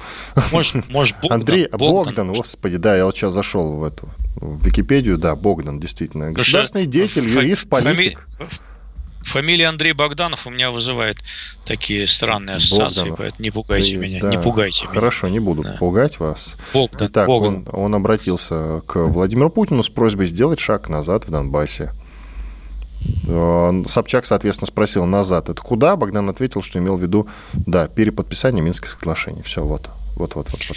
Может, 0.53 0.88
может 0.91 1.16
Богдан? 1.20 1.41
Андрей 1.41 1.68
Богдан, 1.68 2.05
Богдан 2.14 2.32
господи, 2.32 2.76
да, 2.76 2.97
я 2.97 3.07
вот 3.07 3.16
сейчас 3.16 3.32
зашел 3.32 3.72
в 3.72 3.84
эту 3.84 4.09
в 4.36 4.64
Википедию, 4.64 5.18
да, 5.18 5.34
Богдан, 5.36 5.80
действительно. 5.80 6.30
Государственный 6.32 6.86
деятель, 6.86 7.24
юрист, 7.24 7.68
политик. 7.68 8.18
Фамилия 9.22 9.66
Андрей 9.66 9.93
Богданов 9.93 10.47
у 10.47 10.51
меня 10.51 10.70
вызывает 10.70 11.18
такие 11.66 12.07
странные 12.07 12.57
ассоциации, 12.57 13.01
Богданов. 13.01 13.18
поэтому 13.18 13.43
не 13.45 13.51
пугайте 13.51 13.97
да, 13.97 14.03
меня, 14.03 14.20
да. 14.20 14.30
не 14.30 14.38
пугайте 14.38 14.84
меня. 14.84 14.95
Хорошо, 14.95 15.28
не 15.28 15.41
буду 15.41 15.62
да. 15.62 15.76
пугать 15.78 16.18
вас. 16.18 16.57
Богдан, 16.72 17.09
Итак, 17.09 17.26
Богдан. 17.26 17.68
Он, 17.70 17.84
он 17.84 17.95
обратился 17.97 18.80
к 18.86 18.97
Владимиру 18.97 19.51
Путину 19.51 19.82
с 19.82 19.91
просьбой 19.91 20.26
сделать 20.26 20.59
шаг 20.59 20.88
назад 20.88 21.26
в 21.26 21.30
Донбассе. 21.30 21.93
Э, 23.26 23.82
Собчак, 23.86 24.26
соответственно, 24.26 24.66
спросил 24.66 25.05
назад, 25.07 25.48
это 25.48 25.61
куда? 25.61 25.96
Богдан 25.96 26.28
ответил, 26.28 26.62
что 26.62 26.78
имел 26.78 26.96
в 26.96 27.03
виду, 27.03 27.28
да, 27.53 27.88
переподписание 27.88 28.62
Минских 28.62 28.90
соглашений. 28.90 29.42
Все, 29.42 29.62
вот, 29.62 29.90
вот, 30.16 30.34
вот, 30.34 30.51
вот. 30.51 30.61
вот. 30.68 30.76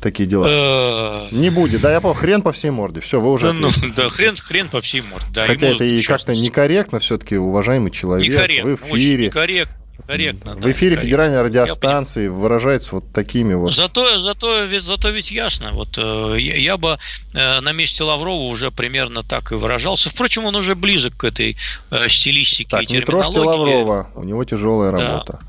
Такие 0.00 0.26
дела. 0.26 0.46
Э, 0.48 1.28
не 1.30 1.50
будет, 1.50 1.82
да, 1.82 1.92
я 1.92 2.00
понял, 2.00 2.14
хрен 2.14 2.40
по 2.40 2.52
всей 2.52 2.70
морде. 2.70 3.00
Все, 3.00 3.20
вы 3.20 3.32
уже. 3.32 3.52
Ну, 3.52 3.68
да, 3.94 4.08
хрен, 4.08 4.34
хрен 4.36 4.68
по 4.68 4.80
всей 4.80 5.02
морде. 5.02 5.26
Да, 5.34 5.46
Хотя 5.46 5.68
это 5.68 5.84
и 5.84 6.02
как-то 6.02 6.34
некорректно, 6.34 7.00
все-таки, 7.00 7.36
уважаемый 7.36 7.90
человек. 7.90 8.28
Некорректно, 8.28 8.76
в 8.76 8.96
эфире. 8.96 9.26
некорректно 9.26 9.79
корректно. 10.06 10.56
В 10.56 10.70
эфире 10.70 10.96
да, 10.96 11.02
федеральной 11.02 11.42
радиостанции 11.42 12.28
выражается 12.28 12.96
вот 12.96 13.12
такими 13.12 13.54
вот. 13.54 13.74
Зато, 13.74 14.18
зато, 14.18 14.64
ведь, 14.64 14.82
зато 14.82 15.10
ведь 15.10 15.30
ясно. 15.30 15.72
Вот 15.72 15.98
э, 15.98 16.36
я, 16.38 16.56
я 16.56 16.76
бы 16.76 16.98
э, 17.34 17.60
на 17.60 17.72
месте 17.72 18.04
Лаврова 18.04 18.44
уже 18.44 18.70
примерно 18.70 19.22
так 19.22 19.52
и 19.52 19.54
выражался. 19.54 20.10
Впрочем, 20.10 20.44
он 20.44 20.56
уже 20.56 20.74
близок 20.74 21.16
к 21.16 21.24
этой 21.24 21.56
э, 21.90 22.08
стилистике 22.08 22.70
так, 22.70 22.82
и 22.82 22.86
терминологии. 22.86 23.38
Не 23.38 23.46
Лаврова, 23.46 24.08
у 24.14 24.24
него 24.24 24.44
тяжелая 24.44 24.92
да. 24.92 24.98
работа. 24.98 25.40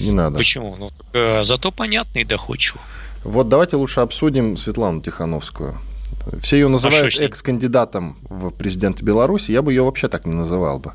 Не 0.00 0.12
надо. 0.12 0.36
Почему? 0.36 0.76
Ну, 0.76 0.90
зато 1.42 1.70
понятно 1.70 2.18
и 2.18 2.24
доходчиво. 2.24 2.80
Вот 3.22 3.48
давайте 3.48 3.76
лучше 3.76 4.00
обсудим 4.00 4.56
Светлану 4.56 5.00
Тихановскую. 5.00 5.78
Все 6.40 6.56
ее 6.56 6.68
называют 6.68 7.14
а 7.18 7.22
экс-кандидатом 7.22 8.18
в 8.28 8.50
президенты 8.50 9.04
Беларуси. 9.04 9.52
Я 9.52 9.62
бы 9.62 9.72
ее 9.72 9.82
вообще 9.82 10.08
так 10.08 10.26
не 10.26 10.34
называл 10.34 10.78
бы 10.78 10.92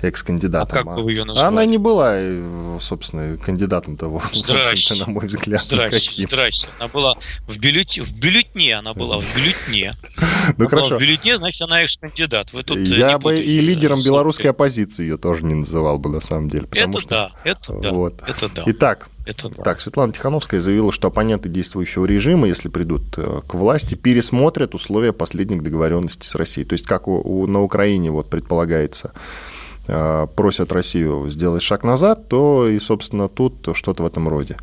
экс-кандидатом. 0.00 0.78
А 0.78 0.84
как 0.84 0.96
бы 0.96 1.02
вы 1.02 1.12
ее 1.12 1.24
назвали? 1.24 1.46
Она 1.46 1.64
не 1.66 1.78
была, 1.78 2.12
э, 2.16 2.78
собственно, 2.80 3.36
кандидатом 3.36 3.96
того, 3.96 4.22
здрасте, 4.32 4.94
на 4.94 5.10
мой 5.10 5.26
взгляд. 5.26 5.60
Здрасте, 5.60 6.22
здрасте. 6.22 6.68
Она 6.78 6.88
была 6.88 7.16
в, 7.46 7.58
бюллете, 7.58 8.02
в 8.02 8.12
бюллетне, 8.14 8.76
она 8.76 8.94
была 8.94 9.18
в 9.20 9.34
бюллетне. 9.34 9.94
Ну 10.56 10.68
хорошо. 10.68 10.96
в 10.96 11.00
бюллетне, 11.00 11.36
значит, 11.36 11.62
она 11.62 11.82
экс-кандидат. 11.82 12.52
Вы 12.52 12.62
тут 12.62 12.78
э, 12.78 12.82
Я 12.82 13.18
бы 13.18 13.38
и 13.38 13.60
лидером 13.60 14.02
белорусской 14.02 14.50
оппозиции 14.50 15.02
ее 15.02 15.16
тоже 15.16 15.44
не 15.44 15.54
называл 15.54 15.98
бы, 15.98 16.08
на 16.08 16.20
самом 16.20 16.48
деле. 16.48 16.66
Это 16.72 16.98
да, 17.08 17.30
это 17.44 17.74
да, 17.80 17.90
это 18.26 18.48
да. 18.48 18.62
Итак, 18.66 19.08
это. 19.30 19.50
Так, 19.50 19.80
Светлана 19.80 20.12
Тихановская 20.12 20.60
заявила, 20.60 20.92
что 20.92 21.08
оппоненты 21.08 21.48
действующего 21.48 22.04
режима, 22.04 22.48
если 22.48 22.68
придут 22.68 23.02
э, 23.16 23.40
к 23.46 23.54
власти, 23.54 23.94
пересмотрят 23.94 24.74
условия 24.74 25.12
последних 25.12 25.62
договоренностей 25.62 26.26
с 26.26 26.34
Россией. 26.34 26.66
То 26.66 26.74
есть, 26.74 26.86
как 26.86 27.08
у, 27.08 27.20
у, 27.20 27.46
на 27.46 27.62
Украине 27.62 28.10
вот 28.10 28.28
предполагается, 28.28 29.12
просят 30.36 30.72
Россию 30.72 31.28
сделать 31.28 31.62
шаг 31.62 31.84
назад, 31.84 32.28
то 32.28 32.68
и, 32.68 32.78
собственно, 32.78 33.28
тут 33.28 33.68
что-то 33.74 34.02
в 34.02 34.06
этом 34.06 34.28
роде. 34.28 34.56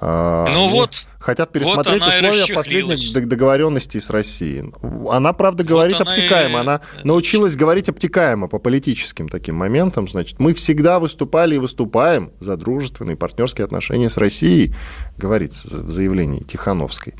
А, 0.00 0.46
ну 0.52 0.66
вот. 0.66 1.06
Хотят 1.18 1.52
пересмотреть 1.52 2.02
вот 2.02 2.12
условия 2.12 2.54
последних 2.54 3.28
договоренностей 3.28 4.00
с 4.00 4.10
Россией. 4.10 4.72
Она, 5.10 5.32
правда, 5.32 5.64
говорит 5.64 5.98
вот 5.98 6.08
обтекаемо. 6.08 6.60
Она 6.60 6.80
научилась 7.02 7.56
говорить 7.56 7.88
обтекаемо 7.88 8.48
по 8.48 8.58
политическим 8.58 9.30
таким 9.30 9.54
моментам. 9.54 10.06
Значит, 10.06 10.40
мы 10.40 10.52
всегда 10.52 10.98
выступали 10.98 11.54
и 11.54 11.58
выступаем 11.58 12.32
за 12.40 12.58
дружественные 12.58 13.16
партнерские 13.16 13.64
отношения 13.64 14.10
с 14.10 14.18
Россией, 14.18 14.74
говорится 15.16 15.82
в 15.82 15.90
заявлении 15.90 16.42
Тихановской. 16.42 17.14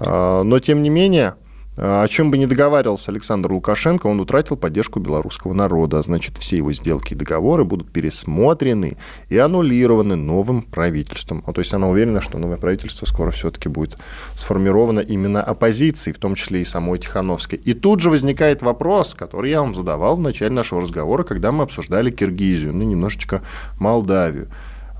А, 0.00 0.42
но, 0.42 0.58
тем 0.58 0.82
не 0.82 0.88
менее, 0.88 1.34
о 1.76 2.06
чем 2.06 2.30
бы 2.30 2.36
ни 2.36 2.44
договаривался 2.44 3.10
Александр 3.10 3.50
Лукашенко, 3.52 4.06
он 4.06 4.20
утратил 4.20 4.56
поддержку 4.56 5.00
белорусского 5.00 5.54
народа. 5.54 6.02
Значит, 6.02 6.36
все 6.36 6.58
его 6.58 6.70
сделки 6.72 7.14
и 7.14 7.16
договоры 7.16 7.64
будут 7.64 7.90
пересмотрены 7.90 8.98
и 9.30 9.38
аннулированы 9.38 10.14
новым 10.16 10.62
правительством. 10.62 11.42
А 11.46 11.52
то 11.54 11.62
есть 11.62 11.72
она 11.72 11.88
уверена, 11.88 12.20
что 12.20 12.38
новое 12.38 12.58
правительство 12.58 13.06
скоро 13.06 13.30
все-таки 13.30 13.70
будет 13.70 13.96
сформировано 14.34 15.00
именно 15.00 15.42
оппозицией, 15.42 16.14
в 16.14 16.18
том 16.18 16.34
числе 16.34 16.60
и 16.60 16.66
самой 16.66 16.98
Тихановской. 16.98 17.58
И 17.58 17.72
тут 17.72 18.00
же 18.00 18.10
возникает 18.10 18.60
вопрос, 18.60 19.14
который 19.14 19.50
я 19.50 19.62
вам 19.62 19.74
задавал 19.74 20.16
в 20.16 20.20
начале 20.20 20.50
нашего 20.50 20.82
разговора, 20.82 21.24
когда 21.24 21.52
мы 21.52 21.64
обсуждали 21.64 22.10
Киргизию, 22.10 22.74
ну, 22.74 22.84
немножечко 22.84 23.40
Молдавию. 23.78 24.48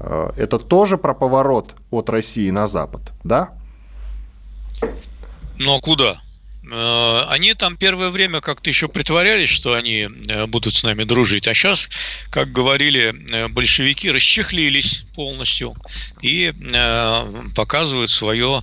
А, 0.01 0.33
это 0.39 0.59
тоже 0.59 0.97
про 0.97 1.13
поворот 1.13 1.75
от 1.91 2.09
России 2.09 2.49
на 2.49 2.67
Запад, 2.67 3.13
да? 3.25 3.51
Ну 5.59 5.77
а 5.77 5.81
куда? 5.81 6.17
Э, 6.71 7.25
они 7.29 7.55
там 7.55 7.77
первое 7.77 8.11
время 8.11 8.41
как-то 8.41 8.71
еще 8.71 8.87
притворялись, 8.89 9.49
что 9.49 9.75
они 9.75 10.09
э, 10.29 10.47
будут 10.47 10.75
с 10.75 10.85
нами 10.85 11.03
дружить, 11.05 11.49
а 11.49 11.55
сейчас, 11.55 11.89
как 12.31 12.53
говорили 12.53 13.15
э, 13.31 13.49
большевики, 13.49 14.11
расчехлились 14.11 15.05
полностью 15.15 15.75
и 16.23 16.53
показывают 17.55 18.11
свое 18.11 18.63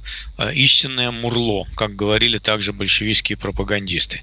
истинное 0.54 1.12
мурло, 1.12 1.68
как 1.76 1.95
говорили 1.95 2.38
также 2.38 2.74
большевистские 2.74 3.38
пропагандисты. 3.38 4.22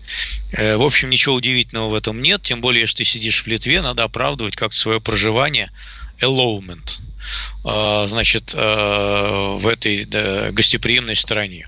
В 0.53 0.83
общем, 0.83 1.11
ничего 1.11 1.35
удивительного 1.35 1.89
в 1.89 1.95
этом 1.95 2.21
нет, 2.21 2.43
тем 2.43 2.61
более, 2.61 2.81
если 2.81 2.99
ты 2.99 3.05
сидишь 3.05 3.43
в 3.43 3.47
Литве, 3.47 3.83
надо 3.83 4.05
оправдывать 4.05 4.57
как-то 4.57 4.77
свое 4.77 5.01
проживание, 5.01 5.71
allowment, 6.21 6.99
значит, 8.07 8.55
в 8.55 9.69
этой 9.69 10.05
гостеприимной 10.53 11.17
стране. 11.17 11.67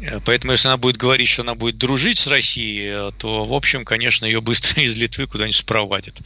Э, 0.00 0.20
поэтому, 0.24 0.52
если 0.52 0.68
она 0.68 0.76
будет 0.76 0.96
говорить, 0.96 1.28
что 1.28 1.42
она 1.42 1.54
будет 1.54 1.78
дружить 1.78 2.18
с 2.18 2.26
Россией, 2.26 3.08
э, 3.08 3.10
то, 3.18 3.44
в 3.44 3.52
общем, 3.52 3.84
конечно, 3.84 4.24
ее 4.24 4.40
быстро 4.40 4.82
из 4.82 4.96
Литвы 4.96 5.26
куда-нибудь 5.26 5.56
спровадят. 5.56 6.20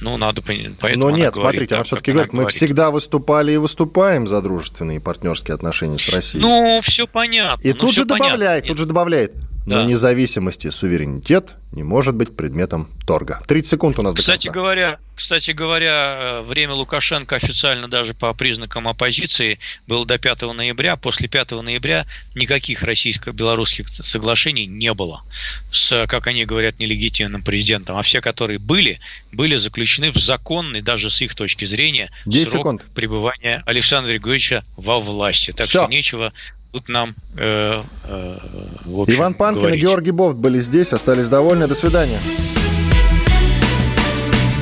Ну, 0.00 0.16
надо 0.16 0.42
поэтому 0.42 1.10
Но 1.10 1.10
нет, 1.10 1.34
смотрите, 1.34 1.74
она 1.74 1.84
все-таки 1.84 2.12
говорит, 2.12 2.32
мы 2.32 2.46
всегда 2.48 2.90
выступали 2.90 3.52
и 3.52 3.56
выступаем 3.56 4.26
за 4.26 4.40
дружественные 4.40 5.00
партнерские 5.00 5.54
отношения 5.54 5.98
с 5.98 6.08
Россией. 6.08 6.42
Ну, 6.42 6.80
все 6.82 7.06
понятно. 7.06 7.62
И 7.62 7.72
ну, 7.72 7.78
тут 7.78 7.94
же 7.94 8.04
добавляет, 8.04 8.64
понятно. 8.64 8.68
тут 8.68 8.78
же 8.78 8.86
добавляет, 8.86 9.34
Но 9.76 9.84
независимость 9.84 10.64
и 10.64 10.70
суверенитет 10.70 11.56
не 11.72 11.82
может 11.82 12.14
быть 12.14 12.34
предметом 12.34 12.88
торга. 13.06 13.40
30 13.46 13.70
секунд 13.70 13.98
у 13.98 14.02
нас 14.02 14.14
кстати 14.14 14.46
до 14.46 14.52
конца. 14.52 14.60
Говоря, 14.60 14.98
кстати 15.14 15.50
говоря, 15.50 16.40
время 16.42 16.72
Лукашенко 16.74 17.36
официально 17.36 17.88
даже 17.88 18.14
по 18.14 18.32
признакам 18.32 18.88
оппозиции 18.88 19.58
было 19.86 20.06
до 20.06 20.18
5 20.18 20.42
ноября. 20.54 20.96
После 20.96 21.28
5 21.28 21.50
ноября 21.62 22.06
никаких 22.34 22.82
российско-белорусских 22.82 23.88
соглашений 23.88 24.66
не 24.66 24.94
было 24.94 25.22
с, 25.70 26.06
как 26.06 26.26
они 26.26 26.44
говорят, 26.46 26.78
нелегитимным 26.78 27.42
президентом. 27.42 27.96
А 27.96 28.02
все, 28.02 28.20
которые 28.20 28.58
были, 28.58 28.98
были 29.32 29.56
заключены 29.56 30.10
в 30.10 30.16
законный, 30.16 30.80
даже 30.80 31.10
с 31.10 31.20
их 31.20 31.34
точки 31.34 31.66
зрения, 31.66 32.10
срок 32.24 32.48
секунд. 32.48 32.82
пребывания 32.94 33.62
Александра 33.66 34.12
Григорьевича 34.12 34.64
во 34.76 35.00
власти. 35.00 35.52
Так 35.52 35.66
Все. 35.66 35.80
что 35.80 35.88
нечего 35.88 36.32
тут 36.72 36.88
нам 36.88 37.14
э, 37.36 37.80
э, 38.04 38.38
в 38.84 39.00
общем, 39.00 39.18
Иван 39.18 39.34
Панкин 39.34 39.60
говорить. 39.62 39.78
и 39.82 39.86
Георгий 39.86 40.10
Бофт 40.10 40.36
были 40.36 40.60
здесь, 40.60 40.92
остались 40.92 41.28
довольны. 41.28 41.66
До 41.66 41.74
свидания. 41.74 42.18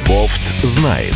Бофт 0.06 0.64
знает. 0.64 1.14